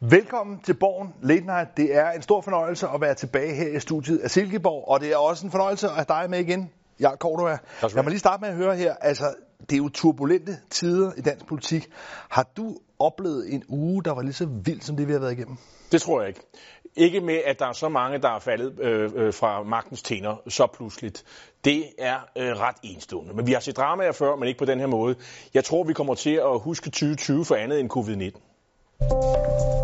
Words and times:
Velkommen 0.00 0.60
til 0.60 0.74
Borgen 0.74 1.14
Late 1.22 1.46
Night. 1.46 1.76
Det 1.76 1.96
er 1.96 2.10
en 2.10 2.22
stor 2.22 2.40
fornøjelse 2.40 2.88
at 2.94 3.00
være 3.00 3.14
tilbage 3.14 3.54
her 3.54 3.76
i 3.76 3.80
studiet 3.80 4.18
af 4.18 4.30
Silkeborg, 4.30 4.88
og 4.88 5.00
det 5.00 5.12
er 5.12 5.16
også 5.16 5.46
en 5.46 5.50
fornøjelse 5.50 5.86
at 5.86 5.94
have 5.94 6.04
dig 6.08 6.30
med 6.30 6.38
igen, 6.38 6.70
Jarl 7.00 7.16
Cordova. 7.16 7.58
Lad 7.82 8.02
mig 8.02 8.10
lige 8.10 8.18
starte 8.18 8.40
med 8.40 8.48
at 8.48 8.54
høre 8.54 8.76
her. 8.76 8.94
Altså, 9.00 9.34
det 9.60 9.72
er 9.72 9.76
jo 9.76 9.88
turbulente 9.88 10.56
tider 10.70 11.12
i 11.16 11.20
dansk 11.20 11.46
politik. 11.46 11.88
Har 12.28 12.48
du 12.56 12.76
oplevet 12.98 13.54
en 13.54 13.62
uge, 13.68 14.04
der 14.04 14.14
var 14.14 14.22
lige 14.22 14.32
så 14.32 14.46
vild 14.64 14.80
som 14.80 14.96
det, 14.96 15.08
vi 15.08 15.12
har 15.12 15.20
været 15.20 15.32
igennem? 15.32 15.56
Det 15.92 16.02
tror 16.02 16.20
jeg 16.20 16.28
ikke. 16.28 16.40
Ikke 16.96 17.20
med, 17.20 17.40
at 17.46 17.58
der 17.58 17.66
er 17.66 17.72
så 17.72 17.88
mange, 17.88 18.18
der 18.18 18.30
er 18.30 18.38
faldet 18.38 18.80
øh, 18.80 19.10
øh, 19.14 19.32
fra 19.32 19.62
magtens 19.62 20.02
tænder 20.02 20.36
så 20.48 20.66
pludseligt. 20.74 21.24
Det 21.64 21.84
er 21.98 22.16
øh, 22.38 22.52
ret 22.52 22.76
enestående. 22.82 23.34
Men 23.34 23.46
vi 23.46 23.52
har 23.52 23.60
set 23.60 23.76
dramaer 23.76 24.12
før, 24.12 24.36
men 24.36 24.48
ikke 24.48 24.58
på 24.58 24.64
den 24.64 24.80
her 24.80 24.86
måde. 24.86 25.14
Jeg 25.54 25.64
tror, 25.64 25.84
vi 25.84 25.92
kommer 25.92 26.14
til 26.14 26.34
at 26.34 26.60
huske 26.60 26.84
2020 26.84 27.44
for 27.44 27.54
andet 27.54 27.80
end 27.80 27.90
covid-19. 27.92 29.75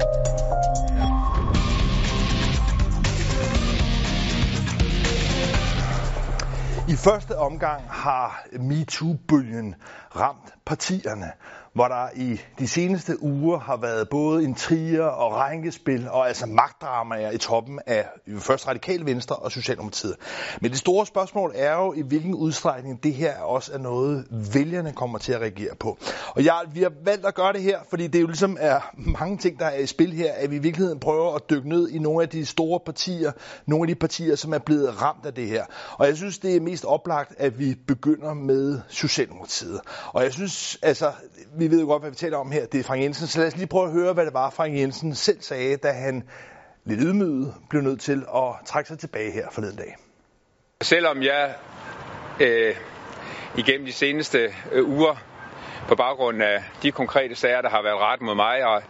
I 6.92 6.96
første 6.96 7.38
omgang 7.38 7.82
har 7.90 8.46
MeToo-bølgen 8.52 9.74
ramt 10.16 10.54
partierne, 10.64 11.32
hvor 11.74 11.88
der 11.88 12.08
i 12.16 12.40
de 12.58 12.68
seneste 12.68 13.22
uger 13.22 13.58
har 13.58 13.76
været 13.76 14.08
både 14.08 14.44
intriger 14.44 15.04
og 15.04 15.32
rænkespil 15.32 16.08
og 16.08 16.28
altså 16.28 16.46
magtdramaer 16.46 17.30
i 17.30 17.38
toppen 17.38 17.80
af 17.86 18.06
først 18.38 18.68
Radikal 18.68 19.06
Venstre 19.06 19.36
og 19.36 19.52
Socialdemokratiet. 19.52 20.16
Men 20.60 20.70
det 20.70 20.78
store 20.78 21.06
spørgsmål 21.06 21.52
er 21.54 21.74
jo, 21.74 21.92
i 21.92 22.02
hvilken 22.02 22.34
udstrækning 22.34 23.02
det 23.02 23.14
her 23.14 23.38
også 23.38 23.72
er 23.72 23.78
noget, 23.78 24.26
vælgerne 24.54 24.92
kommer 24.92 25.18
til 25.18 25.32
at 25.32 25.40
reagere 25.40 25.74
på. 25.80 25.98
Og 26.28 26.44
jeg, 26.44 26.60
vi 26.74 26.82
har 26.82 26.92
valgt 27.04 27.26
at 27.26 27.34
gøre 27.34 27.52
det 27.52 27.62
her, 27.62 27.78
fordi 27.90 28.06
det 28.06 28.20
jo 28.20 28.26
ligesom 28.26 28.56
er 28.60 28.80
mange 28.96 29.38
ting, 29.38 29.58
der 29.58 29.66
er 29.66 29.78
i 29.78 29.86
spil 29.86 30.12
her, 30.12 30.32
at 30.32 30.50
vi 30.50 30.56
i 30.56 30.58
virkeligheden 30.58 31.00
prøver 31.00 31.34
at 31.34 31.50
dykke 31.50 31.68
ned 31.68 31.88
i 31.88 31.98
nogle 31.98 32.22
af 32.22 32.28
de 32.28 32.46
store 32.46 32.80
partier, 32.86 33.32
nogle 33.66 33.82
af 33.82 33.94
de 33.94 34.00
partier, 34.00 34.36
som 34.36 34.52
er 34.52 34.58
blevet 34.58 35.02
ramt 35.02 35.26
af 35.26 35.34
det 35.34 35.46
her. 35.46 35.64
Og 35.98 36.06
jeg 36.06 36.16
synes, 36.16 36.38
det 36.38 36.56
er 36.56 36.60
mest 36.60 36.84
oplagt, 36.84 37.34
at 37.38 37.58
vi 37.58 37.74
begynder 37.86 38.34
med 38.34 38.80
Socialdemokratiet. 38.88 39.80
Og 40.12 40.22
jeg 40.22 40.32
synes, 40.32 40.78
altså, 40.82 41.12
vi 41.62 41.70
ved 41.70 41.80
jo 41.80 41.86
godt, 41.86 42.02
hvad 42.02 42.10
vi 42.10 42.16
taler 42.16 42.38
om 42.38 42.50
her, 42.50 42.66
det 42.66 42.80
er 42.80 42.84
Frank 42.84 43.02
Jensen. 43.02 43.26
Så 43.26 43.38
lad 43.38 43.46
os 43.46 43.56
lige 43.56 43.66
prøve 43.66 43.86
at 43.86 43.92
høre, 43.92 44.12
hvad 44.12 44.26
det 44.26 44.34
var, 44.34 44.50
Frank 44.50 44.74
Jensen 44.76 45.14
selv 45.14 45.40
sagde, 45.40 45.76
da 45.76 45.92
han 45.92 46.22
lidt 46.84 47.00
ydmyget 47.02 47.54
blev 47.70 47.82
nødt 47.82 48.00
til 48.00 48.24
at 48.34 48.66
trække 48.66 48.88
sig 48.88 48.98
tilbage 48.98 49.30
her 49.30 49.46
forleden 49.52 49.76
dag. 49.76 49.96
Selvom 50.82 51.22
jeg 51.22 51.54
øh, 52.40 52.74
igennem 53.56 53.86
de 53.86 53.92
seneste 53.92 54.38
øh, 54.72 54.88
uger, 54.88 55.16
på 55.88 55.94
baggrund 55.94 56.42
af 56.42 56.64
de 56.82 56.92
konkrete 56.92 57.34
sager, 57.34 57.60
der 57.62 57.68
har 57.68 57.82
været 57.82 57.98
ret 57.98 58.22
mod 58.22 58.34
mig, 58.34 58.64
og 58.64 58.82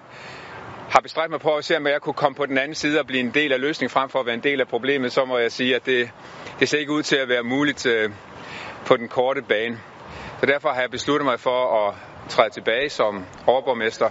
har 0.90 1.00
bestræbt 1.00 1.30
mig 1.30 1.40
på 1.40 1.54
at 1.54 1.64
se, 1.64 1.76
om 1.76 1.86
jeg 1.86 2.00
kunne 2.00 2.14
komme 2.14 2.36
på 2.36 2.46
den 2.46 2.58
anden 2.58 2.74
side 2.74 3.00
og 3.00 3.06
blive 3.06 3.20
en 3.20 3.34
del 3.34 3.52
af 3.52 3.60
løsningen 3.60 3.90
frem 3.90 4.08
for 4.08 4.20
at 4.20 4.26
være 4.26 4.34
en 4.34 4.42
del 4.42 4.60
af 4.60 4.68
problemet, 4.68 5.12
så 5.12 5.24
må 5.24 5.38
jeg 5.38 5.52
sige, 5.52 5.76
at 5.76 5.86
det, 5.86 6.10
det 6.60 6.68
ser 6.68 6.78
ikke 6.78 6.92
ud 6.92 7.02
til 7.02 7.16
at 7.16 7.28
være 7.28 7.42
muligt 7.42 7.86
øh, 7.86 8.10
på 8.86 8.96
den 8.96 9.08
korte 9.08 9.42
bane. 9.42 9.78
Så 10.40 10.46
derfor 10.46 10.68
har 10.68 10.80
jeg 10.80 10.90
besluttet 10.90 11.24
mig 11.24 11.40
for 11.40 11.88
at 11.88 11.94
træde 12.28 12.50
tilbage 12.50 12.90
som 12.90 13.26
overborgmester. 13.46 14.10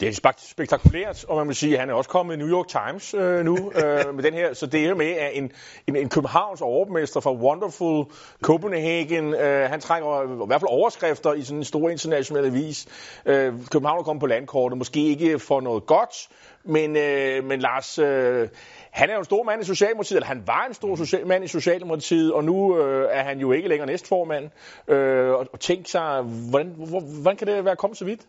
Det 0.00 0.08
er 0.08 0.32
spektakulært, 0.38 1.24
og 1.24 1.36
man 1.36 1.46
må 1.46 1.52
sige, 1.52 1.72
at 1.74 1.80
han 1.80 1.90
er 1.90 1.94
også 1.94 2.10
kommet 2.10 2.34
i 2.34 2.36
New 2.36 2.48
York 2.48 2.66
Times 2.68 3.14
øh, 3.14 3.44
nu 3.44 3.72
øh, 3.74 4.14
med 4.16 4.22
den 4.22 4.34
her. 4.34 4.54
Så 4.54 4.66
det 4.66 4.84
er 4.84 4.94
med, 4.94 5.10
at 5.10 5.30
en, 5.34 5.52
en, 5.86 5.96
en 5.96 6.08
Københavns 6.08 6.60
overborgmester 6.60 7.20
fra 7.20 7.32
Wonderful 7.32 8.04
Copenhagen, 8.42 9.34
øh, 9.34 9.70
han 9.70 9.80
trænger 9.80 10.22
i 10.22 10.46
hvert 10.46 10.60
fald 10.60 10.70
overskrifter 10.70 11.32
i 11.32 11.42
sådan 11.42 11.58
en 11.58 11.64
stor 11.64 11.88
international 11.88 12.46
avis. 12.46 12.86
Øh, 13.26 13.52
København 13.70 13.98
er 13.98 14.02
kommet 14.02 14.20
på 14.20 14.26
landkortet, 14.26 14.78
måske 14.78 15.06
ikke 15.06 15.38
for 15.38 15.60
noget 15.60 15.86
godt, 15.86 16.28
men, 16.64 16.96
øh, 16.96 17.44
men 17.44 17.60
Lars, 17.60 17.98
øh, 17.98 18.48
han 18.90 19.10
er 19.10 19.12
jo 19.14 19.18
en 19.18 19.24
stor 19.24 19.42
mand 19.42 19.62
i 19.62 19.64
Socialdemokratiet, 19.64 20.16
eller 20.16 20.26
han 20.26 20.42
var 20.46 20.66
en 20.68 20.74
stor 20.74 20.96
social, 20.96 21.26
mand 21.26 21.44
i 21.44 21.48
Socialdemokratiet, 21.48 22.32
og 22.32 22.44
nu 22.44 22.78
øh, 22.78 23.08
er 23.10 23.22
han 23.22 23.40
jo 23.40 23.52
ikke 23.52 23.68
længere 23.68 23.86
næstformand. 23.86 24.50
Øh, 24.88 25.30
og, 25.30 25.46
og 25.52 25.60
tænk 25.60 25.88
sig, 25.88 26.22
hvordan, 26.22 26.74
hvordan 27.22 27.36
kan 27.36 27.46
det 27.46 27.64
være 27.64 27.76
kommet 27.76 27.98
så 27.98 28.04
vidt? 28.04 28.20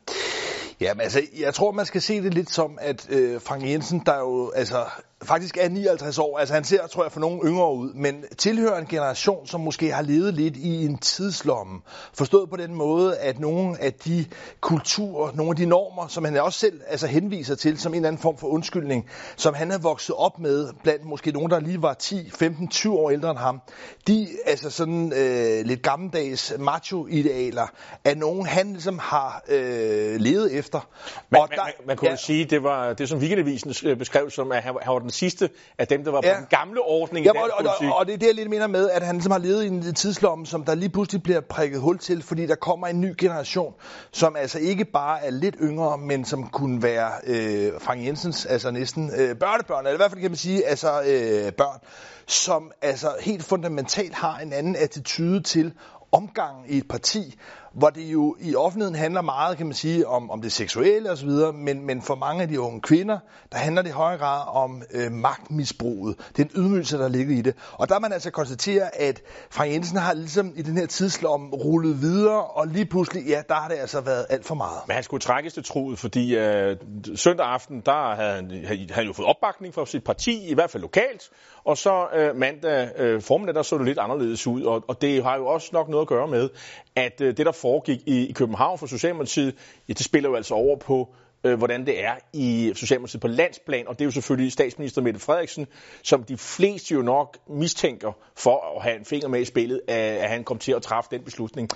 Jamen 0.82 1.02
altså, 1.02 1.22
jeg 1.40 1.54
tror, 1.54 1.72
man 1.72 1.86
skal 1.86 2.02
se 2.02 2.22
det 2.24 2.34
lidt 2.34 2.50
som, 2.50 2.78
at 2.82 3.10
øh, 3.10 3.42
Frank 3.42 3.64
Jensen, 3.64 4.04
der 4.06 4.20
jo 4.20 4.52
altså 4.56 4.86
faktisk 5.24 5.58
er 5.58 5.70
59 5.70 6.20
år, 6.20 6.38
altså 6.38 6.54
han 6.54 6.64
ser, 6.64 6.88
tror 6.88 7.04
jeg, 7.04 7.12
for 7.12 7.20
nogle 7.20 7.42
yngre 7.46 7.74
ud, 7.74 7.94
men 7.94 8.24
tilhører 8.38 8.80
en 8.80 8.86
generation, 8.86 9.48
som 9.48 9.62
måske 9.62 9.92
har 9.92 10.02
levet 10.02 10.34
lidt 10.34 10.58
i 10.58 10.86
en 10.86 10.98
tidslomme. 10.98 11.82
Forstået 12.14 12.50
på 12.50 12.56
den 12.56 12.76
måde, 12.76 13.18
at 13.18 13.40
nogle 13.40 13.82
af 13.82 13.94
de 13.94 14.26
kulturer, 14.62 15.32
nogle 15.36 15.50
af 15.50 15.56
de 15.56 15.66
normer, 15.66 16.08
som 16.08 16.26
han 16.26 16.38
også 16.38 16.60
selv 16.60 16.82
altså 16.88 17.08
henviser 17.08 17.56
til 17.56 17.80
som 17.80 17.92
en 17.92 17.96
eller 17.96 18.08
anden 18.08 18.22
form 18.22 18.38
for 18.38 18.48
undskyldning, 18.48 19.10
som 19.36 19.54
han 19.54 19.72
er 19.72 19.78
vokset 19.78 20.16
op 20.16 20.40
med, 20.40 20.68
blandt 20.84 21.06
måske 21.06 21.32
nogen, 21.32 21.52
der 21.52 21.60
lige 21.60 21.82
var 21.82 21.94
10, 21.94 22.32
15, 22.32 22.68
20 22.68 22.94
år 22.94 23.10
ældre 23.10 23.30
end 23.30 23.40
ham, 23.40 23.62
de 24.08 24.28
altså 24.46 24.70
sådan 24.70 25.14
øh, 25.16 25.66
lidt 25.66 25.82
gammeldags 25.82 26.54
macho-idealer, 26.60 27.68
er 28.04 28.16
nogen, 28.16 28.46
han 28.46 28.72
ligesom 28.72 29.00
har 29.00 29.44
øh, 29.50 30.16
levet 30.16 30.54
efter. 30.54 30.88
Man, 31.30 31.42
og 31.42 31.50
der, 31.50 31.56
man, 31.56 31.74
man 31.88 31.98
kunne 31.98 32.10
ja, 32.10 32.16
sige, 32.16 32.46
det 32.46 32.64
var 32.64 32.94
det, 32.94 33.10
som 33.10 33.20
Weekendavisen 33.20 33.74
øh, 33.86 33.98
beskrev 33.98 34.30
som, 34.30 34.52
at 34.52 34.64
han, 34.64 34.76
han 34.82 34.94
var 34.94 35.00
den 35.00 35.09
sidste 35.10 35.50
af 35.78 35.88
dem, 35.88 36.04
der 36.04 36.12
var 36.12 36.22
ja. 36.24 36.34
på 36.34 36.40
den 36.40 36.48
gamle 36.50 36.82
ordning 36.82 37.26
ja, 37.26 37.32
i 37.32 37.34
dansk 37.34 37.54
og, 37.54 37.64
politik. 37.64 37.88
Og, 37.88 37.96
og 37.96 38.06
det 38.06 38.14
er 38.14 38.18
det, 38.18 38.28
jeg 38.28 38.36
lidt 38.36 38.50
mener 38.50 38.68
med, 38.68 38.90
at 38.90 39.04
han 39.04 39.16
ligesom 39.16 39.32
har 39.32 39.40
levet 39.40 39.64
i 39.64 39.68
en 39.68 39.94
tidslomme, 39.94 40.46
som 40.46 40.64
der 40.64 40.76
lige 40.76 40.90
pludselig 40.90 41.24
bliver 41.24 41.42
prikket 41.42 41.82
hul 41.82 41.98
til, 41.98 42.24
fordi 42.24 42.46
der 42.46 42.56
kommer 42.56 42.88
en 42.88 43.02
ny 43.02 43.14
generation, 43.18 43.74
som 44.12 44.36
altså 44.36 44.60
ikke 44.60 44.86
bare 44.86 45.26
er 45.26 45.32
lidt 45.32 45.56
yngre, 45.62 45.98
men 45.98 46.26
som 46.26 46.48
kunne 46.48 46.84
være 46.84 47.12
øh, 47.24 47.82
Frank 47.82 48.06
Jensens, 48.06 48.46
altså 48.46 48.72
næsten 48.72 49.12
øh, 49.18 49.36
børnebørn, 49.36 49.86
eller 49.86 49.94
i 49.94 49.98
hvert 49.98 50.12
fald 50.12 50.22
kan 50.22 50.32
man 50.32 50.38
sige, 50.38 50.66
altså 50.66 51.02
øh, 51.02 51.52
børn, 51.54 51.80
som 52.28 52.72
altså 52.82 53.16
helt 53.22 53.44
fundamentalt 53.44 54.16
har 54.16 54.38
en 54.38 54.54
anden 54.54 54.76
attitude 54.76 55.44
til 55.44 55.74
omgang 56.12 56.72
i 56.72 56.78
et 56.78 56.88
parti, 56.88 57.36
hvor 57.80 57.90
det 57.90 58.02
jo 58.02 58.36
i 58.40 58.56
offentligheden 58.56 58.96
handler 58.96 59.22
meget, 59.22 59.58
kan 59.58 59.66
man 59.66 59.76
sige, 59.76 60.08
om, 60.08 60.32
om 60.32 60.42
det 60.42 60.52
seksuelle 60.52 61.12
osv., 61.12 61.30
men, 61.54 61.86
men 61.86 62.02
for 62.02 62.16
mange 62.16 62.42
af 62.42 62.48
de 62.48 62.60
unge 62.60 62.82
kvinder, 62.82 63.20
der 63.52 63.58
handler 63.58 63.82
det 63.82 63.90
i 63.90 63.94
høj 63.94 64.18
grad 64.18 64.42
om 64.48 64.84
øh, 64.92 65.12
magtmisbruget, 65.12 66.16
den 66.38 66.50
ydmygelse, 66.56 66.98
der 66.98 67.08
ligger 67.08 67.38
i 67.38 67.42
det. 67.42 67.56
Og 67.74 67.90
der 67.90 68.00
man 68.00 68.14
altså 68.14 68.32
konstaterer, 68.32 68.90
at 68.94 69.22
Frank 69.52 69.72
Jensen 69.72 69.98
har 69.98 70.14
ligesom 70.14 70.54
i 70.56 70.62
den 70.62 70.78
her 70.78 70.86
tidslom 70.86 71.54
rullet 71.54 72.02
videre, 72.02 72.44
og 72.44 72.68
lige 72.68 72.86
pludselig, 72.86 73.24
ja, 73.28 73.42
der 73.50 73.56
har 73.56 73.68
det 73.68 73.76
altså 73.76 74.02
været 74.02 74.26
alt 74.30 74.46
for 74.46 74.56
meget. 74.56 74.82
Men 74.88 74.94
han 74.94 75.04
skulle 75.04 75.22
trækkes 75.22 75.54
til 75.54 75.64
troet, 75.64 76.00
fordi 76.00 76.36
øh, 76.36 76.78
søndag 77.16 77.46
aften, 77.46 77.82
der 77.86 78.16
havde 78.16 78.36
han, 78.36 78.52
havde 78.66 78.88
han 78.92 79.06
jo 79.06 79.14
fået 79.14 79.28
opbakning 79.28 79.74
fra 79.74 79.86
sit 79.86 80.04
parti, 80.04 80.50
i 80.50 80.54
hvert 80.54 80.70
fald 80.70 80.82
lokalt, 80.82 81.30
og 81.70 81.78
så 81.78 82.08
øh, 82.16 82.36
mandag 82.36 82.90
øh, 82.98 83.22
formiddag, 83.22 83.56
der 83.56 83.62
så 83.62 83.78
det 83.78 83.86
lidt 83.86 84.00
anderledes 84.00 84.48
ud, 84.48 84.64
og, 84.64 84.84
og 84.88 85.02
det 85.02 85.24
har 85.24 85.38
jo 85.38 85.46
også 85.48 85.70
nok 85.74 85.90
noget 85.90 86.02
at 86.02 86.08
gøre 86.08 86.28
med, 86.28 86.50
at 86.96 87.22
øh, 87.22 87.38
det, 87.38 87.46
der 87.46 87.52
foregik 87.52 88.00
i, 88.06 88.28
i 88.28 88.32
København 88.32 88.78
for 88.78 88.86
Socialdemokratiet, 88.86 89.56
ja, 89.88 89.94
det 89.94 90.06
spiller 90.06 90.30
jo 90.30 90.36
altså 90.36 90.54
over 90.54 90.78
på 90.78 91.10
øh, 91.44 91.58
hvordan 91.58 91.86
det 91.86 92.04
er 92.04 92.16
i 92.34 92.72
Socialdemokratiet 92.76 93.22
på 93.22 93.28
landsplan, 93.28 93.88
og 93.88 93.94
det 93.94 94.02
er 94.02 94.06
jo 94.06 94.12
selvfølgelig 94.12 94.52
statsminister 94.52 95.02
Mette 95.02 95.20
Frederiksen, 95.20 95.68
som 96.04 96.24
de 96.24 96.38
fleste 96.38 96.94
jo 96.94 97.02
nok 97.02 97.38
mistænker 97.50 98.12
for 98.36 98.78
at 98.78 98.84
have 98.84 98.98
en 98.98 99.06
finger 99.06 99.28
med 99.28 99.42
i 99.42 99.46
spillet, 99.46 99.82
at 99.88 100.30
han 100.30 100.44
kom 100.44 100.58
til 100.58 100.72
at 100.72 100.82
træffe 100.82 101.10
den 101.12 101.24
beslutning. 101.24 101.70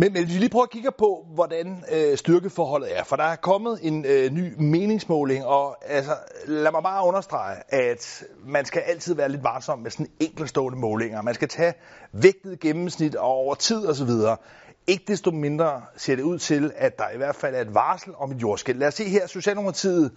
Men, 0.00 0.12
men 0.12 0.28
vi 0.28 0.32
lige 0.32 0.48
prøver 0.48 0.64
at 0.64 0.70
kigge 0.70 0.90
på, 0.98 1.26
hvordan 1.34 1.84
øh, 1.92 2.16
styrkeforholdet 2.16 2.98
er. 2.98 3.04
For 3.04 3.16
der 3.16 3.24
er 3.24 3.36
kommet 3.36 3.78
en 3.82 4.04
øh, 4.04 4.30
ny 4.30 4.54
meningsmåling, 4.58 5.44
og 5.44 5.76
altså, 5.86 6.16
lad 6.46 6.70
mig 6.72 6.82
bare 6.82 7.06
understrege, 7.06 7.56
at 7.68 8.24
man 8.46 8.64
skal 8.64 8.82
altid 8.82 9.14
være 9.14 9.28
lidt 9.28 9.44
varsom 9.44 9.78
med 9.78 9.90
sådan 9.90 10.06
enkeltstående 10.20 10.78
målinger. 10.78 11.22
Man 11.22 11.34
skal 11.34 11.48
tage 11.48 11.74
vægtet 12.12 12.60
gennemsnit 12.60 13.14
og 13.14 13.28
over 13.28 13.54
tid 13.54 13.86
osv. 13.86 14.08
Ikke 14.86 15.04
desto 15.08 15.30
mindre 15.30 15.82
ser 15.96 16.16
det 16.16 16.22
ud 16.22 16.38
til, 16.38 16.72
at 16.76 16.98
der 16.98 17.10
i 17.14 17.16
hvert 17.16 17.36
fald 17.36 17.54
er 17.54 17.60
et 17.60 17.74
varsel 17.74 18.12
om 18.16 18.32
et 18.32 18.42
jordskæld. 18.42 18.78
Lad 18.78 18.88
os 18.88 18.94
se 18.94 19.04
her, 19.04 19.26
Socialdemokratiet 19.26 20.12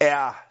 er 0.00 0.44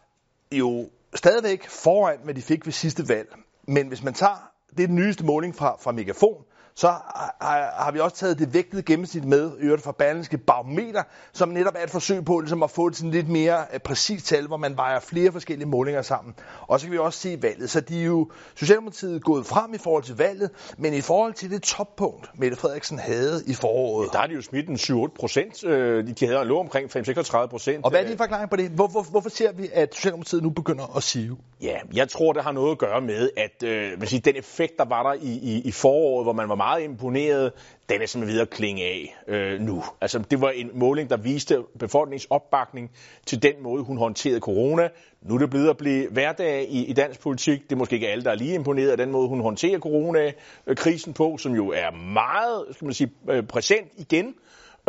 jo 0.51 0.89
stadigvæk 1.15 1.69
foran, 1.69 2.17
hvad 2.24 2.33
de 2.33 2.41
fik 2.41 2.65
ved 2.65 2.74
sidste 2.74 3.09
valg. 3.09 3.35
Men 3.67 3.88
hvis 3.88 4.03
man 4.03 4.13
tager, 4.13 4.51
det 4.77 4.83
er 4.83 4.88
den 4.88 4.95
nyeste 4.95 5.25
måling 5.25 5.56
fra, 5.56 5.77
fra 5.79 5.91
Megafon, 5.91 6.44
så 6.81 6.87
har, 6.87 7.83
har 7.83 7.91
vi 7.91 7.99
også 7.99 8.15
taget 8.15 8.39
det 8.39 8.53
vægtede 8.53 8.83
gennemsnit 8.83 9.25
med, 9.25 9.51
i 9.59 9.63
øvrigt 9.63 9.83
fra 9.83 9.91
Berlingske 9.91 10.37
Barometer, 10.37 11.03
som 11.33 11.49
netop 11.49 11.73
er 11.77 11.83
et 11.83 11.89
forsøg 11.89 12.25
på 12.25 12.39
ligesom 12.39 12.63
at 12.63 12.71
få 12.71 12.87
et 12.87 12.95
sådan 12.95 13.11
lidt 13.11 13.29
mere 13.29 13.57
uh, 13.73 13.79
præcist 13.79 14.25
tal, 14.25 14.47
hvor 14.47 14.57
man 14.57 14.77
vejer 14.77 14.99
flere 14.99 15.31
forskellige 15.31 15.67
målinger 15.67 16.01
sammen. 16.01 16.35
Og 16.67 16.79
så 16.79 16.85
kan 16.85 16.93
vi 16.93 16.97
også 16.97 17.19
se 17.19 17.41
valget. 17.41 17.69
Så 17.69 17.79
de 17.81 18.01
er 18.01 18.05
jo 18.05 18.31
Socialdemokratiet 18.55 19.23
gået 19.23 19.45
frem 19.45 19.73
i 19.73 19.77
forhold 19.77 20.03
til 20.03 20.17
valget, 20.17 20.49
men 20.77 20.93
i 20.93 21.01
forhold 21.01 21.33
til 21.33 21.51
det 21.51 21.61
toppunkt, 21.61 22.29
Mette 22.39 22.57
Frederiksen 22.57 22.99
havde 22.99 23.43
i 23.47 23.53
foråret. 23.53 24.09
Ja, 24.13 24.17
der 24.17 24.23
er 24.23 24.27
de 24.27 24.33
jo 24.33 24.41
smidt 24.41 24.69
en 24.69 24.75
7-8 24.75 25.07
procent. 25.19 25.63
Øh, 25.63 26.07
de 26.19 26.27
havde 26.27 26.45
lov 26.45 26.59
omkring 26.59 26.97
5-36 26.97 27.45
procent. 27.45 27.85
Og 27.85 27.89
hvad 27.89 28.03
er 28.03 28.07
din 28.07 28.17
forklaring 28.17 28.49
på 28.49 28.55
det? 28.55 28.69
Hvor, 28.69 28.87
hvor, 28.87 29.01
hvorfor 29.01 29.29
ser 29.29 29.51
vi, 29.51 29.69
at 29.73 29.95
Socialdemokratiet 29.95 30.43
nu 30.43 30.49
begynder 30.49 30.97
at 30.97 31.03
sive? 31.03 31.37
Ja, 31.61 31.77
jeg 31.93 32.09
tror, 32.09 32.33
det 32.33 32.43
har 32.43 32.51
noget 32.51 32.71
at 32.71 32.77
gøre 32.77 33.01
med, 33.01 33.29
at 33.37 33.63
øh, 33.63 34.07
sige, 34.07 34.19
den 34.19 34.35
effekt, 34.35 34.73
der 34.77 34.85
var 34.85 35.03
der 35.03 35.13
i, 35.13 35.31
i, 35.31 35.61
i 35.61 35.71
foråret, 35.71 36.25
hvor 36.25 36.33
man 36.33 36.49
var 36.49 36.55
meget 36.55 36.70
meget 36.71 36.83
imponeret, 36.83 37.51
den 37.89 38.01
er 38.01 38.06
simpelthen 38.06 38.35
ved 38.35 38.41
at 38.41 38.50
klinge 38.50 38.83
af 38.83 39.15
øh, 39.27 39.59
nu. 39.59 39.83
Altså, 40.01 40.19
det 40.19 40.41
var 40.41 40.50
en 40.50 40.69
måling, 40.73 41.09
der 41.09 41.18
viste 41.18 41.63
befolkningsopbakning 41.79 42.91
til 43.25 43.44
den 43.44 43.53
måde, 43.63 43.83
hun 43.83 43.97
håndterede 43.97 44.39
corona. 44.39 44.89
Nu 45.21 45.35
er 45.35 45.39
det 45.39 45.50
blevet 45.50 45.69
at 45.69 45.77
blive 45.77 46.09
hverdag 46.09 46.68
i, 46.69 46.85
i 46.85 46.94
dansk 46.94 47.19
politik. 47.19 47.63
Det 47.63 47.71
er 47.71 47.75
måske 47.75 47.95
ikke 47.95 48.07
alle, 48.07 48.23
der 48.23 48.31
er 48.31 48.35
lige 48.35 48.56
imponeret 48.56 48.89
af 48.89 48.97
den 48.97 49.12
måde, 49.12 49.27
hun 49.27 49.41
håndterer 49.41 49.79
coronakrisen 49.79 51.09
øh, 51.09 51.15
på, 51.15 51.38
som 51.38 51.56
jo 51.56 51.69
er 51.69 51.91
meget 51.91 52.65
skal 52.71 52.85
man 52.85 52.94
sige, 52.94 53.12
øh, 53.29 53.44
præsent 53.44 53.88
igen. 53.97 54.35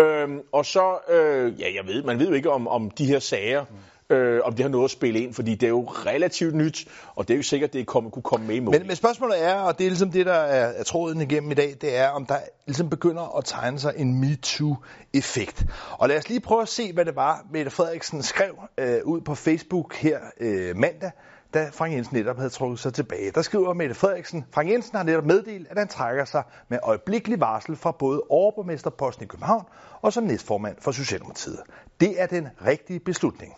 Øhm, 0.00 0.40
og 0.52 0.66
så, 0.66 0.98
øh, 1.08 1.60
ja, 1.60 1.66
jeg 1.74 1.86
ved, 1.86 2.02
man 2.02 2.18
ved 2.18 2.28
jo 2.28 2.34
ikke 2.34 2.50
om, 2.50 2.68
om 2.68 2.90
de 2.90 3.06
her 3.06 3.18
sager, 3.18 3.64
øh, 4.12 4.40
om 4.44 4.52
det 4.52 4.64
har 4.64 4.70
noget 4.70 4.84
at 4.84 4.90
spille 4.90 5.20
ind, 5.20 5.34
fordi 5.34 5.54
det 5.54 5.66
er 5.66 5.70
jo 5.70 5.84
relativt 5.88 6.54
nyt, 6.54 6.88
og 7.14 7.28
det 7.28 7.34
er 7.34 7.36
jo 7.36 7.42
sikkert, 7.42 7.70
at 7.70 7.74
det 7.74 7.86
kom, 7.86 8.10
kunne 8.10 8.22
komme 8.22 8.46
med 8.46 8.54
i 8.54 8.60
mål. 8.60 8.74
Men, 8.78 8.86
men 8.86 8.96
spørgsmålet 8.96 9.44
er, 9.44 9.54
og 9.54 9.78
det 9.78 9.86
er 9.86 9.90
ligesom 9.90 10.10
det, 10.10 10.26
der 10.26 10.32
er, 10.32 10.66
er 10.66 10.82
tråden 10.82 11.20
igennem 11.20 11.50
i 11.50 11.54
dag, 11.54 11.74
det 11.80 11.96
er, 11.96 12.08
om 12.08 12.26
der 12.26 12.36
ligesom 12.66 12.90
begynder 12.90 13.38
at 13.38 13.44
tegne 13.44 13.78
sig 13.78 13.94
en 13.96 14.20
MeToo-effekt. 14.20 15.64
Og 15.98 16.08
lad 16.08 16.18
os 16.18 16.28
lige 16.28 16.40
prøve 16.40 16.62
at 16.62 16.68
se, 16.68 16.92
hvad 16.92 17.04
det 17.04 17.16
var, 17.16 17.46
Mette 17.52 17.70
Frederiksen 17.70 18.22
skrev 18.22 18.54
øh, 18.78 18.98
ud 19.04 19.20
på 19.20 19.34
Facebook 19.34 19.94
her 19.94 20.18
øh, 20.40 20.76
mandag, 20.76 21.10
da 21.54 21.68
Frank 21.72 21.94
Jensen 21.94 22.16
netop 22.16 22.36
havde 22.36 22.50
trukket 22.50 22.78
sig 22.78 22.94
tilbage. 22.94 23.30
Der 23.30 23.42
skriver 23.42 23.74
Mette 23.74 23.94
Frederiksen, 23.94 24.44
Frank 24.52 24.70
Jensen 24.70 24.96
har 24.96 25.02
netop 25.02 25.24
meddelt, 25.24 25.68
at 25.70 25.78
han 25.78 25.88
trækker 25.88 26.24
sig 26.24 26.42
med 26.68 26.78
øjeblikkelig 26.82 27.40
varsel 27.40 27.76
fra 27.76 27.92
både 27.92 28.22
overborgmesterposten 28.28 29.24
i 29.24 29.26
København 29.26 29.64
og 30.02 30.12
som 30.12 30.24
næstformand 30.24 30.76
for 30.80 30.92
Socialdemokratiet. 30.92 31.60
Det 32.00 32.20
er 32.20 32.26
den 32.26 32.48
rigtige 32.66 33.00
beslutning. 33.00 33.54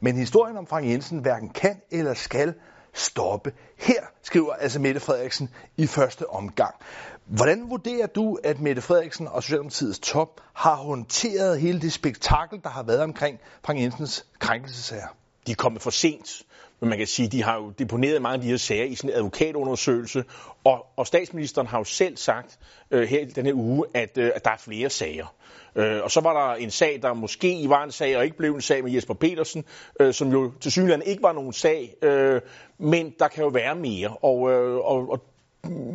Men 0.00 0.16
historien 0.16 0.56
om 0.56 0.66
Frank 0.66 0.86
Jensen 0.86 1.18
hverken 1.18 1.48
kan 1.48 1.80
eller 1.90 2.14
skal 2.14 2.54
stoppe 2.92 3.52
her, 3.78 4.02
skriver 4.22 4.52
altså 4.52 4.80
Mette 4.80 5.00
Frederiksen 5.00 5.48
i 5.76 5.86
første 5.86 6.30
omgang. 6.30 6.74
Hvordan 7.26 7.70
vurderer 7.70 8.06
du, 8.06 8.38
at 8.44 8.60
Mette 8.60 8.82
Frederiksen 8.82 9.28
og 9.28 9.42
Socialdemokratiets 9.42 9.98
top 9.98 10.40
har 10.52 10.74
håndteret 10.74 11.60
hele 11.60 11.80
det 11.80 11.92
spektakel, 11.92 12.60
der 12.62 12.68
har 12.68 12.82
været 12.82 13.00
omkring 13.00 13.38
Frank 13.64 13.80
Jensens 13.80 14.26
krænkelsesager? 14.38 15.06
De 15.46 15.52
er 15.52 15.56
kommet 15.56 15.82
for 15.82 15.90
sent. 15.90 16.42
Men 16.80 16.88
man 16.88 16.98
kan 16.98 17.06
sige, 17.06 17.28
de 17.28 17.42
har 17.42 17.56
jo 17.56 17.72
deponeret 17.78 18.22
mange 18.22 18.34
af 18.34 18.40
de 18.40 18.46
her 18.46 18.56
sager 18.56 18.84
i 18.84 18.94
sådan 18.94 19.10
en 19.10 19.16
advokatundersøgelse, 19.16 20.24
og, 20.64 20.86
og 20.96 21.06
statsministeren 21.06 21.66
har 21.66 21.78
jo 21.78 21.84
selv 21.84 22.16
sagt 22.16 22.58
øh, 22.90 23.08
her 23.08 23.20
i 23.20 23.24
denne 23.24 23.54
uge, 23.54 23.84
at, 23.94 24.18
øh, 24.18 24.30
at 24.34 24.44
der 24.44 24.50
er 24.50 24.56
flere 24.56 24.90
sager. 24.90 25.34
Øh, 25.76 26.02
og 26.02 26.10
så 26.10 26.20
var 26.20 26.48
der 26.48 26.54
en 26.54 26.70
sag, 26.70 26.98
der 27.02 27.14
måske 27.14 27.68
var 27.68 27.84
en 27.84 27.92
sag 27.92 28.16
og 28.16 28.24
ikke 28.24 28.36
blev 28.36 28.54
en 28.54 28.60
sag 28.60 28.84
med 28.84 28.92
Jesper 28.92 29.14
Petersen, 29.14 29.64
øh, 30.00 30.14
som 30.14 30.32
jo 30.32 30.52
til 30.60 30.72
synligheden 30.72 31.02
ikke 31.06 31.22
var 31.22 31.32
nogen 31.32 31.52
sag, 31.52 31.94
øh, 32.02 32.40
men 32.78 33.14
der 33.18 33.28
kan 33.28 33.44
jo 33.44 33.48
være 33.48 33.74
mere. 33.74 34.08
Og, 34.22 34.50
øh, 34.50 34.76
og, 34.76 35.10
og 35.10 35.20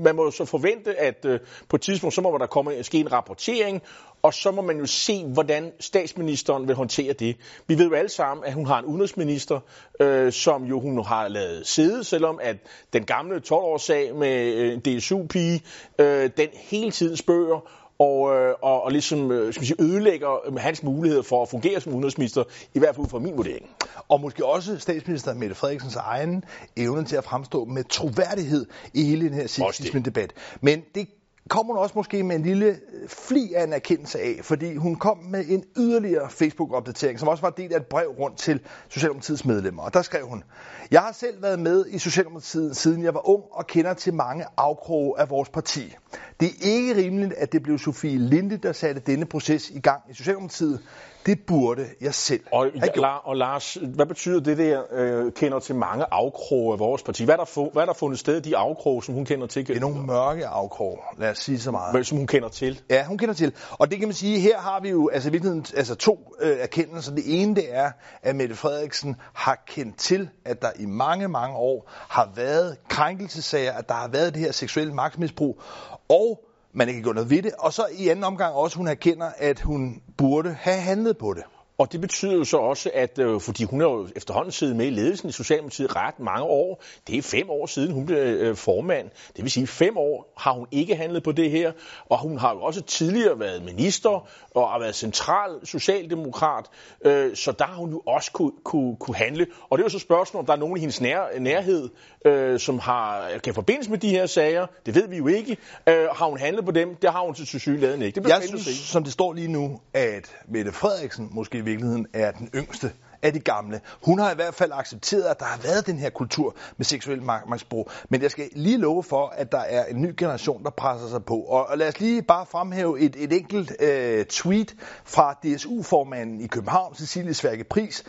man 0.03 0.15
må 0.15 0.23
jo 0.23 0.31
så 0.31 0.45
forvente, 0.45 0.95
at 0.99 1.25
øh, 1.25 1.39
på 1.69 1.75
et 1.75 1.81
tidspunkt, 1.81 2.15
så 2.15 2.21
må 2.21 2.37
der 2.37 2.45
komme 2.45 2.83
ske 2.83 2.97
en 2.97 3.11
rapportering, 3.11 3.81
og 4.23 4.33
så 4.33 4.51
må 4.51 4.61
man 4.61 4.77
jo 4.77 4.85
se, 4.85 5.25
hvordan 5.25 5.71
statsministeren 5.79 6.67
vil 6.67 6.75
håndtere 6.75 7.13
det. 7.13 7.37
Vi 7.67 7.77
ved 7.77 7.87
jo 7.87 7.93
alle 7.93 8.09
sammen, 8.09 8.45
at 8.45 8.53
hun 8.53 8.65
har 8.65 8.79
en 8.79 8.85
udenrigsminister, 8.85 9.59
øh, 9.99 10.31
som 10.31 10.63
jo 10.63 10.79
hun 10.79 11.05
har 11.05 11.27
lavet 11.27 11.67
sidde, 11.67 12.03
selvom 12.03 12.39
at 12.41 12.57
den 12.93 13.03
gamle 13.03 13.41
12-årssag 13.47 14.15
med 14.15 14.53
øh, 14.53 14.77
DSU-pige, 14.77 15.63
øh, 15.99 16.29
den 16.37 16.49
hele 16.53 16.91
tiden 16.91 17.17
spørger, 17.17 17.69
og, 17.99 18.35
øh, 18.35 18.55
og, 18.61 18.83
og 18.83 18.91
ligesom 18.91 19.31
øh, 19.31 19.53
skal 19.53 19.67
sige, 19.67 19.81
ødelægger 19.81 20.47
øh, 20.47 20.55
hans 20.55 20.83
mulighed 20.83 21.23
for 21.23 21.41
at 21.41 21.49
fungere 21.49 21.81
som 21.81 21.93
udenrigsminister, 21.93 22.43
i 22.73 22.79
hvert 22.79 22.95
fald 22.95 23.03
ud 23.03 23.09
fra 23.09 23.19
min 23.19 23.37
vurdering. 23.37 23.69
Og 24.09 24.21
måske 24.21 24.45
også 24.45 24.79
statsminister 24.79 25.33
Mette 25.33 25.55
Frederiksens 25.55 25.95
egen 25.95 26.43
evne 26.77 27.05
til 27.05 27.15
at 27.15 27.23
fremstå 27.23 27.65
med 27.65 27.83
troværdighed 27.83 28.65
i 28.93 29.03
hele 29.03 29.25
den 29.25 29.33
her 29.33 29.47
sexisme-debat. 29.47 30.33
Men 30.61 30.81
det 30.95 31.07
kom 31.49 31.65
hun 31.65 31.77
også 31.77 31.93
måske 31.95 32.23
med 32.23 32.35
en 32.35 32.43
lille 32.43 32.65
øh, 32.65 33.09
fli 33.09 33.53
af 33.53 33.63
en 33.63 33.73
erkendelse 33.73 34.19
af, 34.19 34.39
fordi 34.41 34.75
hun 34.75 34.95
kom 34.95 35.17
med 35.17 35.45
en 35.47 35.63
yderligere 35.77 36.29
Facebook-opdatering, 36.29 37.19
som 37.19 37.27
også 37.27 37.41
var 37.41 37.49
del 37.49 37.73
af 37.73 37.77
et 37.77 37.85
brev 37.85 38.07
rundt 38.19 38.37
til 38.37 38.59
Socialdemokratiets 38.89 39.45
medlemmer. 39.45 39.83
Og 39.83 39.93
der 39.93 40.01
skrev 40.01 40.27
hun, 40.27 40.43
Jeg 40.91 41.01
har 41.01 41.11
selv 41.11 41.41
været 41.41 41.59
med 41.59 41.85
i 41.89 41.99
Socialdemokratiet, 41.99 42.77
siden 42.77 43.03
jeg 43.03 43.13
var 43.13 43.29
ung, 43.29 43.43
og 43.51 43.67
kender 43.67 43.93
til 43.93 44.13
mange 44.13 44.45
afkroge 44.57 45.19
af 45.19 45.29
vores 45.29 45.49
parti. 45.49 45.95
Det 46.39 46.47
er 46.47 46.69
ikke 46.69 46.95
rimeligt, 46.95 47.33
at 47.33 47.51
det 47.51 47.63
blev 47.63 47.77
Sofie 47.79 48.17
Linde, 48.17 48.57
der 48.57 48.71
satte 48.71 49.01
denne 49.05 49.25
proces 49.25 49.69
i 49.69 49.79
gang 49.79 50.01
i 50.09 50.13
Socialdemokratiet. 50.13 50.79
Det 51.25 51.39
burde 51.47 51.85
jeg 52.01 52.13
selv 52.13 52.41
og, 52.51 52.67
ja, 52.97 53.27
og 53.27 53.35
Lars, 53.35 53.73
hvad 53.73 54.05
betyder 54.05 54.39
det 54.39 54.57
der, 54.57 54.83
øh, 54.91 55.31
kender 55.31 55.59
til 55.59 55.75
mange 55.75 56.05
afkroge 56.11 56.73
af 56.73 56.79
vores 56.79 57.03
parti? 57.03 57.25
Hvad 57.25 57.35
er, 57.35 57.37
der 57.37 57.45
få, 57.45 57.69
hvad 57.73 57.81
er 57.81 57.85
der 57.85 57.93
fundet 57.93 58.19
sted 58.19 58.41
de 58.41 58.57
afkroge, 58.57 59.03
som 59.03 59.15
hun 59.15 59.25
kender 59.25 59.47
til? 59.47 59.67
Det 59.67 59.75
er 59.75 59.79
nogle 59.79 60.05
mørke 60.05 60.47
afkroge, 60.47 60.97
lad 61.17 61.29
os 61.29 61.37
sige 61.37 61.59
så 61.59 61.71
meget. 61.71 62.07
Som 62.07 62.17
hun 62.17 62.27
kender 62.27 62.49
til? 62.49 62.81
Ja, 62.89 63.05
hun 63.05 63.17
kender 63.17 63.33
til. 63.33 63.53
Og 63.71 63.91
det 63.91 63.99
kan 63.99 64.07
man 64.07 64.15
sige, 64.15 64.39
her 64.39 64.59
har 64.59 64.79
vi 64.79 64.89
jo 64.89 65.09
altså, 65.09 65.29
virkeligheden, 65.29 65.65
altså 65.77 65.95
to 65.95 66.35
øh, 66.41 66.57
erkendelser. 66.59 67.15
Det 67.15 67.41
ene 67.41 67.55
det 67.55 67.75
er, 67.75 67.91
at 68.21 68.35
Mette 68.35 68.55
Frederiksen 68.55 69.15
har 69.33 69.63
kendt 69.67 69.97
til, 69.97 70.29
at 70.45 70.61
der 70.61 70.71
i 70.79 70.85
mange, 70.85 71.27
mange 71.27 71.55
år 71.55 71.89
har 71.89 72.31
været 72.35 72.77
krænkelsesager, 72.89 73.73
at 73.73 73.89
der 73.89 73.95
har 73.95 74.07
været 74.07 74.33
det 74.33 74.41
her 74.41 74.51
seksuelle 74.51 74.93
magtmisbrug, 74.93 75.61
og 76.09 76.39
man 76.73 76.89
ikke 76.89 77.01
gjort 77.01 77.15
noget 77.15 77.29
ved 77.29 77.41
det. 77.41 77.53
Og 77.59 77.73
så 77.73 77.85
i 77.97 78.07
anden 78.07 78.23
omgang 78.23 78.55
også, 78.55 78.77
hun 78.77 78.87
erkender, 78.87 79.31
at 79.37 79.61
hun 79.61 80.01
burde 80.17 80.53
have 80.53 80.79
handlet 80.79 81.17
på 81.17 81.33
det. 81.33 81.43
Og 81.83 81.91
det 81.91 82.01
betyder 82.01 82.33
jo 82.33 82.43
så 82.43 82.57
også, 82.57 82.91
at 82.93 83.19
øh, 83.19 83.41
fordi 83.41 83.63
hun 83.63 83.81
er 83.81 83.85
jo 83.85 84.07
efterhånden 84.15 84.51
siddet 84.51 84.75
med 84.75 84.85
i 84.85 84.89
ledelsen 84.89 85.29
i 85.29 85.31
Socialdemokratiet 85.31 85.95
ret 85.95 86.19
mange 86.19 86.43
år, 86.43 86.83
det 87.07 87.17
er 87.17 87.21
fem 87.21 87.49
år 87.49 87.65
siden 87.65 87.91
hun 87.91 88.05
blev 88.05 88.17
øh, 88.17 88.55
formand, 88.55 89.09
det 89.35 89.43
vil 89.43 89.51
sige 89.51 89.67
fem 89.67 89.97
år 89.97 90.33
har 90.37 90.53
hun 90.53 90.67
ikke 90.71 90.95
handlet 90.95 91.23
på 91.23 91.31
det 91.31 91.51
her, 91.51 91.71
og 92.09 92.19
hun 92.19 92.37
har 92.37 92.53
jo 92.53 92.61
også 92.61 92.81
tidligere 92.81 93.39
været 93.39 93.63
minister 93.63 94.27
og 94.55 94.69
har 94.69 94.79
været 94.79 94.95
central 94.95 95.49
socialdemokrat, 95.63 96.65
øh, 97.05 97.35
så 97.35 97.51
der 97.51 97.65
har 97.65 97.75
hun 97.75 97.91
jo 97.91 98.01
også 98.07 98.31
kunne, 98.31 98.51
kunne, 98.63 98.95
kunne 98.95 99.15
handle. 99.15 99.47
Og 99.69 99.77
det 99.77 99.83
er 99.83 99.85
jo 99.85 99.89
så 99.89 99.99
spørgsmålet, 99.99 100.39
om 100.41 100.45
der 100.45 100.53
er 100.53 100.57
nogen 100.57 100.77
i 100.77 100.79
hendes 100.79 101.01
nær, 101.01 101.39
nærhed, 101.39 101.89
øh, 102.25 102.59
som 102.59 102.79
har, 102.79 103.29
kan 103.43 103.53
forbindes 103.53 103.89
med 103.89 103.97
de 103.97 104.09
her 104.09 104.25
sager, 104.25 104.67
det 104.85 104.95
ved 104.95 105.07
vi 105.07 105.17
jo 105.17 105.27
ikke. 105.27 105.57
Øh, 105.89 106.05
har 106.15 106.25
hun 106.25 106.39
handlet 106.39 106.65
på 106.65 106.71
dem? 106.71 106.95
Det 106.95 107.11
har 107.11 107.21
hun 107.21 107.33
til 107.33 107.59
sygeligheden 107.59 108.01
ikke. 108.01 108.15
Det 108.15 108.23
bliver 108.23 108.35
Jeg 108.35 108.47
synes, 108.47 108.65
som 108.65 109.03
det 109.03 109.13
står 109.13 109.33
lige 109.33 109.47
nu, 109.47 109.79
at 109.93 110.35
Mette 110.47 110.71
Frederiksen 110.71 111.29
måske 111.31 111.65
virkeligheden 111.73 112.07
er 112.13 112.31
den 112.31 112.49
yngste 112.55 112.91
af 113.23 113.33
de 113.33 113.39
gamle. 113.39 113.81
Hun 114.05 114.19
har 114.19 114.31
i 114.31 114.35
hvert 114.35 114.55
fald 114.55 114.71
accepteret, 114.73 115.23
at 115.23 115.39
der 115.39 115.45
har 115.45 115.57
været 115.57 115.87
den 115.87 115.99
her 115.99 116.09
kultur 116.09 116.55
med 116.77 116.85
seksuel 116.85 117.23
magtmisbrug. 117.23 117.91
Men 118.09 118.21
jeg 118.21 118.31
skal 118.31 118.49
lige 118.55 118.77
love 118.77 119.03
for, 119.03 119.27
at 119.27 119.51
der 119.51 119.59
er 119.59 119.85
en 119.85 120.01
ny 120.01 120.13
generation, 120.17 120.63
der 120.63 120.69
presser 120.69 121.07
sig 121.09 121.25
på. 121.25 121.35
Og, 121.35 121.67
og 121.67 121.77
lad 121.77 121.87
os 121.87 121.99
lige 121.99 122.21
bare 122.21 122.45
fremhæve 122.45 122.99
et, 122.99 123.15
et 123.15 123.33
enkelt 123.33 123.81
øh, 123.81 124.25
tweet 124.25 124.75
fra 125.05 125.33
DSU-formanden 125.33 126.41
i 126.41 126.47
København, 126.47 126.95
Cecilie 126.95 127.33
Sværke 127.33 127.63
Pris, 127.63 128.03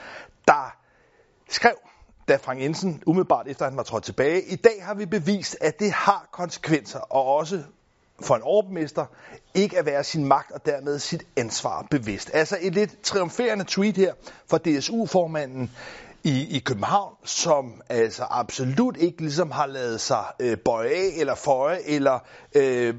der 0.49 0.76
skrev, 1.50 1.74
da 2.29 2.36
Frank 2.36 2.60
Jensen 2.60 3.03
umiddelbart 3.06 3.48
efter 3.48 3.65
han 3.65 3.77
var 3.77 3.82
trådt 3.82 4.05
tilbage, 4.05 4.43
i 4.43 4.56
dag 4.56 4.84
har 4.84 4.94
vi 4.94 5.06
bevist, 5.06 5.56
at 5.60 5.81
det 5.81 5.93
har 5.93 6.29
konsekvenser, 6.32 6.98
og 6.98 7.24
også 7.24 7.62
for 8.24 8.36
en 8.36 8.43
overmester 8.43 9.06
ikke 9.54 9.78
at 9.78 9.86
være 9.86 10.04
sin 10.04 10.24
magt 10.24 10.50
og 10.50 10.66
dermed 10.66 10.98
sit 10.98 11.26
ansvar 11.36 11.86
bevidst. 11.90 12.31
Altså 12.34 12.58
et 12.60 12.74
lidt 12.74 13.02
triumferende 13.02 13.64
tweet 13.69 13.96
her 13.96 14.14
fra 14.50 14.58
DSU-formanden 14.58 15.70
i, 16.24 16.56
i 16.56 16.58
København, 16.58 17.14
som 17.24 17.82
altså 17.88 18.22
absolut 18.31 18.96
ikke 18.96 19.20
ligesom 19.20 19.50
har 19.50 19.66
lavet 19.66 20.00
sig 20.00 20.24
øh, 20.40 20.56
bøje 20.64 20.88
af 20.88 21.20
eller 21.20 21.34
føje, 21.34 21.78
eller 21.86 22.19
øh, 22.54 22.94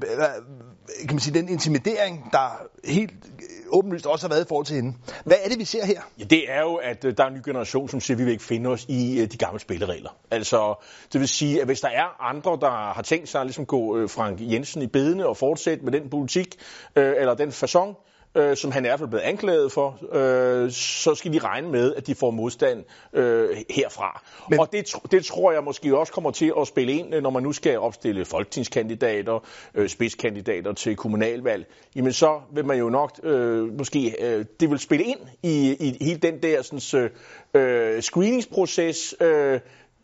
kan 0.98 1.10
man 1.10 1.18
sige, 1.18 1.34
den 1.34 1.48
intimidering, 1.48 2.28
der 2.32 2.62
helt 2.84 3.12
øh, 3.12 3.66
åbenlyst 3.70 4.06
også 4.06 4.26
har 4.26 4.34
været 4.34 4.44
i 4.44 4.48
forhold 4.48 4.66
til 4.66 4.76
hende. 4.76 4.94
Hvad 5.24 5.36
er 5.44 5.48
det, 5.48 5.58
vi 5.58 5.64
ser 5.64 5.86
her? 5.86 6.00
Ja, 6.18 6.24
det 6.24 6.52
er 6.52 6.60
jo, 6.60 6.74
at 6.74 7.04
øh, 7.04 7.16
der 7.16 7.24
er 7.24 7.28
en 7.28 7.34
ny 7.34 7.40
generation, 7.44 7.88
som 7.88 8.00
siger, 8.00 8.14
at 8.14 8.18
vi 8.18 8.24
vil 8.24 8.32
ikke 8.32 8.44
finde 8.44 8.70
os 8.70 8.84
i 8.88 9.20
øh, 9.20 9.32
de 9.32 9.36
gamle 9.36 9.60
spilleregler. 9.60 10.10
Altså, 10.30 10.74
det 11.12 11.20
vil 11.20 11.28
sige, 11.28 11.60
at 11.60 11.66
hvis 11.66 11.80
der 11.80 11.88
er 11.88 12.22
andre, 12.22 12.58
der 12.60 12.70
har 12.70 13.02
tænkt 13.02 13.28
sig 13.28 13.40
at 13.40 13.46
ligesom 13.46 13.66
gå 13.66 14.08
Frank 14.08 14.38
Jensen 14.40 14.82
i 14.82 14.86
bedene 14.86 15.26
og 15.26 15.36
fortsætte 15.36 15.84
med 15.84 15.92
den 15.92 16.10
politik, 16.10 16.56
øh, 16.96 17.14
eller 17.18 17.34
den 17.34 17.48
façon, 17.48 18.02
øh, 18.36 18.56
som 18.56 18.72
han 18.72 18.84
er 18.84 18.88
i 18.88 18.90
hvert 18.90 18.98
fald 18.98 19.08
blevet 19.08 19.22
anklaget 19.22 19.72
for, 19.72 19.98
øh, 20.12 20.70
så 20.70 21.14
skal 21.14 21.32
de 21.32 21.38
regne 21.38 21.68
med, 21.68 21.94
at 21.94 22.06
de 22.06 22.14
får 22.14 22.30
modstand 22.30 22.84
øh, 23.12 23.56
herfra. 23.70 24.22
Men... 24.50 24.60
Og 24.60 24.68
det, 24.72 24.94
det 25.10 25.24
tror 25.24 25.52
jeg 25.52 25.64
måske 25.64 25.98
også 25.98 26.12
kommer 26.12 26.30
til 26.30 26.52
at 26.60 26.66
spille 26.68 26.92
ind, 26.92 27.20
når 27.20 27.30
man 27.30 27.42
nu 27.42 27.52
skal 27.52 27.78
opstille 27.78 28.24
folketingskandidater, 28.24 29.44
øh, 29.74 29.88
spidskandidater 29.88 30.72
til 30.72 30.96
kommunalvalg. 30.96 31.66
Jamen 31.96 32.12
så 32.12 32.40
vil 32.52 32.64
man 32.64 32.78
jo 32.78 32.88
nok 32.88 33.20
øh, 33.22 33.78
måske, 33.78 34.14
øh, 34.20 34.44
det 34.60 34.70
vil 34.70 34.78
spille 34.78 35.04
ind 35.04 35.20
i, 35.42 35.76
i 35.80 36.04
hele 36.04 36.18
den 36.18 36.42
der 36.42 36.62
sådan, 36.62 37.10
øh, 37.54 38.02
screeningsproces, 38.02 39.14
øh, 39.20 39.60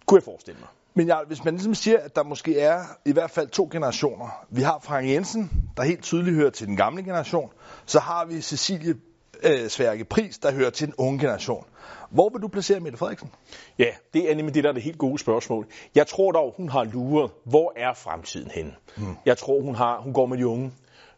kunne 0.07 0.19
jeg 0.19 0.25
forestille 0.25 0.61
mig. 0.61 0.69
Men 0.95 1.07
ja, 1.07 1.17
hvis 1.27 1.45
man 1.45 1.55
ligesom 1.55 1.75
siger, 1.75 1.99
at 1.99 2.17
der 2.17 2.23
måske 2.23 2.61
er 2.61 2.83
i 3.05 3.13
hvert 3.13 3.31
fald 3.31 3.49
to 3.49 3.69
generationer. 3.73 4.45
Vi 4.51 4.63
har 4.63 4.79
Frank 4.83 5.09
Jensen, 5.09 5.71
der 5.77 5.83
helt 5.83 6.03
tydeligt 6.03 6.37
hører 6.37 6.51
til 6.51 6.67
den 6.67 6.77
gamle 6.77 7.03
generation. 7.03 7.51
Så 7.87 8.01
har 8.01 8.25
vi 8.25 8.41
Cecilie 8.41 8.95
øh, 9.43 9.69
Sværke 9.69 10.05
Pris, 10.05 10.39
der 10.39 10.53
hører 10.53 10.71
til 10.71 10.87
den 10.87 10.95
unge 10.99 11.19
generation. 11.19 11.65
Hvor 12.11 12.29
vil 12.29 12.43
du 12.43 12.49
placere 12.49 12.81
Mette 12.81 12.99
Frederiksen? 12.99 13.31
Ja, 13.79 13.89
det 14.15 14.31
er 14.31 14.35
nemlig 14.35 14.55
det, 14.55 14.65
der 14.65 14.71
er 14.71 14.75
det 14.75 14.83
helt 14.83 14.99
gode 14.99 15.19
spørgsmål. 15.19 15.67
Jeg 15.95 16.07
tror 16.07 16.33
dog, 16.33 16.55
hun 16.57 16.69
har 16.69 16.85
luret, 16.85 17.31
hvor 17.45 17.73
er 17.77 17.95
fremtiden 17.95 18.51
henne? 18.51 18.73
Mm. 18.97 19.17
Jeg 19.27 19.39
tror, 19.39 19.63
hun, 19.63 19.75
har, 19.75 20.01
hun 20.01 20.13
går 20.13 20.27
med 20.27 20.39
de 20.39 20.47
unge. 20.47 20.73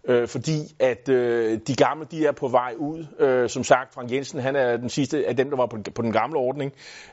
Øh, 0.09 0.28
fordi 0.28 0.75
at 0.78 1.09
øh, 1.09 1.61
de 1.66 1.75
gamle, 1.76 2.07
de 2.11 2.26
er 2.26 2.33
på 2.33 2.49
vej 2.49 2.75
ud. 2.78 3.07
Øh, 3.21 3.49
som 3.49 3.64
sagt, 3.64 3.95
Frank 3.95 4.12
Jensen, 4.12 4.40
han 4.40 4.57
er 4.57 4.76
den 4.76 4.88
sidste 4.88 5.26
af 5.26 5.37
dem, 5.37 5.50
der 5.50 5.57
var 5.57 5.66
på, 5.66 5.78
på 5.95 6.02
den 6.02 6.12
gamle 6.12 6.38
ordning. 6.38 6.73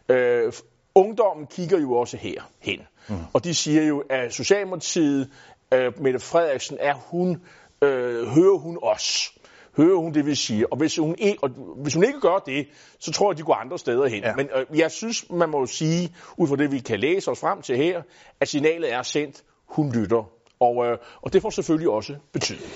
Øh, 0.10 0.54
ungdommen 0.96 1.48
kigger 1.48 1.80
jo 1.80 1.94
også 1.94 2.18
her 2.18 2.42
hen. 2.60 2.80
Mm. 3.10 3.16
Og 3.34 3.44
de 3.44 3.54
siger 3.54 3.84
jo, 3.84 4.04
at 4.10 4.34
Socialdemokratiet, 4.34 5.30
øh, 5.74 6.02
Mette 6.02 6.20
Frederiksen, 6.20 6.78
er 6.80 6.94
hun, 6.94 7.42
øh, 7.82 8.28
hører 8.28 8.58
hun 8.58 8.80
os? 8.82 9.34
Hører 9.78 9.98
hun 9.98 10.14
det, 10.14 10.26
vi 10.26 10.36
siger? 10.36 10.66
Og 10.72 10.78
hvis 10.78 10.98
hun, 10.98 11.16
ikke, 11.20 11.44
og 11.44 11.50
hvis 11.78 11.94
hun 11.94 12.04
ikke 12.04 12.20
gør 12.20 12.44
det, 12.46 12.68
så 13.00 13.12
tror 13.12 13.32
jeg, 13.32 13.38
de 13.38 13.44
går 13.44 13.54
andre 13.54 13.80
steder 13.80 14.08
hen. 14.08 14.24
Ja. 14.24 14.36
Men 14.36 14.50
øh, 14.56 14.80
jeg 14.80 14.92
synes, 14.92 15.30
man 15.30 15.50
må 15.50 15.66
sige, 15.66 16.16
ud 16.38 16.48
fra 16.48 16.56
det, 16.56 16.72
vi 16.72 16.80
kan 16.80 17.00
læse 17.00 17.32
os 17.32 17.40
frem 17.40 17.62
til 17.62 17.78
her, 17.78 18.02
at 18.40 18.48
signalet 18.48 18.94
er 18.94 19.02
sendt, 19.02 19.44
hun 19.66 19.92
lytter. 19.92 20.30
Og, 20.60 20.86
øh, 20.86 20.98
og 21.22 21.34
det 21.34 21.42
får 21.42 21.50
selvfølgelig 21.50 21.90
også 21.90 22.16
betydning. 22.34 22.72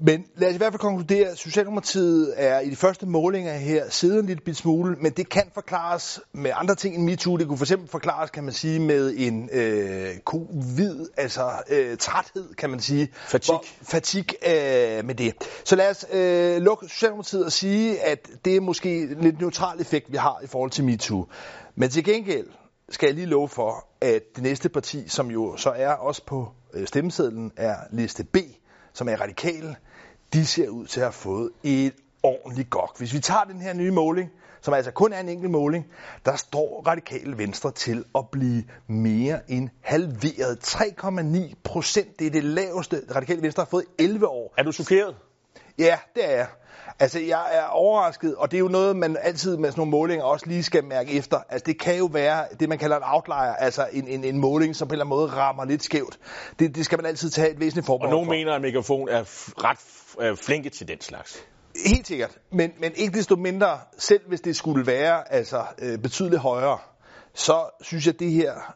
Men 0.00 0.24
lad 0.36 0.48
os 0.48 0.54
i 0.54 0.56
hvert 0.56 0.72
fald 0.72 0.80
konkludere, 0.80 1.28
at 1.28 1.38
Socialdemokratiet 1.38 2.34
er 2.36 2.60
i 2.60 2.70
de 2.70 2.76
første 2.76 3.06
målinger 3.06 3.52
her 3.52 3.90
siddet 3.90 4.18
en 4.18 4.26
lille 4.26 4.54
smule, 4.54 4.96
men 5.00 5.12
det 5.12 5.28
kan 5.28 5.42
forklares 5.54 6.20
med 6.32 6.50
andre 6.54 6.74
ting 6.74 6.94
end 6.94 7.04
MeToo. 7.04 7.36
Det 7.36 7.48
kunne 7.48 7.58
for 7.58 7.64
eksempel 7.64 7.88
forklares, 7.88 8.30
kan 8.30 8.44
man 8.44 8.52
sige, 8.52 8.80
med 8.80 9.14
en 9.16 9.48
øh, 9.52 10.18
covid, 10.24 11.06
altså 11.16 11.50
øh, 11.70 11.96
træthed, 11.96 12.54
kan 12.54 12.70
man 12.70 12.80
sige. 12.80 13.08
Fatig. 13.14 13.54
Fatig 13.82 14.26
øh, 14.46 15.04
med 15.04 15.14
det. 15.14 15.34
Så 15.64 15.76
lad 15.76 15.90
os 15.90 16.06
øh, 16.12 16.62
lukke 16.62 16.88
Socialdemokratiet 16.88 17.44
og 17.44 17.52
sige, 17.52 18.00
at 18.00 18.28
det 18.44 18.56
er 18.56 18.60
måske 18.60 19.02
en 19.02 19.20
lidt 19.20 19.40
neutral 19.40 19.80
effekt, 19.80 20.12
vi 20.12 20.16
har 20.16 20.40
i 20.44 20.46
forhold 20.46 20.70
til 20.70 20.84
MeToo. 20.84 21.26
Men 21.74 21.90
til 21.90 22.04
gengæld 22.04 22.46
skal 22.88 23.06
jeg 23.06 23.14
lige 23.14 23.26
love 23.26 23.48
for, 23.48 23.86
at 24.00 24.22
det 24.34 24.42
næste 24.42 24.68
parti, 24.68 25.08
som 25.08 25.30
jo 25.30 25.56
så 25.56 25.70
er 25.70 25.92
også 25.92 26.22
på 26.26 26.48
øh, 26.74 26.86
stemmesedlen, 26.86 27.52
er 27.56 27.76
liste 27.92 28.24
B, 28.24 28.36
som 28.92 29.08
er 29.08 29.16
radikale 29.16 29.76
de 30.32 30.46
ser 30.46 30.68
ud 30.68 30.86
til 30.86 31.00
at 31.00 31.06
have 31.06 31.12
fået 31.12 31.50
et 31.62 31.94
ordentligt 32.22 32.70
gok. 32.70 32.98
Hvis 32.98 33.14
vi 33.14 33.20
tager 33.20 33.44
den 33.44 33.60
her 33.60 33.72
nye 33.72 33.90
måling, 33.90 34.30
som 34.60 34.74
altså 34.74 34.90
kun 34.90 35.12
er 35.12 35.20
en 35.20 35.28
enkelt 35.28 35.50
måling, 35.50 35.86
der 36.24 36.36
står 36.36 36.82
radikale 36.86 37.38
venstre 37.38 37.70
til 37.70 38.04
at 38.14 38.28
blive 38.32 38.64
mere 38.86 39.50
end 39.50 39.68
halveret. 39.80 40.74
3,9 40.74 41.54
procent, 41.64 42.18
det 42.18 42.26
er 42.26 42.30
det 42.30 42.44
laveste 42.44 43.02
radikale 43.14 43.42
venstre 43.42 43.60
har 43.60 43.68
fået 43.68 43.84
i 43.98 44.02
11 44.02 44.28
år. 44.28 44.54
Er 44.56 44.62
du 44.62 44.72
chokeret? 44.72 45.16
Ja, 45.78 45.98
det 46.14 46.24
er 46.32 46.36
jeg. 46.36 46.46
Altså, 47.00 47.20
jeg 47.20 47.44
er 47.52 47.64
overrasket, 47.64 48.34
og 48.34 48.50
det 48.50 48.56
er 48.56 48.60
jo 48.60 48.68
noget, 48.68 48.96
man 48.96 49.16
altid 49.22 49.56
med 49.56 49.70
sådan 49.70 49.80
nogle 49.80 49.90
målinger 49.90 50.24
også 50.24 50.46
lige 50.46 50.62
skal 50.62 50.84
mærke 50.84 51.12
efter. 51.12 51.40
Altså, 51.48 51.64
det 51.66 51.80
kan 51.80 51.96
jo 51.96 52.04
være 52.04 52.46
det, 52.60 52.68
man 52.68 52.78
kalder 52.78 52.96
en 52.96 53.02
outlier, 53.06 53.54
altså 53.54 53.88
en, 53.92 54.08
en, 54.08 54.24
en 54.24 54.38
måling, 54.38 54.76
som 54.76 54.88
på 54.88 54.92
en 54.92 54.94
eller 54.94 55.04
anden 55.04 55.16
måde 55.18 55.30
rammer 55.32 55.64
lidt 55.64 55.82
skævt. 55.82 56.18
Det, 56.58 56.74
det 56.74 56.84
skal 56.84 56.98
man 56.98 57.06
altid 57.06 57.30
tage 57.30 57.50
et 57.50 57.60
væsentligt 57.60 57.86
forbehold 57.86 58.08
Og 58.08 58.12
nogen 58.12 58.26
for. 58.26 58.32
mener, 58.32 58.52
at 58.52 58.62
megafon 58.62 59.08
er 59.08 59.22
ret 59.64 60.38
flinke 60.38 60.70
til 60.70 60.88
den 60.88 61.00
slags. 61.00 61.44
Helt 61.86 62.06
sikkert, 62.06 62.38
men, 62.52 62.72
men 62.80 62.92
ikke 62.94 63.18
desto 63.18 63.36
mindre, 63.36 63.78
selv 63.98 64.28
hvis 64.28 64.40
det 64.40 64.56
skulle 64.56 64.86
være 64.86 65.32
altså, 65.32 65.64
øh, 65.78 65.98
betydeligt 65.98 66.40
højere, 66.40 66.78
så 67.34 67.64
synes 67.80 68.06
jeg, 68.06 68.14
at 68.14 68.20
det 68.20 68.30
her 68.30 68.74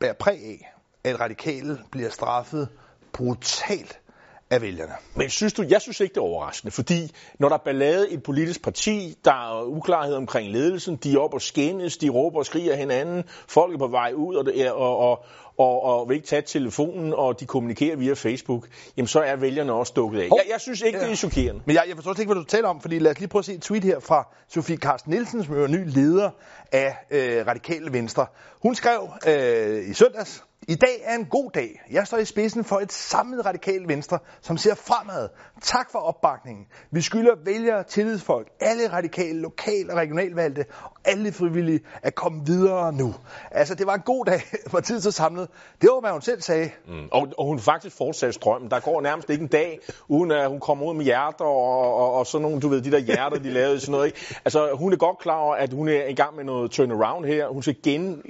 bærer 0.00 0.12
præg 0.12 0.38
af, 0.44 0.72
at 1.04 1.20
radikale 1.20 1.78
bliver 1.90 2.10
straffet 2.10 2.68
brutalt 3.12 4.00
af 4.50 4.62
vælgerne. 4.62 4.92
Men 5.14 5.30
synes 5.30 5.52
du, 5.52 5.64
jeg 5.68 5.80
synes 5.80 6.00
ikke, 6.00 6.14
det 6.14 6.20
er 6.20 6.24
overraskende, 6.24 6.70
fordi 6.70 7.12
når 7.38 7.48
der 7.48 7.56
er 7.56 7.62
ballade 7.64 8.10
i 8.10 8.14
et 8.14 8.22
politisk 8.22 8.62
parti, 8.62 9.18
der 9.24 9.30
er 9.30 9.64
uklarhed 9.64 10.14
omkring 10.14 10.52
ledelsen, 10.52 10.96
de 10.96 11.12
er 11.12 11.18
op 11.18 11.34
og 11.34 11.42
skændes, 11.42 11.96
de 11.96 12.08
råber 12.08 12.38
og 12.38 12.46
skriger 12.46 12.76
hinanden, 12.76 13.24
folk 13.48 13.74
er 13.74 13.78
på 13.78 13.86
vej 13.86 14.12
ud, 14.14 14.34
og, 14.34 14.46
og, 14.76 14.98
og, 14.98 15.24
og, 15.58 15.82
og 15.82 16.08
vil 16.08 16.14
ikke 16.14 16.26
tage 16.26 16.42
telefonen, 16.42 17.14
og 17.14 17.40
de 17.40 17.46
kommunikerer 17.46 17.96
via 17.96 18.12
Facebook, 18.12 18.68
jamen 18.96 19.08
så 19.08 19.20
er 19.20 19.36
vælgerne 19.36 19.72
også 19.72 19.92
dukket 19.96 20.20
af. 20.20 20.28
Jeg, 20.28 20.44
jeg 20.50 20.60
synes 20.60 20.80
ikke, 20.80 20.98
ja. 20.98 21.04
det 21.04 21.12
er 21.12 21.16
chokerende. 21.16 21.62
Men 21.66 21.74
jeg, 21.74 21.84
jeg 21.88 21.96
forstår 21.96 22.14
ikke, 22.20 22.32
hvad 22.32 22.42
du 22.42 22.48
taler 22.48 22.68
om, 22.68 22.80
fordi 22.80 22.98
lad 22.98 23.10
os 23.10 23.18
lige 23.18 23.28
prøve 23.28 23.40
at 23.40 23.44
se 23.44 23.54
et 23.54 23.62
tweet 23.62 23.84
her 23.84 24.00
fra 24.00 24.28
Sofie 24.48 24.76
Carsten 24.76 25.12
Nielsen, 25.12 25.44
som 25.44 25.62
er 25.62 25.66
ny 25.66 25.94
leder 25.94 26.30
af 26.72 26.96
øh, 27.10 27.46
Radikale 27.46 27.92
Venstre. 27.92 28.26
Hun 28.62 28.74
skrev 28.74 29.08
øh, 29.28 29.90
i 29.90 29.92
søndags, 29.92 30.44
i 30.68 30.74
dag 30.74 31.00
er 31.02 31.14
en 31.14 31.26
god 31.26 31.50
dag. 31.50 31.82
Jeg 31.90 32.06
står 32.06 32.18
i 32.18 32.24
spidsen 32.24 32.64
for 32.64 32.76
et 32.76 32.92
samlet 32.92 33.46
radikalt 33.46 33.88
venstre, 33.88 34.18
som 34.40 34.56
ser 34.56 34.74
fremad. 34.74 35.28
Tak 35.62 35.90
for 35.92 35.98
opbakningen. 35.98 36.66
Vi 36.90 37.00
skylder 37.00 37.34
vælgere, 37.44 37.84
tillidsfolk, 37.84 38.48
alle 38.60 38.92
radikale, 38.92 39.40
lokal 39.40 39.90
og 39.90 39.96
regionalvalgte 39.96 40.64
alle 41.06 41.32
frivillige 41.32 41.80
at 42.02 42.14
komme 42.14 42.46
videre 42.46 42.92
nu. 42.92 43.14
Altså, 43.50 43.74
det 43.74 43.86
var 43.86 43.94
en 43.94 44.00
god 44.00 44.24
dag 44.24 44.40
for 44.70 44.80
tid 44.80 45.00
så 45.00 45.10
samlet. 45.10 45.48
Det 45.80 45.90
var, 45.92 46.00
hvad 46.00 46.10
hun 46.10 46.22
selv 46.22 46.40
sagde. 46.42 46.70
Mm. 46.88 47.08
Og, 47.12 47.28
og 47.38 47.46
hun 47.46 47.58
faktisk 47.58 47.96
fortsatte 47.96 48.32
strømmen. 48.32 48.70
Der 48.70 48.80
går 48.80 49.00
nærmest 49.00 49.30
ikke 49.30 49.42
en 49.42 49.48
dag, 49.48 49.80
uden 50.08 50.30
at 50.30 50.48
hun 50.48 50.60
kommer 50.60 50.86
ud 50.86 50.94
med 50.94 51.04
hjerter 51.04 51.44
og, 51.44 51.94
og, 51.94 52.14
og 52.14 52.26
sådan 52.26 52.42
nogle, 52.42 52.60
du 52.60 52.68
ved, 52.68 52.82
de 52.82 52.90
der 52.90 52.98
hjerter, 52.98 53.38
de 53.38 53.50
lavede 53.50 53.80
sådan 53.80 53.92
noget. 53.92 54.06
Ikke? 54.06 54.18
Altså, 54.44 54.70
hun 54.74 54.92
er 54.92 54.96
godt 54.96 55.18
klar 55.18 55.38
over, 55.38 55.54
at 55.54 55.72
hun 55.72 55.88
er 55.88 56.04
i 56.06 56.14
gang 56.14 56.36
med 56.36 56.44
noget 56.44 56.70
turnaround 56.70 57.26
her. 57.26 57.48
Hun 57.48 57.62
skal 57.62 57.76
gen, 57.82 58.22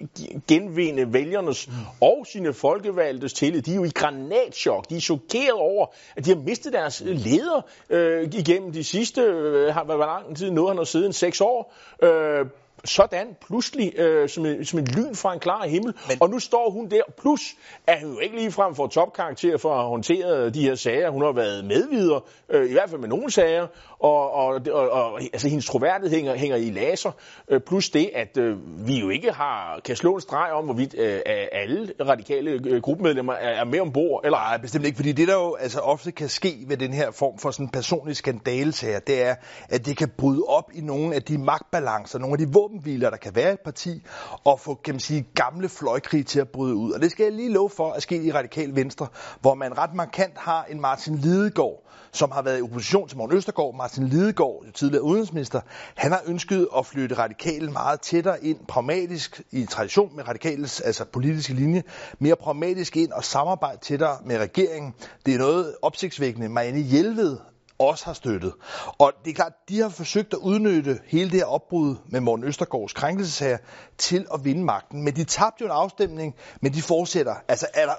genvinde 0.49 1.12
vælgernes 1.12 1.68
mm. 1.68 1.75
og 2.00 2.26
sine 2.33 2.52
folkevalgtes 2.52 3.33
tillid. 3.33 3.62
De 3.62 3.73
er 3.73 3.76
jo 3.76 3.85
i 3.85 3.90
granatschok. 3.95 4.90
De 4.90 4.97
er 4.97 5.00
chokeret 5.00 5.52
over, 5.52 5.87
at 6.16 6.25
de 6.25 6.30
har 6.30 6.40
mistet 6.40 6.73
deres 6.73 7.02
leder 7.06 7.66
øh, 7.90 8.25
igennem 8.25 8.73
de 8.73 8.85
sidste, 8.85 9.21
øh, 9.21 9.75
hvor 9.85 10.06
lang 10.06 10.37
tid 10.37 10.50
nåede 10.50 10.68
han 10.68 10.76
har 10.76 11.06
en 11.06 11.12
seks 11.12 11.40
år. 11.40 11.75
Øh, 12.02 12.47
sådan 12.85 13.37
pludselig 13.47 13.99
øh, 13.99 14.28
som, 14.28 14.47
en, 14.47 14.64
som 14.64 14.78
en 14.78 14.87
lyn 14.87 15.14
fra 15.14 15.33
en 15.35 15.40
klar 15.40 15.66
himmel. 15.66 15.95
Men... 16.09 16.18
Og 16.21 16.30
nu 16.30 16.38
står 16.38 16.71
hun 16.71 16.90
der, 16.90 17.02
plus 17.21 17.40
at 17.87 18.02
hun 18.02 18.12
jo 18.12 18.18
ikke 18.18 18.37
ligefrem 18.37 18.75
får 18.75 18.87
topkarakter 18.87 19.59
for 19.59 19.71
at 19.71 19.76
have 19.76 19.88
håndteret 19.88 20.54
de 20.54 20.62
her 20.62 20.75
sager. 20.75 21.11
Hun 21.11 21.23
har 21.23 21.33
været 21.33 21.64
medvider, 21.64 22.25
øh, 22.49 22.71
i 22.71 22.73
hvert 22.73 22.90
fald 22.90 23.00
med 23.00 23.09
nogle 23.09 23.30
sager, 23.30 23.66
og, 23.99 24.33
og, 24.33 24.61
og, 24.73 24.90
og 24.90 25.21
altså, 25.21 25.49
hendes 25.49 25.66
troværdighed 25.66 26.16
hænger, 26.16 26.35
hænger 26.35 26.56
i 26.56 26.71
laser. 26.71 27.11
Øh, 27.49 27.61
plus 27.61 27.90
det, 27.90 28.11
at 28.14 28.37
øh, 28.37 28.56
vi 28.87 29.00
jo 29.00 29.09
ikke 29.09 29.33
har 29.33 29.80
kan 29.85 29.97
slå 29.97 30.14
en 30.14 30.21
streg 30.21 30.52
om, 30.52 30.64
hvorvidt 30.64 30.95
øh, 30.99 31.21
alle 31.52 31.92
radikale 32.00 32.50
øh, 32.50 32.83
gruppemedlemmer 32.83 33.33
er, 33.33 33.50
er 33.61 33.64
med 33.64 33.80
ombord. 33.80 34.21
Eller... 34.25 34.38
Nej, 34.38 34.59
bestemt 34.59 34.85
ikke, 34.87 34.97
fordi 34.97 35.12
det 35.12 35.28
der 35.28 35.35
jo 35.35 35.54
altså, 35.54 35.80
ofte 35.80 36.12
kan 36.12 36.28
ske 36.28 36.64
ved 36.66 36.76
den 36.76 36.92
her 36.92 37.11
form 37.11 37.38
for 37.38 37.50
sådan 37.50 37.68
personlig 37.68 38.16
skandalesager, 38.16 38.99
det 38.99 39.23
er, 39.23 39.35
at 39.68 39.87
det 39.87 39.97
kan 39.97 40.09
bryde 40.18 40.42
op 40.49 40.71
i 40.75 40.80
nogle 40.80 41.14
af 41.14 41.23
de 41.23 41.38
magtbalancer, 41.38 42.18
nogle 42.18 42.35
af 42.35 42.38
de 42.38 42.52
våbenhviler, 42.66 43.11
der 43.11 43.16
kan 43.16 43.35
være 43.35 43.52
et 43.52 43.61
parti, 43.61 44.02
og 44.44 44.61
få 44.61 44.75
kan 44.75 44.94
man 44.94 45.00
sige, 45.00 45.26
gamle 45.35 45.68
fløjkrig 45.68 46.26
til 46.26 46.40
at 46.40 46.49
bryde 46.49 46.75
ud. 46.75 46.92
Og 46.92 47.00
det 47.00 47.11
skal 47.11 47.25
jeg 47.25 47.32
lige 47.32 47.52
love 47.52 47.70
for 47.70 47.92
at 47.92 48.02
ske 48.02 48.23
i 48.23 48.32
Radikal 48.32 48.76
Venstre, 48.76 49.06
hvor 49.40 49.54
man 49.54 49.78
ret 49.78 49.94
markant 49.94 50.38
har 50.38 50.64
en 50.64 50.80
Martin 50.80 51.14
Lidegaard, 51.14 51.82
som 52.12 52.30
har 52.30 52.42
været 52.42 52.58
i 52.58 52.62
opposition 52.62 53.08
til 53.08 53.18
Morten 53.18 53.37
Østergaard. 53.37 53.75
Martin 53.75 54.08
Lidegaard, 54.08 54.64
tidligere 54.75 55.02
udenrigsminister, 55.02 55.61
han 55.94 56.12
har 56.12 56.23
ønsket 56.26 56.68
at 56.78 56.87
flytte 56.87 57.18
radikale 57.18 57.70
meget 57.70 58.00
tættere 58.00 58.44
ind, 58.44 58.58
pragmatisk 58.68 59.42
i 59.50 59.64
tradition 59.64 60.16
med 60.16 60.28
radikales 60.28 60.80
altså 60.80 61.04
politiske 61.04 61.54
linje, 61.54 61.82
mere 62.18 62.37
pragmatisk 62.37 62.96
ind 62.96 63.12
og 63.12 63.25
samarbejde 63.25 63.78
tættere 63.82 64.18
med 64.25 64.38
regeringen. 64.38 64.94
Det 65.26 65.35
er 65.35 65.38
noget 65.38 65.75
opsigtsvækkende. 65.82 66.49
Marianne 66.49 66.80
Hjelved 66.80 67.37
også 67.78 68.04
har 68.04 68.12
støttet. 68.12 68.52
Og 68.99 69.12
det 69.25 69.30
er 69.30 69.35
klart, 69.35 69.52
de 69.68 69.80
har 69.80 69.88
forsøgt 69.88 70.33
at 70.33 70.38
udnytte 70.38 70.99
hele 71.06 71.30
det 71.30 71.38
her 71.38 71.47
opbrud 71.47 71.97
med 72.06 72.21
Morten 72.21 72.45
Østergaards 72.45 72.92
krænkelsesager 72.92 73.59
til 73.99 74.26
at 74.35 74.45
vinde 74.45 74.64
magten. 74.64 75.02
Men 75.02 75.16
de 75.16 75.25
tabte 75.25 75.56
jo 75.61 75.66
en 75.66 75.73
afstemning, 75.73 76.35
men 76.61 76.75
de 76.75 76.83
fortsætter. 76.83 77.35
Altså, 77.49 77.66
er 77.75 77.87
der, 77.87 77.95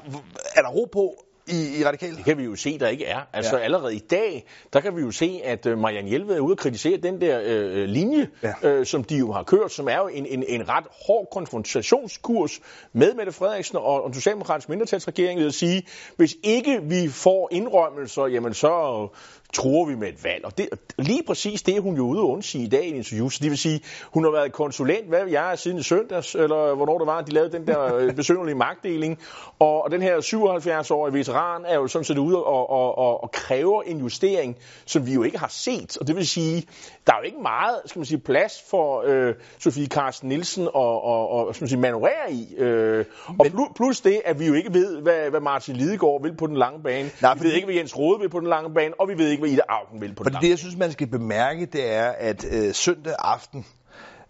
er 0.55 0.61
der 0.61 0.69
ro 0.69 0.89
på, 0.91 1.15
i, 1.47 1.79
i 1.79 1.85
radikale? 1.85 2.15
Det 2.15 2.25
kan 2.25 2.37
vi 2.37 2.43
jo 2.43 2.55
se, 2.55 2.79
der 2.79 2.87
ikke 2.87 3.05
er. 3.05 3.19
Altså 3.33 3.57
ja. 3.57 3.63
allerede 3.63 3.95
i 3.95 3.99
dag, 3.99 4.45
der 4.73 4.79
kan 4.79 4.95
vi 4.95 5.01
jo 5.01 5.11
se, 5.11 5.41
at 5.43 5.65
uh, 5.65 5.77
Marianne 5.77 6.09
Hjelved 6.09 6.35
er 6.35 6.39
ude 6.39 6.51
at 6.51 6.57
kritisere 6.57 6.97
den 6.97 7.21
der 7.21 7.39
uh, 7.39 7.83
linje, 7.83 8.29
ja. 8.43 8.79
uh, 8.79 8.85
som 8.85 9.03
de 9.03 9.17
jo 9.17 9.31
har 9.31 9.43
kørt, 9.43 9.71
som 9.71 9.87
er 9.87 9.97
jo 9.97 10.07
en, 10.07 10.25
en, 10.25 10.43
en 10.47 10.69
ret 10.69 10.85
hård 11.07 11.27
konfrontationskurs 11.31 12.59
med 12.93 13.13
Mette 13.13 13.31
Frederiksen 13.31 13.77
og, 13.77 14.03
og 14.03 14.15
Socialdemokratisk 14.15 14.69
mindretalsregering 14.69 15.39
ved 15.39 15.47
at 15.47 15.53
sige, 15.53 15.87
hvis 16.15 16.35
ikke 16.43 16.79
vi 16.83 17.09
får 17.09 17.49
indrømmelser, 17.51 18.25
jamen 18.25 18.53
så 18.53 19.07
tror 19.53 19.85
vi 19.85 19.95
med 19.95 20.07
et 20.07 20.23
valg. 20.23 20.45
Og 20.45 20.57
det, 20.57 20.69
lige 20.97 21.23
præcis 21.23 21.61
det 21.61 21.81
hun 21.81 21.95
jo 21.95 22.03
ude 22.03 22.21
og 22.21 22.29
undsige 22.29 22.63
i 22.63 22.67
dag 22.67 22.85
i 22.85 22.89
en 22.89 22.95
interview. 22.95 23.29
Så 23.29 23.39
det 23.41 23.49
vil 23.49 23.57
sige, 23.57 23.81
hun 24.13 24.23
har 24.23 24.31
været 24.31 24.51
konsulent, 24.51 25.07
hvad 25.07 25.27
jeg 25.27 25.51
er 25.51 25.55
siden 25.55 25.83
søndags, 25.83 26.35
eller 26.35 26.75
hvornår 26.75 26.97
det 26.97 27.07
var, 27.07 27.21
de 27.21 27.31
lavede 27.31 27.51
den 27.51 27.67
der 27.67 28.13
besønderlige 28.21 28.55
magtdeling. 28.55 29.19
Og, 29.59 29.83
og 29.83 29.91
den 29.91 30.01
her 30.01 30.17
77-årige 30.17 31.13
veteran 31.13 31.65
er 31.65 31.75
jo 31.75 31.87
sådan 31.87 32.05
set 32.05 32.17
ude 32.17 32.43
og, 32.43 32.69
og, 32.69 32.97
og, 32.97 33.23
og 33.23 33.31
kræver 33.31 33.81
en 33.81 33.99
justering, 33.99 34.57
som 34.85 35.05
vi 35.05 35.13
jo 35.13 35.23
ikke 35.23 35.37
har 35.37 35.47
set. 35.49 35.97
Og 35.97 36.07
det 36.07 36.15
vil 36.15 36.27
sige, 36.27 36.67
der 37.07 37.13
er 37.13 37.17
jo 37.17 37.23
ikke 37.23 37.41
meget 37.41 37.75
skal 37.85 37.99
man 37.99 38.05
sige, 38.05 38.19
plads 38.19 38.63
for 38.69 39.03
øh, 39.05 39.33
Sofie 39.59 39.87
Carsten 39.87 40.29
Nielsen 40.29 40.67
og, 40.73 41.03
og, 41.03 41.29
og 41.29 41.55
skal 41.55 41.63
man 41.63 41.69
sige, 41.69 41.79
manøvrere 41.79 42.31
i. 42.31 42.55
Øh, 42.57 43.05
og 43.27 43.45
Men, 43.53 43.67
plus 43.75 44.01
det, 44.01 44.21
at 44.25 44.39
vi 44.39 44.47
jo 44.47 44.53
ikke 44.53 44.73
ved, 44.73 45.01
hvad, 45.01 45.29
hvad 45.29 45.39
Martin 45.39 45.75
Lidegaard 45.75 46.21
vil 46.21 46.35
på 46.35 46.47
den 46.47 46.57
lange 46.57 46.83
bane. 46.83 47.09
Nej, 47.21 47.33
vi 47.33 47.43
ved 47.43 47.53
ikke, 47.53 47.65
hvad 47.65 47.75
Jens 47.75 47.97
Rode 47.97 48.19
vil 48.19 48.29
på 48.29 48.39
den 48.39 48.47
lange 48.47 48.73
bane, 48.73 48.93
og 48.99 49.09
vi 49.09 49.17
ved 49.17 49.29
ikke, 49.29 49.41
hvad 49.41 49.49
Ida 49.49 49.61
Augen 49.69 50.01
vil 50.01 50.15
på 50.15 50.23
den 50.23 50.31
lange 50.31 50.45
det, 50.45 50.49
jeg 50.49 50.59
synes, 50.59 50.77
man 50.77 50.91
skal 50.91 51.07
bemærke, 51.07 51.65
det 51.65 51.93
er, 51.93 52.09
at 52.09 52.45
øh, 52.51 52.73
søndag 52.73 53.15
aften, 53.19 53.65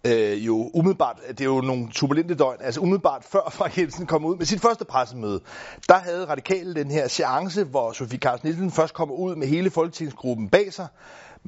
øh, 0.04 0.46
jo 0.46 0.70
umiddelbart, 0.74 1.16
det 1.28 1.40
er 1.40 1.44
jo 1.44 1.60
nogle 1.60 1.88
turbulente 1.90 2.34
døgn, 2.34 2.56
altså 2.60 2.80
umiddelbart 2.80 3.24
før 3.24 3.50
Frank 3.58 3.78
Jensen 3.78 4.06
kom 4.06 4.24
ud 4.24 4.36
med 4.36 4.46
sit 4.46 4.60
første 4.60 4.84
pressemøde, 4.84 5.40
der 5.88 5.98
havde 5.98 6.24
Radikale 6.24 6.74
den 6.74 6.90
her 6.90 7.08
seance, 7.08 7.64
hvor 7.64 7.92
Sofie 7.92 8.18
Carsten 8.18 8.46
Nielsen 8.48 8.70
først 8.70 8.94
kommer 8.94 9.14
ud 9.14 9.36
med 9.36 9.46
hele 9.46 9.70
folketingsgruppen 9.70 10.48
bag 10.48 10.72
sig, 10.72 10.86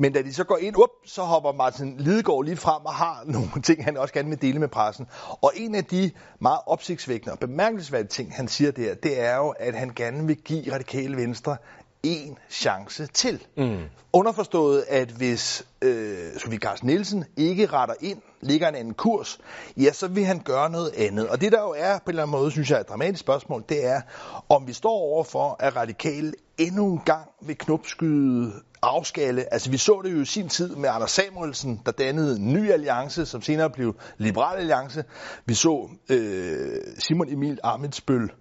men 0.01 0.13
da 0.13 0.23
de 0.23 0.35
så 0.35 0.45
går 0.45 0.57
ind, 0.57 0.77
up, 0.77 0.91
så 1.05 1.23
hopper 1.23 1.53
Martin 1.53 1.97
Lidegaard 1.99 2.45
lige 2.45 2.57
frem 2.57 2.85
og 2.85 2.95
har 2.95 3.23
nogle 3.35 3.63
ting, 3.63 3.85
han 3.85 3.97
også 3.97 4.15
gerne 4.15 4.29
vil 4.29 4.43
dele 4.43 4.59
med 4.59 4.69
pressen. 4.69 5.07
Og 5.43 5.53
en 5.57 5.75
af 5.75 5.85
de 5.85 6.11
meget 6.41 6.61
opsigtsvækkende 6.67 7.33
og 7.33 7.39
bemærkelsesværdige 7.39 8.09
ting, 8.09 8.35
han 8.35 8.49
siger 8.49 8.71
der, 8.71 8.95
det 8.95 9.21
er 9.21 9.37
jo, 9.37 9.55
at 9.59 9.75
han 9.75 9.93
gerne 9.97 10.27
vil 10.27 10.37
give 10.37 10.75
Radikale 10.75 11.17
Venstre 11.17 11.57
en 12.03 12.39
chance 12.51 13.07
til. 13.07 13.47
Mm. 13.57 13.79
Underforstået, 14.13 14.85
at 14.89 15.09
hvis 15.09 15.67
øh, 15.83 16.39
Sofie 16.39 16.59
Carsten 16.59 16.87
Nielsen 16.89 17.25
ikke 17.37 17.67
retter 17.67 17.95
ind, 18.01 18.19
ligger 18.41 18.69
en 18.69 18.75
anden 18.75 18.95
kurs, 18.95 19.39
ja, 19.77 19.93
så 19.93 20.09
vil 20.09 20.25
han 20.25 20.39
gøre 20.39 20.71
noget 20.71 20.91
andet. 20.97 21.29
Og 21.29 21.41
det 21.41 21.53
der 21.53 21.61
jo 21.61 21.75
er 21.79 21.99
på 21.99 22.03
en 22.07 22.11
eller 22.11 22.23
anden 22.23 22.33
måde, 22.39 22.51
synes 22.51 22.71
jeg 22.71 22.77
er 22.77 22.81
et 22.81 22.89
dramatisk 22.89 23.21
spørgsmål, 23.21 23.65
det 23.69 23.87
er, 23.87 24.01
om 24.49 24.67
vi 24.67 24.73
står 24.73 24.99
over 24.99 25.25
for, 25.25 25.57
at 25.59 25.77
radikale 25.77 26.33
endnu 26.59 26.93
en 26.93 27.01
gang 27.05 27.29
vil 27.43 27.59
knopskyde 27.59 28.53
afskale. 28.83 29.53
Altså 29.53 29.71
vi 29.71 29.77
så 29.77 30.01
det 30.05 30.13
jo 30.13 30.21
i 30.21 30.25
sin 30.25 30.49
tid 30.49 30.77
med 30.77 30.89
Anders 30.89 31.11
Samuelsen, 31.11 31.83
der 31.87 31.93
dannede 31.93 32.37
en 32.37 32.53
ny 32.53 32.71
alliance, 32.71 33.27
som 33.27 33.43
senere 33.43 33.71
blev 33.71 33.95
Liberal 34.19 34.59
Alliance. 34.59 35.05
Vi 35.47 35.55
så 35.55 35.89
øh, 36.09 36.77
Simon 36.99 37.33
Emil 37.33 37.59
Amitsbøl 37.63 38.33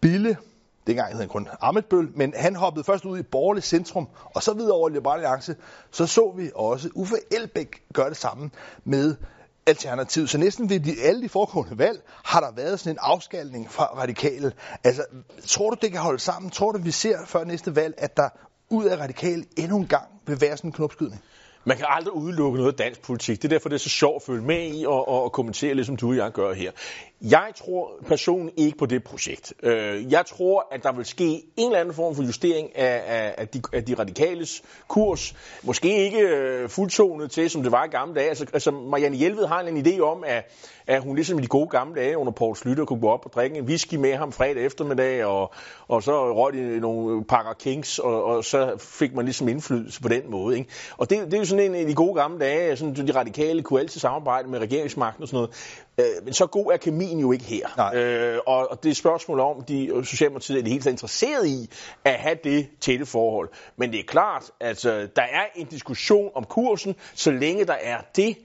Bille, 0.00 0.36
dengang 0.86 1.12
hed 1.12 1.20
han 1.20 1.28
kun 1.28 1.48
Amitsbøl, 1.60 2.08
men 2.16 2.34
han 2.36 2.56
hoppede 2.56 2.84
først 2.84 3.04
ud 3.04 3.18
i 3.18 3.22
borgerligt 3.22 3.66
centrum, 3.66 4.08
og 4.34 4.42
så 4.42 4.54
videre 4.54 4.72
over 4.72 4.88
i 4.88 4.92
Liberal 4.92 5.14
Alliance. 5.14 5.56
Så 5.90 6.06
så 6.06 6.32
vi 6.36 6.50
også 6.54 6.88
Uffe 6.94 7.16
Elbæk 7.30 7.82
gøre 7.94 8.08
det 8.08 8.16
samme 8.16 8.50
med 8.84 9.14
alternativ. 9.66 10.26
Så 10.26 10.38
næsten 10.38 10.70
ved 10.70 10.80
de, 10.80 11.02
alle 11.02 11.22
de 11.22 11.28
foregående 11.28 11.78
valg 11.78 12.02
har 12.24 12.40
der 12.40 12.52
været 12.52 12.80
sådan 12.80 12.94
en 12.94 12.98
afskalning 13.00 13.70
fra 13.70 13.84
radikale. 13.84 14.52
Altså, 14.84 15.04
tror 15.46 15.70
du, 15.70 15.76
det 15.82 15.92
kan 15.92 16.00
holde 16.00 16.18
sammen? 16.18 16.50
Tror 16.50 16.72
du, 16.72 16.78
vi 16.78 16.90
ser 16.90 17.18
før 17.26 17.44
næste 17.44 17.76
valg, 17.76 17.94
at 17.98 18.16
der 18.16 18.28
ud 18.72 18.84
af 18.84 18.96
radikale 18.98 19.44
endnu 19.56 19.78
en 19.78 19.86
gang 19.86 20.08
vil 20.26 20.40
være 20.40 20.56
sådan 20.56 20.68
en 20.68 20.72
knopskydning? 20.72 21.22
Man 21.64 21.76
kan 21.76 21.86
aldrig 21.88 22.14
udelukke 22.14 22.58
noget 22.58 22.78
dansk 22.78 23.02
politik. 23.02 23.42
Det 23.42 23.44
er 23.44 23.48
derfor, 23.48 23.68
det 23.68 23.74
er 23.74 23.80
så 23.80 23.88
sjovt 23.88 24.16
at 24.16 24.22
følge 24.22 24.42
med 24.42 24.74
i 24.74 24.84
og, 24.86 25.08
og, 25.08 25.22
og 25.22 25.32
kommentere, 25.32 25.74
ligesom 25.74 25.96
du 25.96 26.08
og 26.08 26.16
jeg 26.16 26.32
gør 26.32 26.52
her. 26.52 26.70
Jeg 27.30 27.52
tror 27.56 27.92
personligt 28.06 28.58
ikke 28.60 28.78
på 28.78 28.86
det 28.86 29.04
projekt. 29.04 29.52
Øh, 29.62 30.12
jeg 30.12 30.26
tror, 30.26 30.68
at 30.70 30.82
der 30.82 30.92
vil 30.92 31.04
ske 31.04 31.42
en 31.56 31.66
eller 31.66 31.80
anden 31.80 31.94
form 31.94 32.14
for 32.14 32.22
justering 32.22 32.76
af, 32.76 33.02
af, 33.06 33.34
af, 33.38 33.48
de, 33.48 33.62
af 33.72 33.84
de 33.84 33.94
radikales 33.94 34.62
kurs. 34.88 35.34
Måske 35.62 36.04
ikke 36.04 36.18
øh, 36.18 36.68
fuldtonet 36.68 37.30
til, 37.30 37.50
som 37.50 37.62
det 37.62 37.72
var 37.72 37.84
i 37.84 37.88
gamle 37.88 38.14
dage. 38.14 38.28
Altså, 38.28 38.46
altså 38.52 38.70
Marianne 38.70 39.16
Hjelved 39.16 39.46
har 39.46 39.60
en 39.60 39.86
idé 39.86 40.00
om, 40.00 40.24
at, 40.26 40.52
at 40.86 41.02
hun 41.02 41.14
ligesom 41.16 41.38
i 41.38 41.42
de 41.42 41.46
gode 41.46 41.68
gamle 41.68 42.00
dage 42.00 42.18
under 42.18 42.32
Poul 42.32 42.56
Slytter 42.56 42.84
kunne 42.84 43.00
gå 43.00 43.08
op 43.08 43.26
og 43.26 43.32
drikke 43.32 43.56
en 43.56 43.64
whisky 43.64 43.94
med 43.94 44.14
ham 44.16 44.32
fredag 44.32 44.64
eftermiddag, 44.64 45.24
og, 45.24 45.54
og 45.88 46.02
så 46.02 46.34
røg 46.34 46.52
de 46.52 46.80
nogle 46.80 47.24
pakker 47.24 47.52
Kings, 47.52 47.98
og, 47.98 48.24
og 48.24 48.44
så 48.44 48.76
fik 48.78 49.14
man 49.14 49.24
ligesom 49.24 49.48
indflydelse 49.48 50.02
på 50.02 50.08
den 50.08 50.30
måde. 50.30 50.58
Ikke? 50.58 50.70
Og 50.96 51.10
det, 51.10 51.18
det 51.24 51.34
er 51.34 51.38
jo 51.38 51.44
sådan 51.52 51.74
en 51.74 51.80
af 51.80 51.86
de 51.86 51.94
gode 51.94 52.14
gamle 52.14 52.38
dage, 52.38 52.76
sådan, 52.76 53.06
de 53.06 53.12
radikale 53.14 53.62
kunne 53.62 53.80
altid 53.80 54.00
samarbejde 54.00 54.48
med 54.48 54.58
regeringsmagten 54.58 55.22
og 55.22 55.28
sådan 55.28 55.36
noget. 55.36 55.50
Øh, 55.98 56.24
men 56.24 56.34
så 56.34 56.46
god 56.46 56.72
er 56.72 56.76
kemien 56.76 57.18
jo 57.18 57.32
ikke 57.32 57.44
her. 57.44 57.90
Øh, 57.94 58.38
og, 58.46 58.70
og 58.70 58.82
det 58.82 58.90
er 58.90 58.94
spørgsmål 58.94 59.40
om, 59.40 59.64
de 59.64 60.02
Socialdemokratiet 60.04 60.58
er 60.58 60.62
det 60.62 60.72
helt 60.72 60.86
interesseret 60.86 61.46
i 61.46 61.70
at 62.04 62.14
have 62.14 62.38
det 62.44 62.68
tætte 62.80 63.06
forhold. 63.06 63.48
Men 63.76 63.92
det 63.92 64.00
er 64.00 64.04
klart, 64.06 64.50
at 64.60 64.84
øh, 64.84 65.08
der 65.16 65.22
er 65.22 65.44
en 65.54 65.66
diskussion 65.66 66.30
om 66.34 66.44
kursen. 66.44 66.96
Så 67.14 67.30
længe 67.30 67.64
der 67.64 67.76
er 67.80 67.98
det, 68.16 68.36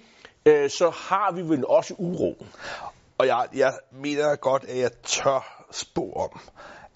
øh, 0.45 0.69
så 0.69 0.89
har 0.89 1.31
vi 1.31 1.41
vel 1.41 1.67
også 1.67 1.93
uro. 1.97 2.45
Og 3.17 3.27
jeg, 3.27 3.47
jeg 3.55 3.73
mener 4.03 4.35
godt, 4.35 4.65
at 4.69 4.79
jeg 4.79 4.91
tør 5.03 5.65
spå 5.71 6.11
om, 6.11 6.39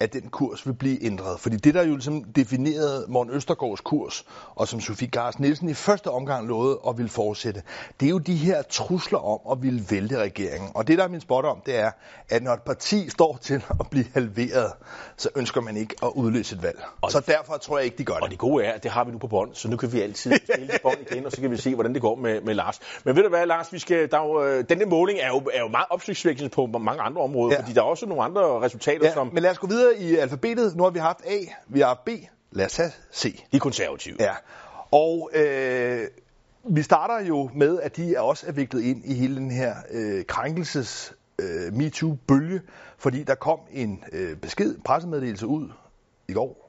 at 0.02 0.12
den 0.12 0.28
kurs 0.30 0.66
vil 0.66 0.72
blive 0.72 1.04
ændret. 1.04 1.40
Fordi 1.40 1.56
det, 1.56 1.74
der 1.74 1.82
jo 1.82 1.92
ligesom 1.92 2.24
definerede 2.24 3.04
Morten 3.08 3.32
Østergaards 3.32 3.80
kurs, 3.80 4.24
og 4.54 4.68
som 4.68 4.80
Sofie 4.80 5.08
Gars 5.08 5.38
Nielsen 5.38 5.68
i 5.68 5.74
første 5.74 6.10
omgang 6.10 6.48
lovede 6.48 6.78
at 6.88 6.98
ville 6.98 7.08
fortsætte, 7.08 7.62
det 8.00 8.06
er 8.06 8.10
jo 8.10 8.18
de 8.18 8.36
her 8.36 8.62
trusler 8.62 9.18
om 9.18 9.52
at 9.52 9.62
ville 9.62 9.84
vælte 9.90 10.18
regeringen. 10.18 10.70
Og 10.74 10.88
det, 10.88 10.98
der 10.98 11.04
er 11.04 11.08
min 11.08 11.20
spot 11.20 11.44
om, 11.44 11.62
det 11.66 11.78
er, 11.78 11.90
at 12.28 12.42
når 12.42 12.52
et 12.52 12.62
parti 12.62 13.10
står 13.10 13.38
til 13.42 13.64
at 13.80 13.86
blive 13.90 14.04
halveret, 14.14 14.72
så 15.16 15.28
ønsker 15.36 15.60
man 15.60 15.76
ikke 15.76 15.94
at 16.02 16.10
udløse 16.14 16.56
et 16.56 16.62
valg. 16.62 16.82
Og 17.00 17.10
så 17.10 17.20
derfor 17.20 17.56
tror 17.56 17.78
jeg 17.78 17.84
ikke, 17.84 17.98
de 17.98 18.04
gør 18.04 18.14
det. 18.14 18.22
Og 18.22 18.30
det 18.30 18.38
gode 18.38 18.64
er, 18.64 18.72
at 18.72 18.82
det 18.82 18.90
har 18.90 19.04
vi 19.04 19.12
nu 19.12 19.18
på 19.18 19.26
bånd, 19.26 19.54
så 19.54 19.68
nu 19.68 19.76
kan 19.76 19.92
vi 19.92 20.00
altid 20.00 20.32
spille 20.52 20.70
bånd 20.82 20.96
igen, 21.10 21.26
og 21.26 21.32
så 21.32 21.40
kan 21.40 21.50
vi 21.50 21.56
se, 21.56 21.74
hvordan 21.74 21.94
det 21.94 22.02
går 22.02 22.16
med, 22.16 22.40
med 22.40 22.54
Lars. 22.54 22.80
Men 23.04 23.16
ved 23.16 23.22
du 23.22 23.28
hvad, 23.28 23.46
Lars, 23.46 23.72
vi 23.72 23.78
skal, 23.78 24.10
der 24.10 24.18
er 24.18 24.26
jo, 24.26 24.44
øh, 24.44 24.64
denne 24.68 24.84
måling 24.84 25.18
er 25.18 25.28
jo, 25.28 25.42
er 25.52 25.60
jo 25.60 25.68
meget 25.68 25.86
opsigtsvækkende 25.90 26.48
på 26.48 26.66
mange 26.66 27.02
andre 27.02 27.22
områder, 27.22 27.54
ja. 27.54 27.60
fordi 27.60 27.72
der 27.72 27.80
er 27.80 27.84
også 27.84 28.06
nogle 28.06 28.22
andre 28.22 28.60
resultater, 28.60 29.06
ja, 29.06 29.14
som... 29.14 29.30
Men 29.32 29.42
lad 29.42 29.50
os 29.50 29.58
gå 29.58 29.66
videre 29.66 29.91
i 29.98 30.16
alfabetet. 30.16 30.76
Nu 30.76 30.82
har 30.82 30.90
vi 30.90 30.98
haft 30.98 31.20
A, 31.26 31.38
vi 31.68 31.80
har 31.80 32.02
B. 32.06 32.08
Lad 32.50 32.66
os 32.66 32.76
have 32.76 32.90
C. 33.14 33.44
De 33.52 33.58
konservative. 33.58 34.16
Ja. 34.20 34.34
Og 34.90 35.30
øh, 35.34 36.08
vi 36.64 36.82
starter 36.82 37.26
jo 37.26 37.50
med, 37.54 37.80
at 37.80 37.96
de 37.96 38.14
er 38.14 38.20
også 38.20 38.46
er 38.46 38.52
viklet 38.52 38.82
ind 38.82 39.04
i 39.04 39.14
hele 39.14 39.36
den 39.36 39.50
her 39.50 39.74
øh, 39.90 40.24
krænkelses 40.24 41.14
øh, 41.38 41.72
MeToo-bølge, 41.72 42.60
fordi 42.98 43.22
der 43.22 43.34
kom 43.34 43.58
en 43.72 44.04
øh, 44.12 44.36
besked, 44.36 44.78
pressemeddelelse 44.84 45.46
ud 45.46 45.68
i 46.28 46.32
går 46.32 46.61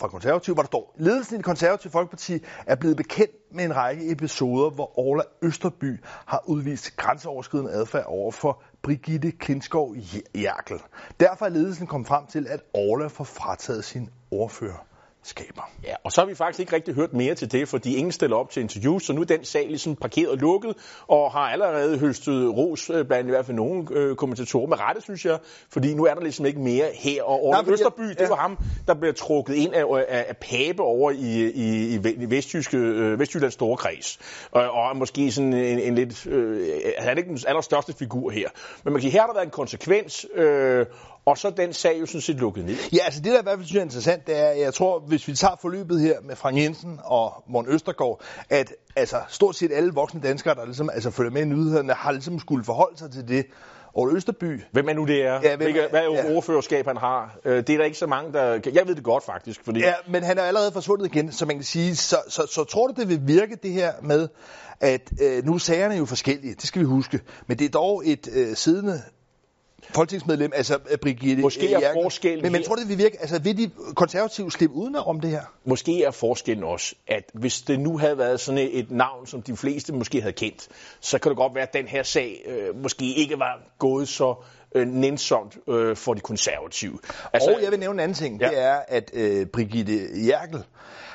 fra 0.00 0.08
konservativ, 0.08 0.54
hvor 0.54 0.62
der 0.62 0.66
står, 0.66 0.94
ledelsen 0.98 1.34
i 1.34 1.36
det 1.36 1.44
konservative 1.44 1.90
Folkeparti 1.90 2.38
er 2.66 2.74
blevet 2.74 2.96
bekendt 2.96 3.34
med 3.52 3.64
en 3.64 3.76
række 3.76 4.12
episoder, 4.12 4.70
hvor 4.70 4.98
Orla 4.98 5.22
Østerby 5.42 6.04
har 6.26 6.42
udvist 6.46 6.96
grænseoverskridende 6.96 7.72
adfærd 7.72 8.04
over 8.06 8.32
for 8.32 8.62
Brigitte 8.82 9.30
Klinskov 9.30 9.96
Jerkel. 10.34 10.78
Derfor 11.20 11.44
er 11.44 11.50
ledelsen 11.50 11.86
kommet 11.86 12.08
frem 12.08 12.26
til, 12.26 12.46
at 12.48 12.60
Orla 12.74 13.06
får 13.06 13.24
frataget 13.24 13.84
sin 13.84 14.08
ordfører 14.30 14.89
skaber. 15.22 15.70
Ja, 15.84 15.94
og 16.04 16.12
så 16.12 16.20
har 16.20 16.28
vi 16.28 16.34
faktisk 16.34 16.60
ikke 16.60 16.72
rigtig 16.72 16.94
hørt 16.94 17.12
mere 17.12 17.34
til 17.34 17.52
det, 17.52 17.68
fordi 17.68 17.94
ingen 17.96 18.12
stiller 18.12 18.36
op 18.36 18.50
til 18.50 18.62
interview, 18.62 18.98
så 18.98 19.12
nu 19.12 19.20
er 19.20 19.24
den 19.24 19.44
sag 19.44 19.66
ligesom 19.66 19.96
parkeret 19.96 20.28
og 20.28 20.36
lukket, 20.36 20.74
og 21.08 21.32
har 21.32 21.40
allerede 21.40 21.98
høstet 21.98 22.56
ros 22.56 22.90
øh, 22.90 23.06
blandt 23.06 23.28
i 23.28 23.30
hvert 23.30 23.46
fald 23.46 23.56
nogle 23.56 23.86
øh, 23.90 24.16
kommentatorer 24.16 24.66
med 24.66 24.80
rette, 24.80 25.00
synes 25.00 25.24
jeg, 25.24 25.38
fordi 25.70 25.94
nu 25.94 26.04
er 26.04 26.14
der 26.14 26.20
ligesom 26.22 26.46
ikke 26.46 26.60
mere 26.60 26.86
her. 26.94 27.22
Og 27.22 27.44
Orla 27.44 27.72
Østerby, 27.72 28.00
ja. 28.00 28.12
det 28.12 28.30
var 28.30 28.36
ham, 28.36 28.58
der 28.86 28.94
bliver 28.94 29.12
trukket 29.12 29.54
ind 29.54 29.74
af, 29.74 29.84
af, 29.84 30.24
af 30.28 30.36
Pape 30.36 30.82
over 30.82 31.10
i, 31.10 31.50
i, 31.50 31.94
i 31.94 32.30
Vestjyske, 32.30 32.76
øh, 32.76 33.18
Vestjyllands 33.18 33.54
store 33.54 33.76
kreds, 33.76 34.18
og, 34.50 34.70
og 34.70 34.96
måske 34.96 35.32
sådan 35.32 35.52
en, 35.52 35.78
en 35.78 35.94
lidt, 35.94 36.26
øh, 36.26 36.68
han 36.98 37.12
er 37.12 37.16
ikke 37.16 37.28
den 37.28 37.38
allerstørste 37.46 37.92
figur 37.92 38.30
her. 38.30 38.48
Men 38.84 38.92
man 38.92 39.02
kan 39.02 39.10
her 39.10 39.20
har 39.20 39.26
der 39.26 39.34
været 39.34 39.44
en 39.44 39.50
konsekvens, 39.50 40.26
øh, 40.34 40.86
og 41.24 41.38
så 41.38 41.50
den 41.50 41.72
sag 41.72 42.00
jo 42.00 42.06
sådan 42.06 42.20
set 42.20 42.36
lukket 42.36 42.64
ned. 42.64 42.76
Ja, 42.92 42.98
altså 43.04 43.20
det 43.20 43.32
der 43.32 43.38
i 43.38 43.42
hvert 43.42 43.58
fald 43.58 43.66
synes 43.66 43.74
jeg 43.74 43.80
er 43.80 43.84
interessant, 43.84 44.26
det 44.26 44.38
er, 44.38 44.50
jeg 44.50 44.74
tror, 44.74 44.98
hvis 44.98 45.28
vi 45.28 45.34
tager 45.34 45.56
forløbet 45.60 46.00
her 46.00 46.20
med 46.22 46.36
Frank 46.36 46.56
Jensen 46.56 47.00
og 47.04 47.44
Morten 47.48 47.72
Østergaard, 47.72 48.20
at 48.50 48.72
altså, 48.96 49.16
stort 49.28 49.56
set 49.56 49.72
alle 49.72 49.92
voksne 49.94 50.20
danskere, 50.20 50.54
der 50.54 50.64
ligesom, 50.64 50.90
altså, 50.92 51.10
følger 51.10 51.32
med 51.32 51.42
i 51.42 51.44
nyhederne, 51.44 51.92
har 51.92 52.12
ligesom 52.12 52.38
skulle 52.38 52.64
forholde 52.64 52.98
sig 52.98 53.10
til 53.10 53.28
det. 53.28 53.46
Og 53.94 54.12
Østerby. 54.12 54.60
Hvem 54.72 54.88
er 54.88 54.92
nu 54.92 55.04
det 55.04 55.26
er? 55.26 55.40
Ja, 55.42 55.56
hvem, 55.56 55.72
hvad 55.90 56.00
er 56.00 56.12
ja. 56.12 56.36
ordførerskab, 56.36 56.86
han 56.86 56.96
har? 56.96 57.38
Øh, 57.44 57.56
det 57.56 57.70
er 57.70 57.76
der 57.76 57.84
ikke 57.84 57.98
så 57.98 58.06
mange, 58.06 58.32
der... 58.32 58.60
Jeg 58.74 58.86
ved 58.86 58.94
det 58.94 59.04
godt, 59.04 59.24
faktisk. 59.24 59.64
Fordi... 59.64 59.80
Ja, 59.80 59.92
men 60.08 60.22
han 60.22 60.38
er 60.38 60.42
allerede 60.42 60.72
forsvundet 60.72 61.06
igen, 61.06 61.32
så 61.32 61.46
man 61.46 61.56
kan 61.56 61.64
sige. 61.64 61.96
Så, 61.96 62.16
så, 62.28 62.46
så 62.50 62.64
tror 62.64 62.86
du, 62.86 62.94
det 63.00 63.08
vil 63.08 63.20
virke, 63.26 63.56
det 63.62 63.72
her 63.72 63.92
med, 64.02 64.28
at 64.80 65.12
øh, 65.22 65.44
nu 65.44 65.54
er 65.54 65.58
sagerne 65.58 65.94
jo 65.94 66.04
forskellige, 66.04 66.54
det 66.54 66.64
skal 66.64 66.80
vi 66.80 66.86
huske. 66.86 67.20
Men 67.46 67.58
det 67.58 67.64
er 67.64 67.68
dog 67.70 68.02
et 68.06 68.28
øh, 68.32 68.56
siddende 68.56 69.02
folketingsmedlem, 69.94 70.52
altså 70.54 70.78
øh, 70.90 70.98
Brigitte 70.98 71.42
Måske 71.42 71.72
er 71.72 71.92
forskellen 71.92 72.42
men, 72.42 72.52
men 72.52 72.62
tror 72.62 72.74
det 72.74 72.88
vil 72.88 72.98
virke, 72.98 73.20
altså 73.20 73.38
vil 73.38 73.58
de 73.58 73.70
konservative 73.94 74.50
slippe 74.52 74.76
uden 74.76 74.96
om 74.96 75.20
det 75.20 75.30
her? 75.30 75.42
Måske 75.64 76.04
er 76.04 76.10
forskellen 76.10 76.64
også, 76.64 76.94
at 77.08 77.24
hvis 77.34 77.62
det 77.62 77.80
nu 77.80 77.98
havde 77.98 78.18
været 78.18 78.40
sådan 78.40 78.68
et 78.72 78.90
navn, 78.90 79.26
som 79.26 79.42
de 79.42 79.56
fleste 79.56 79.92
måske 79.92 80.20
havde 80.20 80.32
kendt, 80.32 80.68
så 81.00 81.18
kan 81.18 81.30
det 81.30 81.36
godt 81.36 81.54
være, 81.54 81.62
at 81.62 81.74
den 81.74 81.88
her 81.88 82.02
sag 82.02 82.42
øh, 82.46 82.82
måske 82.82 83.14
ikke 83.14 83.38
var 83.38 83.60
gået 83.78 84.08
så 84.08 84.34
øh, 84.74 84.86
nænsomt 84.88 85.58
øh, 85.68 85.96
for 85.96 86.14
de 86.14 86.20
konservative. 86.20 86.98
Altså, 87.32 87.50
og 87.50 87.62
jeg 87.62 87.70
vil 87.70 87.78
nævne 87.78 87.94
en 87.94 88.00
anden 88.00 88.14
ting, 88.14 88.40
Ja. 88.40 88.48
det 88.48 88.58
er, 88.58 88.78
at 88.88 89.10
øh, 89.14 89.46
Brigitte 89.46 90.26
Jerkel 90.26 90.64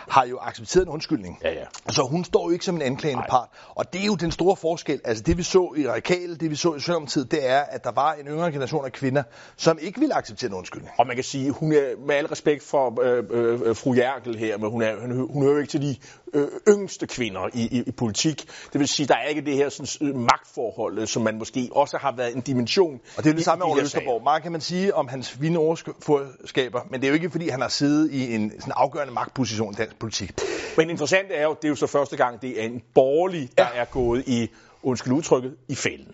har 0.09 0.25
jo 0.25 0.37
accepteret 0.41 0.85
en 0.85 0.91
undskyldning. 0.91 1.39
Ja, 1.43 1.53
ja. 1.53 1.65
Så 1.89 2.07
hun 2.11 2.23
står 2.23 2.47
jo 2.47 2.53
ikke 2.53 2.65
som 2.65 2.75
en 2.75 2.81
anklagende 2.81 3.21
Nej. 3.21 3.29
part. 3.29 3.49
Og 3.75 3.93
det 3.93 4.01
er 4.01 4.05
jo 4.05 4.15
den 4.15 4.31
store 4.31 4.55
forskel. 4.55 5.01
Altså 5.03 5.23
det 5.23 5.37
vi 5.37 5.43
så 5.43 5.73
i 5.77 5.87
Radikale, 5.87 6.35
det 6.35 6.49
vi 6.49 6.55
så 6.55 6.73
i 6.75 6.79
Socialdemokratiet, 6.79 7.31
det 7.31 7.49
er, 7.49 7.59
at 7.59 7.83
der 7.83 7.91
var 7.91 8.13
en 8.13 8.27
yngre 8.27 8.51
generation 8.51 8.85
af 8.85 8.91
kvinder, 8.91 9.23
som 9.57 9.77
ikke 9.81 9.99
ville 9.99 10.15
acceptere 10.15 10.49
en 10.49 10.53
undskyldning. 10.53 10.93
Og 10.97 11.07
man 11.07 11.15
kan 11.15 11.23
sige, 11.23 11.51
hun 11.51 11.71
er 11.71 12.05
med 12.05 12.15
al 12.15 12.25
respekt 12.25 12.63
for 12.63 13.01
øh, 13.01 13.23
øh, 13.29 13.61
øh, 13.65 13.75
fru 13.75 13.93
Jerkel 13.93 14.37
her, 14.37 14.57
men 14.57 14.69
hun, 14.69 14.81
er, 14.81 14.95
hun, 15.01 15.29
hun 15.33 15.43
hører 15.43 15.53
jo 15.53 15.59
ikke 15.59 15.71
til 15.71 15.81
de 15.81 15.95
øh, 16.33 16.47
yngste 16.67 17.07
kvinder 17.07 17.49
i, 17.53 17.61
i, 17.61 17.83
i 17.88 17.91
politik. 17.91 18.45
Det 18.73 18.79
vil 18.79 18.88
sige, 18.88 19.07
der 19.07 19.15
er 19.15 19.27
ikke 19.27 19.41
det 19.41 19.55
her 19.55 19.69
sådan, 19.69 20.09
øh, 20.09 20.15
magtforhold, 20.15 20.99
øh, 20.99 21.07
som 21.07 21.23
man 21.23 21.38
måske 21.38 21.69
også 21.71 21.97
har 21.97 22.15
været 22.15 22.35
en 22.35 22.41
dimension. 22.41 22.99
Og 23.17 23.23
det 23.23 23.29
er 23.29 23.33
jo 23.33 23.38
det 23.38 23.45
samme 23.45 23.65
med 23.65 23.71
Ole. 23.71 23.81
Østerborg. 23.81 24.23
Meget 24.23 24.43
kan 24.43 24.51
man 24.51 24.61
sige 24.61 24.95
om 24.95 25.07
hans 25.07 25.41
vindeoverskaber, 25.41 26.81
men 26.91 27.01
det 27.01 27.07
er 27.07 27.09
jo 27.09 27.13
ikke, 27.13 27.29
fordi 27.29 27.49
han 27.49 27.61
har 27.61 27.69
siddet 27.69 28.11
i 28.11 28.35
en 28.35 28.51
sådan 28.59 28.73
afgørende 28.75 29.13
magtposition 29.13 29.73
i 29.73 29.75
dansk 29.75 29.99
politik. 29.99 30.31
Men 30.77 30.89
interessant 30.89 31.27
er 31.31 31.43
jo, 31.43 31.55
det 31.61 31.65
er 31.65 31.69
jo 31.69 31.75
så 31.75 31.88
første 31.88 32.17
gang, 32.17 32.41
det 32.41 32.61
er 32.61 32.65
en 32.65 32.81
borgerlig, 32.93 33.49
der 33.57 33.67
ja. 33.73 33.81
er 33.81 33.85
gået 33.85 34.23
i, 34.27 34.49
undskyld 34.83 35.13
udtrykket, 35.13 35.55
i 35.67 35.75
fælden. 35.75 36.13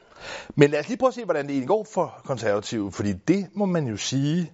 Men 0.56 0.70
lad 0.70 0.80
os 0.80 0.88
lige 0.88 0.98
prøve 0.98 1.08
at 1.08 1.14
se, 1.14 1.26
hvordan 1.26 1.46
det 1.46 1.52
egentlig 1.52 1.68
går 1.68 1.88
for 1.94 2.22
konservative, 2.26 2.92
fordi 2.92 3.14
det 3.14 3.48
må 3.54 3.66
man 3.66 3.88
jo 3.88 3.98
sige 3.98 4.52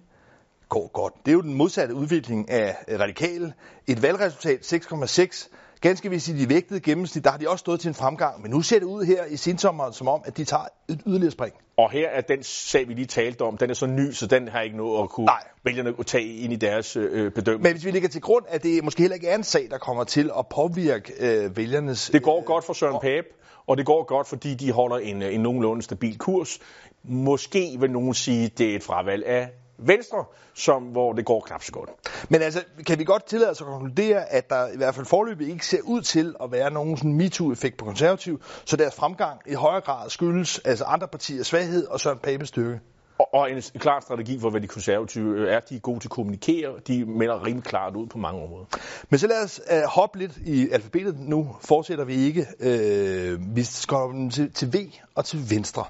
går 0.68 0.90
godt. 0.92 1.14
Det 1.26 1.30
er 1.30 1.32
jo 1.32 1.40
den 1.40 1.54
modsatte 1.54 1.94
udvikling 1.94 2.50
af 2.50 2.76
øh, 2.88 3.00
radikale. 3.00 3.54
Et 3.86 4.02
valgresultat 4.02 4.72
6,6. 4.72 5.48
Ganske 5.80 6.10
vist 6.10 6.28
i 6.28 6.38
de 6.38 6.48
vægtede 6.48 6.80
gennemsnit, 6.80 7.24
der 7.24 7.30
har 7.30 7.38
de 7.38 7.48
også 7.48 7.62
stået 7.62 7.80
til 7.80 7.88
en 7.88 7.94
fremgang, 7.94 8.42
men 8.42 8.50
nu 8.50 8.62
ser 8.62 8.78
det 8.78 8.86
ud 8.86 9.04
her 9.04 9.24
i 9.24 9.36
sensommeren 9.36 9.92
som 9.92 10.08
om, 10.08 10.20
at 10.24 10.36
de 10.36 10.44
tager 10.44 10.64
et 10.88 11.00
yderligere 11.06 11.30
spring. 11.30 11.54
Og 11.76 11.90
her 11.90 12.08
er 12.08 12.20
den 12.20 12.42
sag, 12.42 12.88
vi 12.88 12.94
lige 12.94 13.06
talte 13.06 13.42
om, 13.42 13.56
den 13.56 13.70
er 13.70 13.74
så 13.74 13.86
ny, 13.86 14.12
så 14.12 14.26
den 14.26 14.48
har 14.48 14.60
ikke 14.60 14.76
noget 14.76 15.02
at 15.02 15.08
kunne 15.08 15.26
Nej. 15.26 15.42
vælgerne 15.64 15.94
at 15.98 16.06
tage 16.06 16.36
ind 16.36 16.52
i 16.52 16.56
deres 16.56 16.96
øh, 16.96 17.32
bedømmelse. 17.32 17.62
Men 17.62 17.72
hvis 17.72 17.84
vi 17.84 17.90
lægger 17.90 18.08
til 18.08 18.20
grund, 18.20 18.44
at 18.48 18.62
det 18.62 18.84
måske 18.84 19.02
heller 19.02 19.14
ikke 19.14 19.28
er 19.28 19.34
en 19.34 19.44
sag, 19.44 19.68
der 19.70 19.78
kommer 19.78 20.04
til 20.04 20.30
at 20.38 20.46
påvirke 20.46 21.12
øh, 21.20 21.56
vælgernes... 21.56 22.10
Det 22.12 22.22
går 22.22 22.44
godt 22.44 22.64
for 22.64 22.72
Søren 22.72 23.00
Pape, 23.02 23.28
og 23.66 23.76
det 23.76 23.86
går 23.86 24.04
godt, 24.04 24.28
fordi 24.28 24.54
de 24.54 24.72
holder 24.72 24.96
en, 24.96 25.22
en 25.22 25.40
nogenlunde 25.40 25.82
stabil 25.82 26.18
kurs. 26.18 26.58
Måske 27.04 27.76
vil 27.80 27.90
nogen 27.90 28.14
sige, 28.14 28.48
det 28.48 28.70
er 28.70 28.76
et 28.76 28.82
fravalg 28.82 29.26
af 29.26 29.48
Venstre, 29.78 30.24
som, 30.54 30.82
hvor 30.82 31.12
det 31.12 31.24
går 31.24 31.40
knap 31.40 31.62
så 31.62 31.72
godt. 31.72 31.90
Men 32.28 32.42
altså, 32.42 32.64
kan 32.86 32.98
vi 32.98 33.04
godt 33.04 33.26
tillade 33.26 33.50
os 33.50 33.60
at 33.60 33.66
konkludere, 33.66 34.32
at 34.32 34.50
der 34.50 34.68
i 34.68 34.76
hvert 34.76 34.94
fald 34.94 35.06
forløbig 35.06 35.48
ikke 35.48 35.66
ser 35.66 35.80
ud 35.84 36.02
til 36.02 36.34
at 36.42 36.52
være 36.52 36.70
nogen 36.70 36.96
sådan 36.96 37.12
MeToo-effekt 37.12 37.76
på 37.76 37.84
konservativ, 37.84 38.42
så 38.64 38.76
deres 38.76 38.94
fremgang 38.94 39.40
i 39.46 39.54
højere 39.54 39.80
grad 39.80 40.10
skyldes 40.10 40.58
altså 40.58 40.84
andre 40.84 41.08
partiers 41.08 41.46
svaghed 41.46 41.86
og 41.86 42.00
Søren 42.00 42.18
Papes 42.18 42.48
styrke. 42.48 42.80
Og, 43.18 43.34
og 43.34 43.50
en, 43.50 43.62
klar 43.78 44.00
strategi 44.00 44.40
for, 44.40 44.50
hvad 44.50 44.60
de 44.60 44.66
konservative 44.66 45.36
øh, 45.36 45.52
er. 45.52 45.60
De 45.60 45.76
er 45.76 45.80
gode 45.80 46.00
til 46.00 46.06
at 46.06 46.10
kommunikere. 46.10 46.72
De 46.86 47.04
melder 47.04 47.46
rimelig 47.46 47.64
klart 47.64 47.96
ud 47.96 48.06
på 48.06 48.18
mange 48.18 48.42
områder. 48.42 48.64
Men 49.10 49.18
så 49.18 49.26
lad 49.26 49.44
os 49.44 49.60
uh, 49.72 49.82
hoppe 49.82 50.18
lidt 50.18 50.36
i 50.46 50.68
alfabetet. 50.70 51.20
Nu 51.20 51.56
fortsætter 51.60 52.04
vi 52.04 52.14
ikke. 52.14 52.46
Uh, 52.60 53.56
vi 53.56 53.62
skal 53.64 54.30
til, 54.30 54.52
til 54.52 54.72
V 54.72 54.76
og 55.14 55.24
til 55.24 55.50
Venstre. 55.50 55.84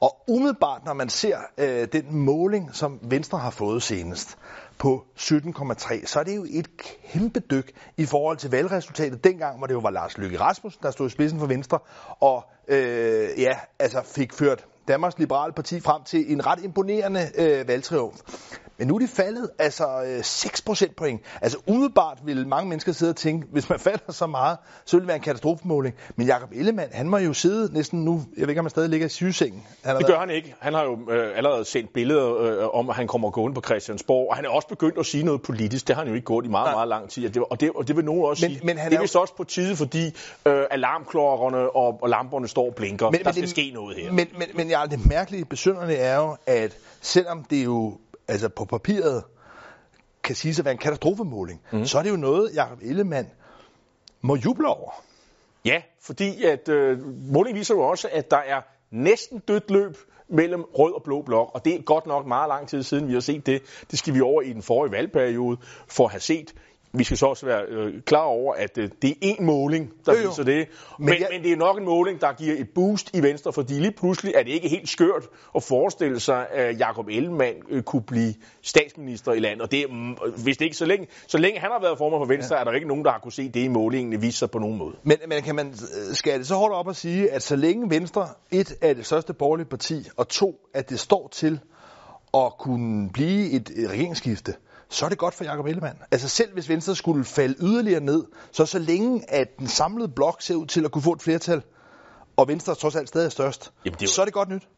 Og 0.00 0.16
umiddelbart, 0.28 0.84
når 0.84 0.92
man 0.92 1.08
ser 1.08 1.38
uh, 1.58 1.64
den 1.92 2.16
måling, 2.16 2.74
som 2.74 2.98
Venstre 3.02 3.38
har 3.38 3.50
fået 3.50 3.82
senest 3.82 4.38
på 4.78 5.04
17,3, 5.18 6.06
så 6.06 6.20
er 6.20 6.24
det 6.24 6.36
jo 6.36 6.46
et 6.50 6.68
kæmpe 6.76 7.40
dyk 7.40 7.72
i 7.96 8.06
forhold 8.06 8.36
til 8.36 8.50
valgresultatet 8.50 9.24
dengang, 9.24 9.58
hvor 9.58 9.66
det 9.66 9.74
jo 9.74 9.78
var 9.78 9.90
Lars 9.90 10.18
Løkke 10.18 10.40
Rasmussen, 10.40 10.82
der 10.82 10.90
stod 10.90 11.06
i 11.06 11.10
spidsen 11.10 11.38
for 11.38 11.46
Venstre, 11.46 11.78
og 12.20 12.44
øh, 12.68 13.28
ja, 13.38 13.58
altså 13.78 14.02
fik 14.04 14.32
ført 14.32 14.66
Danmarks 14.88 15.18
Liberale 15.18 15.52
Parti 15.52 15.80
frem 15.80 16.02
til 16.04 16.32
en 16.32 16.46
ret 16.46 16.64
imponerende 16.64 17.20
øh, 17.38 17.68
valgtriumf. 17.68 18.16
Men 18.78 18.88
nu 18.88 18.94
er 18.94 18.98
de 18.98 19.08
faldet 19.08 19.50
altså 19.58 20.02
øh, 20.06 20.24
6 20.24 20.62
procentpoint. 20.62 21.20
Altså 21.42 21.58
umiddelbart 21.66 22.18
vil 22.24 22.46
mange 22.48 22.68
mennesker 22.68 22.92
sidde 22.92 23.10
og 23.10 23.16
tænke, 23.16 23.46
hvis 23.52 23.68
man 23.68 23.78
falder 23.88 24.12
så 24.12 24.26
meget, 24.26 24.58
så 24.84 24.96
vil 24.96 25.00
det 25.00 25.08
være 25.08 25.16
en 25.16 25.22
katastrofemåling. 25.22 25.94
Men 26.16 26.26
Jakob 26.26 26.48
Ellemann, 26.52 26.88
han 26.92 27.08
må 27.08 27.16
jo 27.18 27.32
sidde 27.32 27.74
næsten 27.74 28.04
nu, 28.04 28.22
jeg 28.36 28.40
ved 28.42 28.48
ikke 28.48 28.58
om 28.60 28.64
han 28.66 28.70
stadig 28.70 28.88
ligger 28.90 29.06
i 29.06 29.10
sygesengen. 29.10 29.62
Han 29.84 29.96
Det 29.96 30.02
været- 30.02 30.12
gør 30.12 30.20
han 30.20 30.30
ikke. 30.30 30.54
Han 30.60 30.74
har 30.74 30.82
jo 30.82 30.98
øh, 31.10 31.36
allerede 31.36 31.64
sendt 31.64 31.92
billeder 31.92 32.36
øh, 32.42 32.68
om, 32.78 32.90
at 32.90 32.96
han 32.96 33.06
kommer 33.06 33.30
gående 33.30 33.54
på 33.54 33.60
Christiansborg, 33.60 34.30
og 34.30 34.36
han 34.36 34.44
er 34.44 34.48
også 34.48 34.68
begyndt 34.68 34.98
at 34.98 35.06
sige 35.06 35.24
noget 35.24 35.42
politisk. 35.42 35.88
Det 35.88 35.96
har 35.96 36.02
han 36.02 36.08
jo 36.08 36.14
ikke 36.14 36.26
gjort 36.26 36.44
i 36.44 36.48
meget, 36.48 36.66
Nej. 36.66 36.74
meget 36.74 36.88
lang 36.88 37.08
tid. 37.10 37.26
Og 37.26 37.34
det, 37.34 37.42
og 37.50 37.60
det, 37.60 37.70
og 37.74 37.88
det 37.88 37.96
vil 37.96 38.04
nogen 38.04 38.24
også 38.24 38.44
Men- 38.46 38.50
sige. 38.56 38.66
men 38.66 38.78
han 38.78 38.90
det 38.90 38.96
er 38.96 38.98
er 38.98 39.00
jo- 39.00 39.02
vist 39.04 39.16
også 39.16 39.34
på 39.36 39.44
tide, 39.44 39.76
fordi 39.76 40.06
øh, 40.46 40.64
alarmklokkerne 40.70 41.70
og, 41.76 41.98
og 42.02 42.08
lamperne 42.08 42.48
står 42.48 42.66
og 42.66 42.74
blinker. 42.74 43.10
Men, 43.10 43.24
der 43.24 43.30
skal 43.32 43.42
det, 43.42 43.50
ske 43.50 43.70
noget 43.74 43.96
her. 43.96 44.12
Men, 44.12 44.28
men, 44.38 44.48
men 44.54 44.70
ja, 44.72 44.86
det 44.90 45.06
mærkelige 45.06 45.44
besønderne 45.44 45.94
er 45.94 46.16
jo, 46.16 46.36
at 46.46 46.76
selvom 47.00 47.44
det 47.44 47.64
jo 47.64 47.98
altså 48.28 48.48
på 48.48 48.64
papiret 48.64 49.24
kan 50.22 50.36
siges 50.36 50.58
at 50.58 50.64
være 50.64 50.72
en 50.72 50.78
katastrofemåling, 50.78 51.60
mm. 51.72 51.84
så 51.86 51.98
er 51.98 52.02
det 52.02 52.10
jo 52.10 52.16
noget, 52.16 52.50
Jakob 52.54 52.78
Ellemann 52.82 53.28
må 54.20 54.36
juble 54.36 54.68
over. 54.68 54.90
Ja, 55.64 55.82
fordi 56.00 56.44
at 56.44 56.68
øh, 56.68 56.98
målingen 57.32 57.58
viser 57.58 57.74
jo 57.74 57.80
også, 57.80 58.08
at 58.12 58.30
der 58.30 58.36
er 58.36 58.60
næsten 58.90 59.38
dødt 59.38 59.70
løb 59.70 59.96
mellem 60.28 60.62
rød 60.62 60.92
og 60.92 61.02
blå 61.02 61.22
blok, 61.22 61.50
og 61.54 61.64
det 61.64 61.74
er 61.74 61.82
godt 61.82 62.06
nok 62.06 62.26
meget 62.26 62.48
lang 62.48 62.68
tid 62.68 62.82
siden, 62.82 63.08
vi 63.08 63.12
har 63.12 63.20
set 63.20 63.46
det. 63.46 63.62
Det 63.90 63.98
skal 63.98 64.14
vi 64.14 64.20
over 64.20 64.42
i 64.42 64.52
den 64.52 64.62
forrige 64.62 64.92
valgperiode 64.92 65.56
for 65.88 66.04
at 66.04 66.10
have 66.10 66.20
set. 66.20 66.54
Vi 66.94 67.04
skal 67.04 67.16
så 67.16 67.26
også 67.26 67.46
være 67.46 67.62
øh, 67.68 68.02
klar 68.02 68.22
over, 68.22 68.54
at 68.54 68.78
øh, 68.78 68.88
det 69.02 69.10
er 69.10 69.14
en 69.20 69.46
måling, 69.46 69.90
der 70.06 70.12
Jo, 70.12 70.18
jo. 70.22 70.28
viser 70.28 70.42
det. 70.44 70.68
Men, 70.98 71.06
Men 71.06 71.14
jeg- 71.20 71.28
men 71.32 71.42
det 71.42 71.52
er 71.52 71.56
nok 71.56 71.78
en 71.78 71.84
måling, 71.84 72.20
der 72.20 72.32
giver 72.32 72.54
et 72.58 72.68
boost 72.74 73.10
i 73.16 73.22
Venstre, 73.22 73.52
fordi 73.52 73.72
lige 73.74 73.92
pludselig 73.92 74.32
er 74.36 74.42
det 74.42 74.50
ikke 74.50 74.68
helt 74.68 74.88
skørt 74.88 75.22
at 75.56 75.62
forestille 75.62 76.20
sig, 76.20 76.46
at 76.50 76.78
Jakob 76.78 77.08
Ellemann 77.08 77.56
øh, 77.70 77.82
kunne 77.82 78.02
blive 78.02 78.34
statsminister 78.62 79.32
i 79.32 79.38
landet. 79.38 79.62
Og 79.62 79.70
det 79.70 79.84
mm, 79.90 80.16
hvis 80.44 80.56
det 80.56 80.64
ikke 80.64 80.76
så 80.76 80.84
længe, 80.84 81.06
så 81.26 81.38
længe 81.38 81.60
han 81.60 81.70
har 81.70 81.80
været 81.80 81.98
formand 81.98 82.20
for 82.20 82.26
Venstre, 82.34 82.56
ja. 82.56 82.60
er 82.60 82.64
der 82.64 82.72
ikke 82.72 82.88
nogen, 82.88 83.04
der 83.04 83.10
har 83.10 83.18
kunne 83.18 83.32
se 83.32 83.48
det 83.48 83.60
i 83.60 83.68
målingen 83.68 84.22
vise 84.22 84.38
sig 84.38 84.50
på 84.50 84.58
nogen 84.58 84.78
måde. 84.78 84.94
Men, 85.02 85.16
men 85.28 85.42
kan 85.42 85.54
man 85.54 85.66
øh, 85.68 86.14
skal 86.14 86.38
det 86.38 86.46
så 86.46 86.54
holde 86.54 86.76
op 86.76 86.86
og 86.86 86.96
sige, 86.96 87.30
at 87.30 87.42
så 87.42 87.56
længe 87.56 87.90
Venstre, 87.90 88.28
et 88.50 88.74
er 88.82 88.94
det 88.94 89.06
største 89.06 89.32
borgerlige 89.34 89.66
parti, 89.66 90.08
og 90.16 90.28
to, 90.28 90.54
at 90.74 90.90
det 90.90 91.00
står 91.00 91.28
til 91.32 91.60
at 92.34 92.52
kunne 92.58 93.10
blive 93.12 93.50
et 93.50 93.70
øh, 93.76 93.90
regeringsskifte, 93.90 94.54
så 94.92 95.04
er 95.04 95.08
det 95.08 95.18
godt 95.18 95.34
for 95.34 95.44
Jakob 95.44 95.66
Ellemann. 95.66 95.98
Altså 96.10 96.28
selv 96.28 96.52
hvis 96.52 96.68
Venstre 96.68 96.96
skulle 96.96 97.24
falde 97.24 97.54
yderligere 97.60 98.00
ned, 98.00 98.24
så 98.52 98.66
så 98.66 98.78
længe 98.78 99.30
at 99.30 99.58
den 99.58 99.66
samlede 99.68 100.08
blok 100.08 100.42
ser 100.42 100.54
ud 100.54 100.66
til 100.66 100.84
at 100.84 100.90
kunne 100.92 101.02
få 101.02 101.12
et 101.12 101.22
flertal, 101.22 101.62
og 102.36 102.48
Venstre 102.48 102.74
trods 102.74 102.96
alt 102.96 103.08
stadig 103.08 103.26
er 103.26 103.30
størst, 103.30 103.72
Jamen, 103.84 103.94
det 103.94 104.02
er 104.02 104.06
jo- 104.06 104.12
så 104.12 104.20
er 104.20 104.24
det 104.24 104.34
godt 104.34 104.48
nyt. 104.48 104.68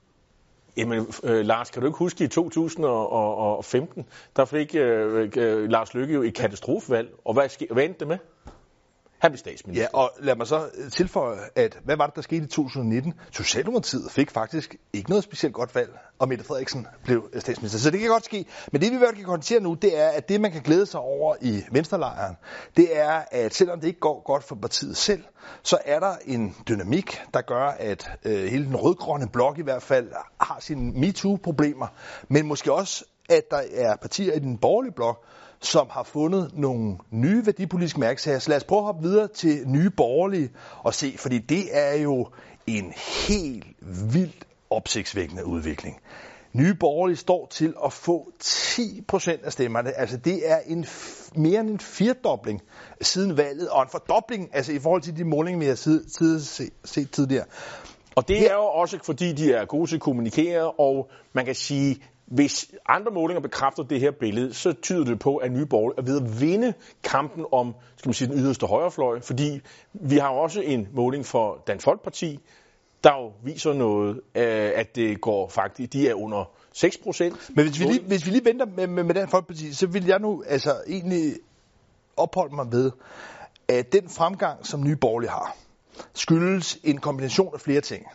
Jamen, 0.77 1.07
øh, 1.25 1.45
Lars, 1.47 1.71
kan 1.71 1.83
du 1.83 1.87
ikke 1.89 1.99
huske 1.99 2.25
i 2.25 2.29
2015, 2.29 4.05
der 4.37 4.45
fik 4.45 4.75
øh, 4.75 5.31
øh, 5.37 5.69
Lars 5.71 5.95
Lykke 5.95 6.15
jo 6.15 6.23
et 6.23 6.35
katastrofvalg, 6.35 7.09
og 7.25 7.35
hvad, 7.35 7.49
ske, 7.49 7.69
hvad 7.73 7.85
endte 7.85 7.99
det 8.01 8.09
med? 8.09 8.19
Han 9.25 9.31
blev 9.31 9.39
statsminister. 9.39 9.83
Ja, 9.83 9.99
og 9.99 10.11
lad 10.21 10.37
mig 10.37 10.47
så 10.47 10.71
øh, 10.75 10.91
tilføje, 10.91 11.39
at 11.57 11.79
hvad 11.85 11.97
var 11.97 12.07
det, 12.07 12.17
der 12.17 12.23
skete 12.23 12.45
i 12.45 12.47
2019? 12.47 13.15
Socialdemokratiet 13.31 14.11
fik 14.11 14.31
faktisk 14.31 14.77
ikke 14.93 15.11
noget 15.11 15.25
specielt 15.25 15.55
godt 15.55 15.75
valg, 15.75 15.99
og 16.19 16.29
Mette 16.29 16.45
Frederiksen 16.45 16.87
blev 17.05 17.31
øh, 17.33 17.41
statsminister. 17.41 17.79
Så 17.79 17.91
det 17.91 18.01
kan 18.01 18.09
godt 18.09 18.25
ske. 18.25 18.47
Men 18.73 18.81
det 18.81 18.91
vi 18.91 18.95
i 18.95 18.99
hvert 18.99 19.09
fald 19.09 19.17
kan 19.17 19.25
konstatere 19.27 19.63
nu, 19.63 19.75
det 19.75 19.99
er, 19.99 20.09
at 20.09 20.29
det 20.29 20.41
man 20.41 20.53
kan 20.53 20.63
glæde 20.63 20.87
sig 20.87 21.01
over 21.01 21.37
i 21.41 21.63
venstrelejren, 21.73 22.37
det 22.77 22.99
er, 22.99 23.23
at 23.31 23.55
selvom 23.55 23.81
det 23.81 23.89
ikke 23.89 24.01
går 24.01 24.23
godt 24.25 24.45
for 24.45 24.55
partiet 24.55 24.97
selv, 24.97 25.25
så 25.63 25.79
er 25.85 26.01
der 26.01 26.17
en 26.27 26.57
dynamik, 26.69 27.21
der 27.35 27.41
gør, 27.41 27.77
at 27.79 28.11
øh, 28.25 28.45
hele 28.45 28.65
den 28.65 28.77
rødgrønne 28.77 29.29
blok 29.33 29.59
i 29.59 29.63
hvert 29.63 29.83
fald 29.83 30.09
har 30.41 30.61
sine 30.61 30.93
MeToo-problemer, 31.01 31.87
men 32.29 32.47
måske 32.47 32.73
også, 32.73 33.05
at 33.29 33.51
der 33.51 33.63
er 33.75 33.97
partier 33.97 34.33
i 34.33 34.39
den 34.39 34.59
borgerlige 34.59 34.93
blok, 34.93 35.25
som 35.65 35.87
har 35.91 36.03
fundet 36.03 36.51
nogle 36.55 36.97
nye 37.11 37.47
værdipolitiske 37.47 38.01
mærkesager. 38.01 38.39
Så 38.39 38.51
lad 38.51 38.57
os 38.57 38.65
prøve 38.65 38.79
at 38.79 38.85
hoppe 38.85 39.03
videre 39.03 39.29
til 39.29 39.69
nye 39.69 39.91
borgerlige 39.91 40.51
og 40.83 40.95
se, 40.95 41.15
fordi 41.19 41.39
det 41.39 41.65
er 41.73 41.95
jo 41.95 42.29
en 42.67 42.93
helt 43.29 43.67
vildt 44.13 44.47
opsigtsvækkende 44.71 45.47
udvikling. 45.47 46.01
Nye 46.53 46.75
borgerlige 46.75 47.17
står 47.17 47.47
til 47.51 47.75
at 47.85 47.93
få 47.93 48.33
10% 48.45 49.45
af 49.45 49.53
stemmerne. 49.53 49.93
Altså 49.93 50.17
det 50.17 50.51
er 50.51 50.59
en 50.67 50.87
mere 51.37 51.61
end 51.61 51.71
en 51.71 51.79
firdobling 51.79 52.61
siden 53.01 53.37
valget, 53.37 53.69
og 53.69 53.83
en 53.83 53.89
fordobling 53.91 54.51
altså 54.53 54.73
i 54.73 54.79
forhold 54.79 55.03
til 55.03 55.17
de 55.17 55.25
målinger, 55.25 55.61
vi 55.61 55.67
har 55.67 55.75
tid- 55.75 56.41
se- 56.41 56.71
set 56.85 57.11
tidligere. 57.11 57.45
Og 58.17 58.29
det 58.29 58.51
er 58.51 58.55
jo 58.55 58.65
også 58.65 58.99
fordi, 59.05 59.33
de 59.33 59.53
er 59.53 59.65
gode 59.65 59.91
til 59.91 59.97
at 59.97 60.01
kommunikere, 60.03 60.71
og 60.71 61.11
man 61.33 61.45
kan 61.45 61.55
sige, 61.55 62.03
hvis 62.27 62.75
andre 62.87 63.13
målinger 63.13 63.41
bekræfter 63.41 63.83
det 63.83 64.01
her 64.01 64.11
billede, 64.21 64.55
så 64.55 64.73
tyder 64.73 65.05
det 65.05 65.19
på, 65.19 65.37
at 65.37 65.53
Nye 65.53 65.67
Borgerlige 65.67 65.99
er 65.99 66.03
ved 66.03 66.23
at 66.23 66.41
vinde 66.41 66.75
kampen 67.03 67.45
om 67.53 67.75
skal 67.97 68.09
man 68.09 68.15
sige, 68.15 68.29
den 68.29 68.39
yderste 68.39 68.67
højrefløj, 68.67 69.21
fordi 69.21 69.61
vi 69.93 70.17
har 70.17 70.29
også 70.29 70.61
en 70.61 70.89
måling 70.93 71.27
for 71.27 71.63
Dansk 71.67 71.85
Folkeparti, 71.85 72.41
der 73.05 73.11
jo 73.11 73.33
viser 73.43 73.73
noget, 73.73 74.21
øh, 74.35 74.73
at 74.75 74.97
det 74.97 75.21
går 75.21 75.49
faktisk, 75.49 75.93
de 75.93 76.09
er 76.09 76.15
under 76.15 76.51
6 76.73 76.99
procent. 76.99 77.51
Men 77.57 77.65
hvis 77.65 77.81
vi 77.81 77.85
lige, 77.85 78.01
hvis 78.07 78.27
vi 78.27 78.31
lige 78.31 78.45
venter 78.45 78.67
med, 78.67 78.87
med, 78.87 79.05
med 79.05 79.15
den 79.15 79.29
folkeparti, 79.29 79.73
så 79.73 79.87
vil 79.87 80.05
jeg 80.05 80.19
nu 80.19 80.45
altså 80.47 80.83
egentlig 80.89 81.35
opholde 82.17 82.55
mig 82.55 82.67
ved, 82.73 82.91
at 83.69 83.93
den 83.93 84.09
fremgang, 84.09 84.67
som 84.67 84.85
Nye 84.85 84.97
Borgerlige 84.97 85.31
har, 85.31 85.57
skyldes 86.15 86.79
en 86.85 86.99
kombination 86.99 87.55
af 87.55 87.61
flere 87.61 87.81
ting. 87.81 88.07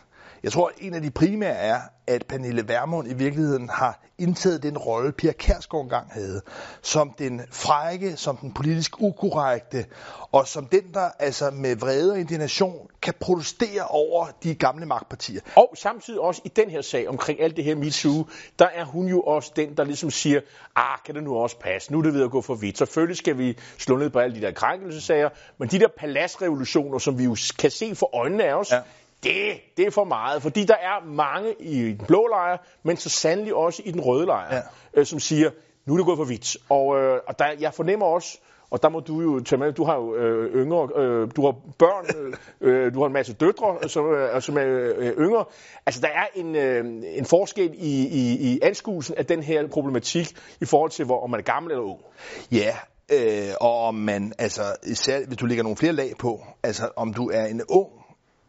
Jeg 0.42 0.52
tror, 0.52 0.68
at 0.68 0.74
en 0.78 0.94
af 0.94 1.02
de 1.02 1.10
primære 1.10 1.54
er, 1.54 1.80
at 2.06 2.26
Pernille 2.26 2.68
Vermund 2.68 3.10
i 3.10 3.14
virkeligheden 3.14 3.68
har 3.68 4.00
indtaget 4.18 4.62
den 4.62 4.78
rolle, 4.78 5.12
Pia 5.12 5.32
Kærsgaard 5.32 5.82
engang 5.82 6.06
havde, 6.12 6.42
som 6.82 7.14
den 7.18 7.40
frække, 7.50 8.16
som 8.16 8.36
den 8.36 8.52
politisk 8.52 9.00
ukorrekte, 9.00 9.84
og 10.32 10.48
som 10.48 10.66
den, 10.66 10.82
der 10.94 11.10
altså 11.18 11.50
med 11.50 11.76
vrede 11.76 12.12
og 12.12 12.20
indignation 12.20 12.88
kan 13.02 13.14
protestere 13.20 13.82
over 13.88 14.26
de 14.42 14.54
gamle 14.54 14.86
magtpartier. 14.86 15.40
Og 15.56 15.74
samtidig 15.76 16.20
også 16.20 16.42
i 16.44 16.48
den 16.48 16.70
her 16.70 16.82
sag 16.82 17.08
omkring 17.08 17.40
alt 17.40 17.56
det 17.56 17.64
her 17.64 17.74
MeToo, 17.74 18.26
der 18.58 18.66
er 18.66 18.84
hun 18.84 19.08
jo 19.08 19.20
også 19.20 19.52
den, 19.56 19.76
der 19.76 19.84
ligesom 19.84 20.10
siger, 20.10 20.40
ah, 20.76 20.98
kan 21.06 21.14
det 21.14 21.22
nu 21.22 21.36
også 21.36 21.58
passe, 21.58 21.92
nu 21.92 21.98
er 21.98 22.02
det 22.02 22.14
ved 22.14 22.24
at 22.24 22.30
gå 22.30 22.40
for 22.40 22.54
vidt. 22.54 22.78
Selvfølgelig 22.78 23.16
skal 23.16 23.38
vi 23.38 23.58
slå 23.78 23.96
ned 23.96 24.10
på 24.10 24.18
alle 24.18 24.36
de 24.36 24.40
der 24.40 24.52
krænkelsesager, 24.52 25.28
men 25.58 25.68
de 25.68 25.78
der 25.78 25.88
paladsrevolutioner, 25.98 26.98
som 26.98 27.18
vi 27.18 27.24
jo 27.24 27.36
kan 27.58 27.70
se 27.70 27.94
for 27.94 28.16
øjnene 28.16 28.44
af 28.44 28.54
os, 28.54 28.72
ja 28.72 28.80
det, 29.22 29.60
det 29.76 29.86
er 29.86 29.90
for 29.90 30.04
meget, 30.04 30.42
fordi 30.42 30.64
der 30.64 30.74
er 30.74 31.04
mange 31.04 31.54
i 31.60 31.92
den 31.92 32.06
blå 32.06 32.26
lejr, 32.26 32.56
men 32.82 32.96
så 32.96 33.08
sandelig 33.08 33.54
også 33.54 33.82
i 33.84 33.90
den 33.90 34.00
røde 34.00 34.26
lejr, 34.26 34.54
ja. 34.54 34.60
øh, 34.94 35.06
som 35.06 35.20
siger, 35.20 35.50
nu 35.86 35.92
er 35.92 35.96
det 35.96 36.06
gået 36.06 36.18
for 36.18 36.24
vidt. 36.24 36.56
Og, 36.68 36.98
øh, 36.98 37.20
og 37.28 37.38
der, 37.38 37.46
jeg 37.60 37.74
fornemmer 37.74 38.06
også, 38.06 38.38
og 38.70 38.82
der 38.82 38.88
må 38.88 39.00
du 39.00 39.20
jo 39.20 39.40
tage 39.40 39.58
med, 39.58 39.72
du 39.72 39.84
har 39.84 39.96
jo 39.96 40.14
øh, 40.14 40.54
yngre, 40.54 40.88
øh, 40.96 41.28
du 41.36 41.44
har 41.44 41.54
børn, 41.78 42.34
øh, 42.60 42.94
du 42.94 43.00
har 43.00 43.06
en 43.06 43.12
masse 43.12 43.34
døtre, 43.34 43.88
som, 43.88 44.14
øh, 44.14 44.42
som 44.42 44.58
er 44.58 44.92
øh, 44.96 45.12
yngre. 45.18 45.44
Altså 45.86 46.00
der 46.00 46.08
er 46.08 46.26
en, 46.34 46.56
øh, 46.56 46.84
en 47.18 47.24
forskel 47.24 47.74
i, 47.74 48.06
i, 48.06 48.52
i 48.52 48.60
anskuelsen 48.62 49.14
af 49.14 49.26
den 49.26 49.42
her 49.42 49.68
problematik 49.68 50.28
i 50.60 50.64
forhold 50.64 50.90
til, 50.90 51.04
hvor, 51.04 51.24
om 51.24 51.30
man 51.30 51.40
er 51.40 51.44
gammel 51.44 51.72
eller 51.72 51.84
ung. 51.84 52.00
Ja, 52.52 52.76
øh, 53.12 53.54
og 53.60 53.80
om 53.80 53.94
man, 53.94 54.32
altså 54.38 54.62
især 54.82 55.26
hvis 55.26 55.38
du 55.38 55.46
lægger 55.46 55.62
nogle 55.62 55.76
flere 55.76 55.92
lag 55.92 56.12
på, 56.18 56.40
altså 56.62 56.88
om 56.96 57.14
du 57.14 57.30
er 57.30 57.44
en 57.44 57.62
ung 57.68 57.88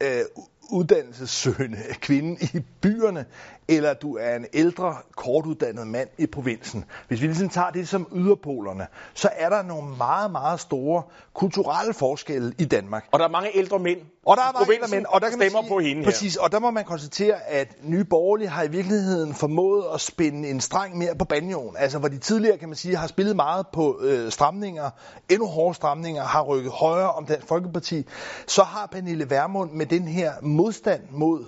øh, 0.04 0.24
uddannelsessøgende 0.69 1.78
kvinde 2.02 2.38
i 2.54 2.60
byerne, 2.82 3.26
eller 3.72 3.94
du 3.94 4.18
er 4.18 4.36
en 4.36 4.46
ældre, 4.54 4.96
kortuddannet 5.16 5.88
mand 5.88 6.10
i 6.18 6.26
provinsen. 6.26 6.86
Hvis 7.08 7.22
vi 7.22 7.28
ligesom 7.28 7.50
tager 7.50 7.70
det 7.70 7.88
som 7.88 8.08
yderpolerne, 8.16 8.88
så 9.14 9.30
er 9.36 9.50
der 9.50 9.62
nogle 9.62 9.98
meget, 9.98 10.32
meget 10.32 10.60
store 10.60 11.04
kulturelle 11.34 11.94
forskelle 11.94 12.54
i 12.58 12.66
Danmark. 12.66 13.08
Og 13.12 13.20
der 13.20 13.26
er 13.26 13.30
mange 13.30 13.50
ældre 13.58 13.80
mænd. 13.80 14.00
Og 14.26 14.38
der 14.38 14.44
er 14.44 14.54
mange 14.54 14.74
ældre 14.74 14.88
mænd, 14.92 15.06
og 15.06 15.22
der 15.22 15.30
kan 15.30 15.40
man 15.40 15.50
sige, 15.50 15.64
på 15.70 15.80
hende 15.80 16.04
præcis, 16.04 16.34
her. 16.34 16.42
og 16.42 16.52
der 16.52 16.60
må 16.60 16.72
man 16.72 16.86
konstatere, 16.86 17.50
at 17.50 17.76
Nye 17.84 18.04
Borgerlige 18.04 18.48
har 18.48 18.64
i 18.64 18.68
virkeligheden 18.68 19.34
formået 19.34 19.84
at 19.94 20.02
spænde 20.02 20.50
en 20.50 20.62
streng 20.62 20.98
mere 20.98 21.16
på 21.16 21.26
banjoen. 21.26 21.76
Altså 21.78 22.00
hvor 22.00 22.08
de 22.08 22.18
tidligere, 22.18 22.58
kan 22.58 22.70
man 22.70 22.76
sige, 22.76 22.96
har 22.96 23.08
spillet 23.08 23.36
meget 23.36 23.66
på 23.74 24.00
øh, 24.02 24.32
stramninger, 24.32 24.90
endnu 25.30 25.48
hårde 25.48 25.76
stramninger, 25.76 26.24
har 26.24 26.44
rykket 26.44 26.72
højere 26.72 27.12
om 27.12 27.26
Dansk 27.26 27.48
Folkeparti, 27.48 28.06
så 28.48 28.64
har 28.64 28.86
Pernille 28.86 29.30
Vermund 29.30 29.72
med 29.72 29.86
den 29.86 30.08
her 30.08 30.34
modstand 30.42 31.02
mod 31.12 31.46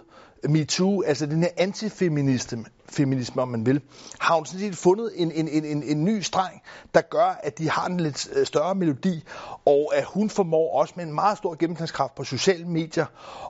MeToo, 0.49 1.03
altså 1.03 1.25
den 1.25 1.43
her 1.43 1.49
antifeminisme, 1.57 2.65
feminisme, 2.89 3.41
om 3.41 3.47
man 3.47 3.65
vil, 3.65 3.81
har 4.19 4.35
hun 4.35 4.45
sådan 4.45 4.59
set 4.59 4.77
fundet 4.77 5.11
en, 5.15 5.31
en, 5.31 5.47
en, 5.47 5.65
en, 5.65 5.83
en 5.83 6.05
ny 6.05 6.21
streng, 6.21 6.61
der 6.93 7.01
gør, 7.01 7.39
at 7.43 7.57
de 7.57 7.69
har 7.69 7.85
en 7.85 7.99
lidt 7.99 8.29
øh, 8.33 8.45
større 8.45 8.75
melodi, 8.75 9.23
og 9.65 9.91
at 9.95 10.05
hun 10.05 10.29
formår 10.29 10.79
også 10.79 10.93
med 10.97 11.05
en 11.05 11.13
meget 11.13 11.37
stor 11.37 11.55
gennemslagskraft 11.59 12.15
på 12.15 12.23
sociale 12.23 12.65
medier 12.65 13.05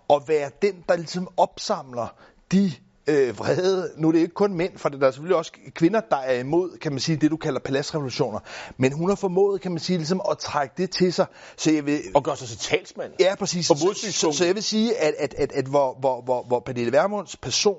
at 0.09 0.21
være 0.27 0.51
den, 0.61 0.83
der 0.89 0.95
ligesom 0.95 1.27
opsamler 1.37 2.07
de 2.51 2.71
øh, 3.07 3.39
vrede. 3.39 3.91
Nu 3.97 4.07
er 4.07 4.11
det 4.11 4.19
ikke 4.19 4.33
kun 4.33 4.53
mænd, 4.53 4.77
for 4.77 4.89
der 4.89 5.07
er 5.07 5.11
selvfølgelig 5.11 5.37
også 5.37 5.51
kvinder, 5.75 6.01
der 6.09 6.17
er 6.17 6.39
imod, 6.39 6.77
kan 6.77 6.91
man 6.91 6.99
sige, 6.99 7.15
det 7.15 7.31
du 7.31 7.37
kalder 7.37 7.59
paladsrevolutioner. 7.59 8.39
Men 8.77 8.91
hun 8.91 9.09
har 9.09 9.15
formået, 9.15 9.61
kan 9.61 9.71
man 9.71 9.79
sige, 9.79 9.97
ligesom 9.97 10.21
at 10.31 10.37
trække 10.37 10.73
det 10.77 10.91
til 10.91 11.13
sig. 11.13 11.25
Så 11.57 11.71
jeg 11.71 11.85
vil, 11.85 12.01
og 12.13 12.23
gøre 12.23 12.37
sig 12.37 12.47
til 12.47 12.57
talsmand. 12.57 13.11
Ja, 13.19 13.35
præcis. 13.35 13.65
Så, 13.65 13.95
så, 14.11 14.31
så, 14.31 14.45
jeg 14.45 14.55
vil 14.55 14.63
sige, 14.63 14.97
at, 14.97 15.13
at, 15.19 15.33
at, 15.37 15.51
at 15.51 15.65
hvor, 15.65 15.97
hvor, 15.99 16.21
hvor, 16.21 16.43
hvor 16.43 16.59
Pernille 16.59 16.91
Vermunds 16.91 17.37
person, 17.37 17.77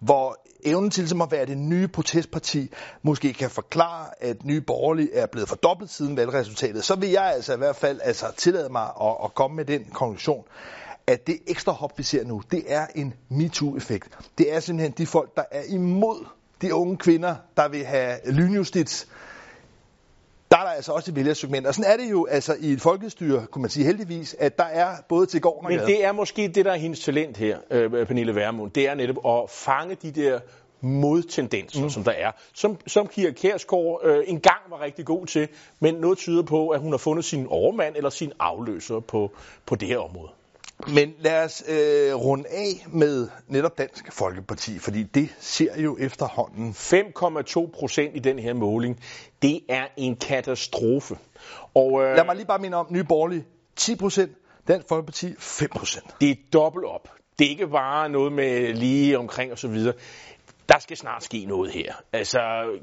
hvor 0.00 0.36
evnen 0.64 0.90
til 0.90 1.02
ligesom 1.02 1.20
at 1.20 1.30
være 1.30 1.46
det 1.46 1.58
nye 1.58 1.88
protestparti, 1.88 2.70
måske 3.02 3.32
kan 3.32 3.50
forklare, 3.50 4.06
at 4.20 4.44
nye 4.44 4.60
borgerlige 4.60 5.14
er 5.14 5.26
blevet 5.26 5.48
fordoblet 5.48 5.90
siden 5.90 6.16
valgresultatet, 6.16 6.84
så 6.84 6.94
vil 6.94 7.10
jeg 7.10 7.24
altså 7.34 7.54
i 7.54 7.58
hvert 7.58 7.76
fald 7.76 8.00
altså 8.04 8.26
tillade 8.36 8.68
mig 8.68 8.90
at, 9.02 9.16
at 9.24 9.34
komme 9.34 9.56
med 9.56 9.64
den 9.64 9.84
konklusion, 9.92 10.44
at 11.06 11.26
det 11.26 11.38
ekstra 11.46 11.72
hop, 11.72 11.98
vi 11.98 12.02
ser 12.02 12.24
nu, 12.24 12.42
det 12.50 12.64
er 12.66 12.86
en 12.94 13.14
MeToo-effekt. 13.28 14.18
Det 14.38 14.54
er 14.54 14.60
simpelthen 14.60 14.94
de 14.98 15.06
folk, 15.06 15.36
der 15.36 15.44
er 15.50 15.62
imod 15.68 16.26
de 16.62 16.74
unge 16.74 16.96
kvinder, 16.96 17.34
der 17.56 17.68
vil 17.68 17.84
have 17.84 18.16
lynjustits. 18.32 19.08
Der 20.50 20.58
er 20.58 20.62
der 20.62 20.70
altså 20.70 20.92
også 20.92 21.10
et 21.10 21.16
vælgersegment. 21.16 21.66
Og 21.66 21.74
sådan 21.74 21.92
er 21.92 21.96
det 21.96 22.10
jo 22.10 22.26
altså 22.30 22.56
i 22.60 22.72
et 22.72 22.80
folkestyre, 22.80 23.46
kunne 23.46 23.62
man 23.62 23.70
sige 23.70 23.86
heldigvis, 23.86 24.36
at 24.38 24.58
der 24.58 24.64
er 24.64 24.96
både 25.08 25.26
til 25.26 25.40
gården 25.40 25.66
og 25.66 25.72
Men 25.72 25.80
det 25.80 26.04
er 26.04 26.12
måske 26.12 26.48
det, 26.48 26.64
der 26.64 26.72
er 26.72 26.76
hendes 26.76 27.00
talent 27.00 27.36
her, 27.36 27.58
øh, 27.70 28.06
Pernille 28.06 28.34
Vermund. 28.34 28.70
Det 28.70 28.88
er 28.88 28.94
netop 28.94 29.42
at 29.42 29.50
fange 29.50 29.94
de 29.94 30.10
der 30.10 30.40
modtendenser, 30.80 31.82
mm. 31.82 31.90
som 31.90 32.04
der 32.04 32.12
er, 32.12 32.32
som, 32.54 32.78
som 32.86 33.06
Kira 33.06 33.30
Kærsgaard 33.30 34.00
øh, 34.04 34.24
engang 34.26 34.60
var 34.70 34.80
rigtig 34.80 35.04
god 35.04 35.26
til, 35.26 35.48
men 35.80 35.94
noget 35.94 36.18
tyder 36.18 36.42
på, 36.42 36.68
at 36.68 36.80
hun 36.80 36.92
har 36.92 36.98
fundet 36.98 37.24
sin 37.24 37.46
overmand 37.46 37.96
eller 37.96 38.10
sin 38.10 38.32
afløser 38.38 39.00
på, 39.00 39.30
på 39.66 39.74
det 39.74 39.88
her 39.88 39.98
område. 39.98 40.28
Men 40.86 41.14
lad 41.18 41.44
os 41.44 41.62
øh, 41.68 42.14
runde 42.14 42.48
af 42.48 42.86
med 42.88 43.28
netop 43.48 43.78
Dansk 43.78 44.12
Folkeparti, 44.12 44.78
fordi 44.78 45.02
det 45.02 45.28
ser 45.40 45.80
jo 45.80 45.96
efterhånden. 46.00 46.70
5,2 46.70 47.70
procent 47.78 48.16
i 48.16 48.18
den 48.18 48.38
her 48.38 48.54
måling, 48.54 49.00
det 49.42 49.60
er 49.68 49.86
en 49.96 50.16
katastrofe. 50.16 51.16
Og, 51.74 52.02
øh, 52.02 52.16
lad 52.16 52.24
mig 52.24 52.36
lige 52.36 52.46
bare 52.46 52.58
minde 52.58 52.76
om, 52.76 52.86
Nye 52.90 53.04
Borgerlige 53.04 53.44
10 53.76 53.96
procent, 53.96 54.32
Dansk 54.68 54.88
Folkeparti 54.88 55.34
5 55.38 55.68
procent. 55.68 56.04
Det 56.20 56.30
er 56.30 56.34
dobbelt 56.52 56.84
op. 56.84 57.08
Det 57.38 57.46
er 57.46 57.50
ikke 57.50 57.68
bare 57.68 58.08
noget 58.08 58.32
med 58.32 58.74
lige 58.74 59.18
omkring 59.18 59.52
og 59.52 59.58
så 59.58 59.68
videre 59.68 59.94
der 60.68 60.78
skal 60.78 60.96
snart 60.96 61.24
ske 61.24 61.44
noget 61.44 61.70
her. 61.70 61.92
Altså, 62.12 62.38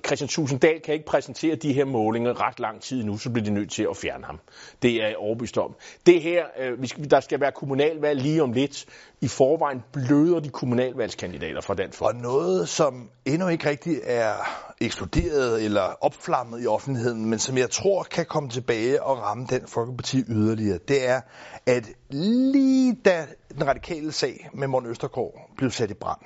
Christian 0.05 0.27
Tusinddal 0.27 0.81
kan 0.81 0.93
ikke 0.93 1.05
præsentere 1.05 1.55
de 1.55 1.73
her 1.73 1.85
målinger 1.85 2.47
ret 2.47 2.59
lang 2.59 2.81
tid 2.81 3.03
nu, 3.03 3.17
så 3.17 3.29
bliver 3.29 3.45
de 3.45 3.51
nødt 3.51 3.71
til 3.71 3.87
at 3.89 3.97
fjerne 3.97 4.25
ham. 4.25 4.39
Det 4.81 5.03
er 5.03 5.07
jeg 5.07 5.17
overbevist 5.17 5.57
om. 5.57 5.75
Det 6.05 6.21
her, 6.21 6.43
øh, 6.59 6.81
vi 6.81 6.87
skal, 6.87 7.11
der 7.11 7.19
skal 7.19 7.39
være 7.41 7.51
kommunalvalg 7.51 8.21
lige 8.21 8.43
om 8.43 8.51
lidt. 8.51 8.85
I 9.21 9.27
forvejen 9.27 9.83
bløder 9.93 10.39
de 10.39 10.49
kommunalvalgskandidater 10.49 11.61
fra 11.61 11.73
den 11.73 11.93
Og 11.99 12.15
noget, 12.15 12.69
som 12.69 13.09
endnu 13.25 13.47
ikke 13.47 13.69
rigtig 13.69 13.99
er 14.03 14.33
eksploderet 14.81 15.65
eller 15.65 15.81
opflammet 16.01 16.63
i 16.63 16.67
offentligheden, 16.67 17.25
men 17.25 17.39
som 17.39 17.57
jeg 17.57 17.69
tror 17.69 18.03
kan 18.03 18.25
komme 18.25 18.49
tilbage 18.49 19.03
og 19.03 19.17
ramme 19.17 19.45
den 19.49 19.67
Folkeparti 19.67 20.23
yderligere, 20.27 20.79
det 20.87 21.09
er, 21.09 21.21
at 21.65 21.89
lige 22.09 22.95
da 23.05 23.27
den 23.53 23.67
radikale 23.67 24.11
sag 24.11 24.49
med 24.53 24.67
Morten 24.67 24.89
Østergaard 24.89 25.49
blev 25.57 25.71
sat 25.71 25.91
i 25.91 25.93
brand, 25.93 26.21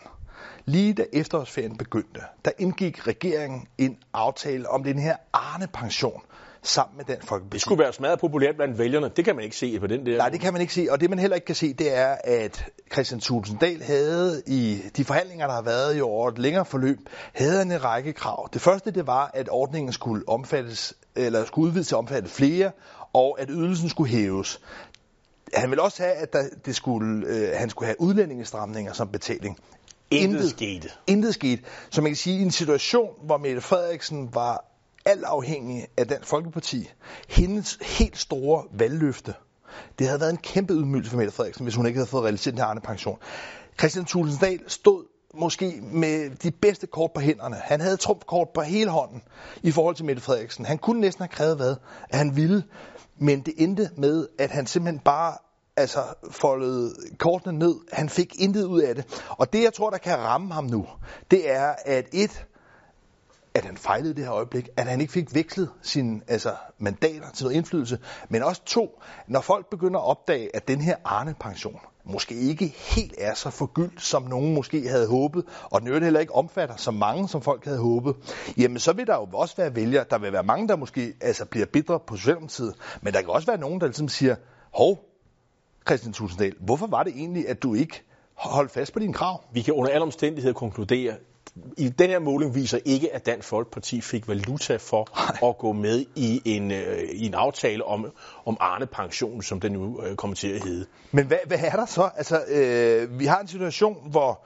Lige 0.66 0.94
da 0.94 1.06
efterårsferien 1.14 1.78
begyndte, 1.78 2.22
der 2.46 2.52
indgik 2.60 3.08
regeringen 3.08 3.68
en 3.78 3.98
aftale 4.14 4.70
om 4.70 4.84
den 4.84 5.00
her 5.00 5.16
Arne-pension 5.34 6.22
sammen 6.64 6.98
med 6.98 7.06
den 7.06 7.18
Folkeparti. 7.22 7.54
Det 7.54 7.62
skulle 7.62 7.84
være 7.84 7.94
smadret 7.94 8.20
populært 8.20 8.56
blandt 8.56 8.78
vælgerne. 8.78 9.10
Det 9.16 9.26
kan 9.26 9.36
man 9.36 9.44
ikke 9.44 9.56
se 9.56 9.80
på 9.80 9.88
den 9.88 10.06
der. 10.06 10.18
Nej, 10.18 10.30
det 10.30 10.40
kan 10.40 10.54
man 10.54 10.62
ikke 10.62 10.74
se. 10.74 10.88
Og 10.90 11.02
det 11.02 11.10
man 11.10 11.20
heller 11.20 11.36
ikke 11.36 11.46
kan 11.46 11.56
se, 11.56 11.74
det 11.74 11.98
er, 11.98 12.18
at 12.24 12.66
Christian 12.94 13.20
Tulsendal 13.20 13.84
havde 13.84 14.44
i 14.48 14.82
de 14.98 15.06
forhandlinger, 15.06 15.48
der 15.48 15.54
har 15.54 15.62
været 15.62 15.98
i 15.98 16.02
over 16.02 16.30
et 16.30 16.40
længere 16.40 16.66
forløb, 16.66 17.00
havde 17.34 17.62
en 17.62 17.84
række 17.84 18.14
krav. 18.14 18.50
Det 18.54 18.62
første, 18.62 18.92
det 18.92 19.08
var, 19.08 19.32
at 19.34 19.48
ordningen 19.52 19.94
skulle 19.94 20.30
omfattes, 20.30 20.94
eller 21.16 21.46
skulle 21.46 21.68
udvides 21.68 21.88
til 21.88 21.96
at 21.96 22.00
omfatte 22.00 22.30
flere, 22.30 22.72
og 23.14 23.38
at 23.40 23.48
ydelsen 23.50 23.90
skulle 23.90 24.10
hæves. 24.10 24.62
Han 25.54 25.70
ville 25.70 25.82
også 25.82 26.04
have, 26.04 26.16
at 26.16 26.34
der, 26.34 26.44
det 26.66 26.76
skulle, 26.76 27.28
øh, 27.28 27.50
han 27.56 27.70
skulle 27.70 27.88
have 27.88 28.02
udlændingestramninger 28.02 28.94
som 28.94 29.08
betaling. 29.08 29.58
Intet 30.12 30.50
skete. 30.50 30.90
Intet 31.08 31.34
skete. 31.34 31.64
Så 31.90 32.02
man 32.02 32.10
kan 32.12 32.16
sige, 32.16 32.40
i 32.40 32.42
en 32.42 32.52
situation, 32.52 33.10
hvor 33.26 33.38
Mette 33.38 33.62
Frederiksen 33.62 34.36
var 34.36 34.66
alt 35.06 35.24
afhængig 35.24 35.88
af 35.98 36.08
den 36.08 36.18
Folkeparti, 36.24 36.90
hendes 37.30 37.78
helt 37.82 38.18
store 38.18 38.64
valgløfte, 38.72 39.34
det 40.00 40.08
havde 40.08 40.20
været 40.20 40.32
en 40.32 40.38
kæmpe 40.38 40.74
ydmygelse 40.74 41.12
for 41.12 41.18
Mette 41.18 41.34
Frederiksen, 41.34 41.64
hvis 41.64 41.76
hun 41.76 41.86
ikke 41.86 41.98
havde 41.98 42.10
fået 42.10 42.24
realiseret 42.24 42.58
den 42.58 42.66
her 42.66 42.80
pension. 42.80 43.18
Christian 43.80 44.06
Tulsendal 44.06 44.60
stod 44.68 45.04
måske 45.34 45.82
med 45.82 46.30
de 46.30 46.52
bedste 46.52 46.88
kort 46.88 47.12
på 47.12 47.22
hænderne. 47.22 47.56
Han 47.56 47.82
havde 47.82 47.98
trumfkort 47.98 48.48
på 48.54 48.62
hele 48.62 48.90
hånden 48.90 49.22
i 49.64 49.72
forhold 49.72 49.96
til 49.96 50.06
Mette 50.06 50.22
Frederiksen. 50.22 50.66
Han 50.66 50.78
kunne 50.78 51.02
næsten 51.02 51.22
have 51.22 51.30
krævet 51.30 51.56
hvad, 51.56 51.76
at 52.10 52.18
han 52.18 52.36
ville, 52.36 52.64
men 53.18 53.42
det 53.42 53.54
endte 53.58 53.90
med, 53.98 54.28
at 54.40 54.52
han 54.52 54.68
simpelthen 54.68 55.00
bare 55.00 55.38
altså 55.78 56.00
foldede 56.32 56.96
kortene 57.18 57.60
ned. 57.60 57.76
Han 57.92 58.10
fik 58.10 58.42
intet 58.42 58.64
ud 58.64 58.82
af 58.82 58.96
det. 58.96 59.22
Og 59.30 59.54
det, 59.54 59.64
jeg 59.64 59.74
tror, 59.74 59.90
der 59.90 59.98
kan 59.98 60.18
ramme 60.18 60.54
ham 60.54 60.64
nu, 60.66 60.88
det 61.32 61.52
er, 61.52 61.76
at 61.86 62.06
et, 62.14 62.46
at 63.54 63.66
han 63.66 63.78
fejlede 63.78 64.14
det 64.14 64.24
her 64.24 64.34
øjeblik, 64.34 64.70
at 64.78 64.86
han 64.86 65.02
ikke 65.02 65.14
fik 65.14 65.36
vekslet 65.36 65.70
sine 65.82 66.22
altså, 66.28 66.56
mandater 66.78 67.32
til 67.32 67.44
noget 67.44 67.58
indflydelse, 67.58 68.00
men 68.30 68.44
også 68.44 68.62
to, 68.66 69.02
når 69.28 69.42
folk 69.42 69.70
begynder 69.70 70.00
at 70.00 70.06
opdage, 70.06 70.56
at 70.56 70.68
den 70.68 70.82
her 70.82 70.96
Arne-pension 71.06 71.80
måske 72.06 72.36
ikke 72.36 72.68
helt 72.68 73.16
er 73.18 73.34
så 73.34 73.50
forgyldt, 73.50 74.02
som 74.02 74.24
nogen 74.24 74.54
måske 74.54 74.88
havde 74.88 75.08
håbet, 75.08 75.46
og 75.64 75.80
den 75.82 75.88
øvrigt 75.88 76.04
heller 76.04 76.20
ikke 76.20 76.36
omfatter 76.36 76.76
så 76.76 76.92
mange, 76.92 77.28
som 77.30 77.42
folk 77.42 77.66
havde 77.66 77.80
håbet, 77.80 78.16
jamen 78.58 78.80
så 78.80 78.94
vil 78.94 79.08
der 79.08 79.16
jo 79.16 79.28
også 79.34 79.56
være 79.58 79.76
vælgere, 79.76 80.06
der 80.10 80.18
vil 80.18 80.34
være 80.34 80.44
mange, 80.44 80.68
der 80.68 80.76
måske 80.76 81.14
altså, 81.22 81.46
bliver 81.46 81.66
bidre 81.66 82.00
på 82.08 82.16
Socialdemokratiet, 82.16 82.76
men 83.02 83.14
der 83.14 83.22
kan 83.22 83.30
også 83.30 83.48
være 83.48 83.60
nogen, 83.60 83.82
der 83.82 83.88
ligesom 83.88 84.08
siger, 84.08 84.36
hov, 84.74 85.13
Christian 85.88 86.14
Tulsendal, 86.14 86.54
hvorfor 86.60 86.88
var 86.88 87.04
det 87.04 87.14
egentlig, 87.16 87.50
at 87.50 87.64
du 87.64 87.74
ikke 87.74 88.04
hold 88.34 88.70
fast 88.70 88.94
på 88.94 89.00
dine 89.00 89.14
krav. 89.14 89.44
Vi 89.54 89.62
kan 89.62 89.74
under 89.74 89.92
alle 89.92 90.04
omstændigheder 90.04 90.54
konkludere, 90.54 91.16
i 91.78 91.90
den 91.90 92.10
her 92.10 92.20
måling 92.20 92.56
viser 92.56 92.80
ikke, 92.86 93.16
at 93.16 93.26
Dansk 93.26 93.48
Folkeparti 93.48 94.02
fik 94.02 94.28
valuta 94.28 94.76
for 94.76 95.08
Nej. 95.16 95.50
at 95.50 95.58
gå 95.58 95.72
med 95.72 96.06
i 96.16 96.42
en, 96.46 96.72
øh, 96.72 96.98
i 97.14 97.26
en 97.26 97.34
aftale 97.34 97.86
om, 97.86 98.12
om 98.46 98.58
Arne-pension, 98.60 99.42
som 99.42 99.60
den 99.60 99.72
nu 99.72 100.02
øh, 100.02 100.16
kommer 100.16 100.36
til 100.36 100.48
at 100.48 100.64
hedde. 100.64 100.86
Men 101.12 101.26
hvad, 101.26 101.38
hvad 101.46 101.58
er 101.62 101.76
der 101.76 101.86
så? 101.86 102.10
Altså, 102.16 102.44
øh, 102.48 103.20
vi 103.20 103.26
har 103.26 103.40
en 103.40 103.48
situation, 103.48 103.98
hvor 104.12 104.40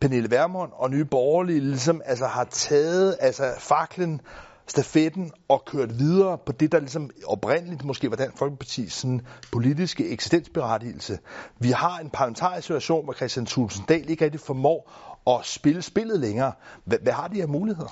Pernille 0.00 0.30
Vermund 0.30 0.70
og 0.74 0.90
Nye 0.90 1.04
Borgerlige 1.04 1.60
ligesom 1.60 2.02
altså, 2.04 2.26
har 2.26 2.44
taget 2.44 3.16
altså, 3.20 3.54
faklen 3.58 4.20
stafetten 4.66 5.32
og 5.48 5.64
kørt 5.66 5.98
videre 5.98 6.38
på 6.46 6.52
det, 6.52 6.72
der 6.72 6.80
ligesom 6.80 7.10
oprindeligt 7.26 7.84
måske 7.84 8.10
var 8.10 8.16
Dansk 8.16 8.42
Folkeparti's 8.42 8.90
sådan, 8.90 9.20
politiske 9.52 10.08
eksistensberettigelse. 10.08 11.18
Vi 11.58 11.70
har 11.70 11.98
en 11.98 12.10
parlamentarisk 12.10 12.66
situation, 12.66 13.04
hvor 13.04 13.12
Christian 13.12 13.46
Thulsen 13.46 13.84
Dahl 13.88 14.10
ikke 14.10 14.24
rigtig 14.24 14.40
formår 14.40 14.92
at 15.26 15.46
spille 15.46 15.82
spillet 15.82 16.20
længere. 16.20 16.52
Hvad, 16.84 16.98
hvad 17.02 17.12
har 17.12 17.28
de 17.28 17.36
her 17.36 17.46
muligheder? 17.46 17.88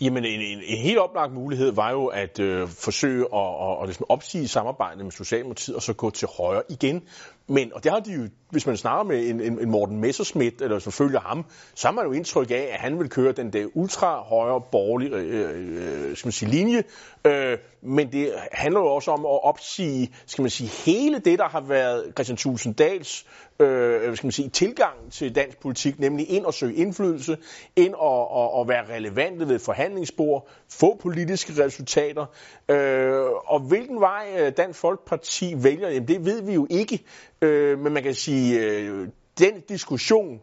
Jamen, 0.00 0.24
en, 0.24 0.40
en, 0.40 0.58
en 0.66 0.78
helt 0.78 0.98
oplagt 0.98 1.32
mulighed 1.32 1.72
var 1.72 1.90
jo 1.90 2.06
at 2.06 2.38
øh, 2.38 2.68
forsøge 2.68 3.24
at, 3.34 3.40
at, 3.40 3.82
at 3.82 3.86
ligesom 3.86 4.06
opsige 4.08 4.48
samarbejdet 4.48 5.04
med 5.04 5.12
Socialdemokratiet 5.12 5.76
og 5.76 5.82
så 5.82 5.92
gå 5.92 6.10
til 6.10 6.28
højre 6.38 6.62
igen. 6.68 7.02
Men, 7.46 7.72
og 7.74 7.84
det 7.84 7.92
har 7.92 8.00
de 8.00 8.12
jo, 8.12 8.28
hvis 8.50 8.66
man 8.66 8.76
snakker 8.76 9.04
med 9.04 9.28
en, 9.28 9.40
en, 9.40 9.60
en 9.60 9.70
Morten 9.70 10.00
Messerschmidt, 10.00 10.62
eller 10.62 10.78
som 10.78 10.92
følger 10.92 11.20
ham, 11.20 11.44
så 11.74 11.88
har 11.88 11.92
man 11.92 12.06
jo 12.06 12.12
indtryk 12.12 12.50
af, 12.50 12.68
at 12.72 12.80
han 12.80 12.98
vil 12.98 13.08
køre 13.08 13.32
den 13.32 13.52
der 13.52 13.66
ultra-højre 13.74 14.60
borgerlige 14.72 15.14
øh, 15.14 15.50
øh, 15.50 16.10
øh, 16.10 16.16
skal 16.16 16.26
man 16.26 16.32
sige, 16.32 16.50
linje. 16.50 16.82
Øh, 17.24 17.58
men 17.82 18.12
det 18.12 18.32
handler 18.52 18.80
jo 18.80 18.86
også 18.86 19.10
om 19.10 19.20
at 19.20 19.44
opsige 19.44 20.14
skal 20.26 20.42
man 20.42 20.50
sige, 20.50 20.70
hele 20.86 21.18
det, 21.18 21.38
der 21.38 21.48
har 21.48 21.60
været 21.60 22.12
Christian 22.14 22.36
Tulsendals 22.36 23.26
øh, 23.60 24.08
øh, 24.08 24.16
skal 24.16 24.26
man 24.26 24.32
sige, 24.32 24.48
tilgang 24.48 25.12
til 25.12 25.34
dansk 25.34 25.60
politik, 25.60 25.98
nemlig 25.98 26.30
ind 26.30 26.44
og 26.44 26.54
søge 26.54 26.74
indflydelse, 26.74 27.36
ind 27.76 27.94
og, 27.94 28.30
og, 28.30 28.54
og 28.54 28.68
være 28.68 28.94
relevante 28.94 29.48
ved 29.48 29.58
forhandlingsbord, 29.58 30.48
få 30.68 30.98
politiske 31.02 31.64
resultater. 31.64 32.26
Øh, 32.68 33.22
og 33.46 33.60
hvilken 33.60 34.00
vej 34.00 34.26
øh, 34.38 34.52
Dansk 34.56 34.78
Folkeparti 34.80 35.54
vælger, 35.56 35.88
jamen 35.88 36.08
det 36.08 36.24
ved 36.24 36.42
vi 36.42 36.54
jo 36.54 36.66
ikke. 36.70 37.04
Øh, 37.42 37.78
men 37.78 37.92
man 37.92 38.02
kan 38.02 38.14
sige, 38.14 38.60
øh, 38.60 39.08
den 39.38 39.60
diskussion, 39.68 40.40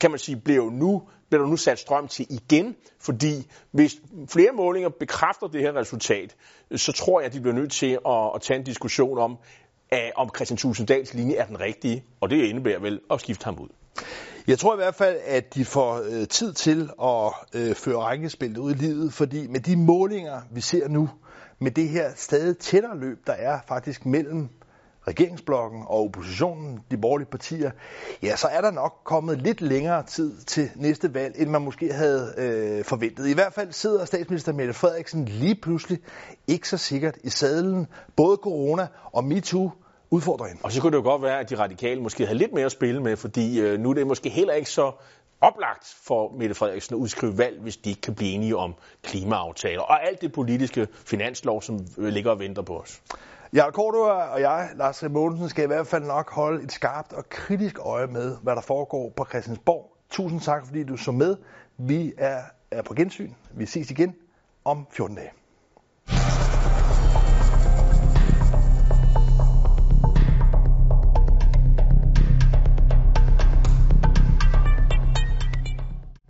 kan 0.00 0.10
man 0.10 0.18
sige, 0.18 0.36
bliver 0.36 0.64
jo 0.64 0.70
nu, 0.70 1.02
bliver 1.28 1.42
der 1.42 1.50
nu 1.50 1.56
sat 1.56 1.78
strøm 1.78 2.08
til 2.08 2.26
igen, 2.30 2.76
fordi 3.00 3.50
hvis 3.70 3.96
flere 4.28 4.52
målinger 4.52 4.88
bekræfter 4.88 5.46
det 5.46 5.60
her 5.60 5.76
resultat, 5.76 6.36
så 6.76 6.92
tror 6.92 7.20
jeg, 7.20 7.26
at 7.26 7.32
de 7.32 7.40
bliver 7.40 7.54
nødt 7.54 7.72
til 7.72 7.98
at, 8.06 8.30
at 8.34 8.42
tage 8.42 8.58
en 8.58 8.64
diskussion 8.64 9.18
om, 9.18 9.36
at, 9.90 10.12
om 10.16 10.30
Christian 10.36 10.56
Tulsendals 10.56 11.14
linje 11.14 11.34
er 11.34 11.46
den 11.46 11.60
rigtige, 11.60 12.04
og 12.20 12.30
det 12.30 12.44
indebærer 12.44 12.80
vel 12.80 13.00
at 13.10 13.20
skifte 13.20 13.44
ham 13.44 13.58
ud. 13.58 13.68
Jeg 14.46 14.58
tror 14.58 14.74
i 14.74 14.76
hvert 14.76 14.94
fald, 14.94 15.16
at 15.24 15.54
de 15.54 15.64
får 15.64 16.00
øh, 16.10 16.28
tid 16.28 16.52
til 16.52 16.90
at 17.02 17.32
øh, 17.54 17.74
føre 17.74 17.96
rækkespillet 17.96 18.58
ud 18.58 18.70
i 18.70 18.74
livet, 18.74 19.12
fordi 19.12 19.46
med 19.46 19.60
de 19.60 19.76
målinger, 19.76 20.40
vi 20.50 20.60
ser 20.60 20.88
nu, 20.88 21.10
med 21.58 21.70
det 21.70 21.88
her 21.88 22.10
stadig 22.16 22.58
tættere 22.58 22.98
løb, 22.98 23.18
der 23.26 23.32
er 23.32 23.58
faktisk 23.68 24.06
mellem 24.06 24.48
regeringsblokken 25.08 25.82
og 25.86 26.04
oppositionen, 26.04 26.80
de 26.90 26.96
borgerlige 26.96 27.28
partier, 27.30 27.70
ja, 28.22 28.36
så 28.36 28.46
er 28.46 28.60
der 28.60 28.70
nok 28.70 28.92
kommet 29.04 29.42
lidt 29.42 29.60
længere 29.60 30.02
tid 30.02 30.36
til 30.40 30.70
næste 30.76 31.14
valg, 31.14 31.34
end 31.38 31.50
man 31.50 31.62
måske 31.62 31.92
havde 31.92 32.34
øh, 32.38 32.84
forventet. 32.84 33.28
I 33.28 33.34
hvert 33.34 33.52
fald 33.52 33.72
sidder 33.72 34.04
statsminister 34.04 34.52
Mette 34.52 34.72
Frederiksen 34.72 35.24
lige 35.24 35.54
pludselig 35.62 35.98
ikke 36.46 36.68
så 36.68 36.76
sikkert 36.76 37.18
i 37.24 37.30
sadlen. 37.30 37.86
Både 38.16 38.36
corona 38.42 38.86
og 39.12 39.24
MeToo 39.24 39.70
udfordrer 40.10 40.46
hende. 40.46 40.60
Og 40.64 40.72
så 40.72 40.80
kunne 40.80 40.92
det 40.92 41.04
jo 41.04 41.10
godt 41.10 41.22
være, 41.22 41.40
at 41.40 41.50
de 41.50 41.58
radikale 41.58 42.00
måske 42.00 42.26
havde 42.26 42.38
lidt 42.38 42.52
mere 42.52 42.64
at 42.64 42.72
spille 42.72 43.02
med, 43.02 43.16
fordi 43.16 43.60
øh, 43.60 43.80
nu 43.80 43.90
er 43.90 43.94
det 43.94 44.06
måske 44.06 44.28
heller 44.28 44.54
ikke 44.54 44.70
så 44.70 44.92
oplagt 45.40 45.96
for 46.02 46.32
Mette 46.38 46.54
Frederiksen 46.54 46.94
at 46.94 46.98
udskrive 46.98 47.38
valg, 47.38 47.60
hvis 47.60 47.76
de 47.76 47.90
ikke 47.90 48.00
kan 48.00 48.14
blive 48.14 48.32
enige 48.32 48.56
om 48.56 48.74
klimaaftaler 49.02 49.82
og 49.82 50.06
alt 50.06 50.20
det 50.20 50.32
politiske 50.32 50.88
finanslov, 50.92 51.62
som 51.62 51.80
øh, 51.98 52.08
ligger 52.08 52.30
og 52.30 52.38
venter 52.38 52.62
på 52.62 52.78
os. 52.78 53.00
Jarl 53.54 53.72
Kortua 53.72 54.28
og 54.28 54.40
jeg, 54.40 54.70
Lars 54.74 55.02
Mogensen, 55.10 55.48
skal 55.48 55.64
i 55.64 55.66
hvert 55.66 55.86
fald 55.86 56.04
nok 56.04 56.30
holde 56.32 56.62
et 56.62 56.72
skarpt 56.72 57.12
og 57.12 57.28
kritisk 57.28 57.78
øje 57.80 58.06
med, 58.06 58.36
hvad 58.42 58.56
der 58.56 58.60
foregår 58.60 59.12
på 59.16 59.24
Christiansborg. 59.24 59.96
Tusind 60.10 60.40
tak, 60.40 60.66
fordi 60.66 60.84
du 60.84 60.96
så 60.96 61.12
med. 61.12 61.36
Vi 61.78 62.12
er, 62.18 62.42
er 62.70 62.82
på 62.82 62.94
gensyn. 62.94 63.32
Vi 63.50 63.66
ses 63.66 63.90
igen 63.90 64.14
om 64.64 64.86
14 64.90 65.16
dage. 65.16 65.30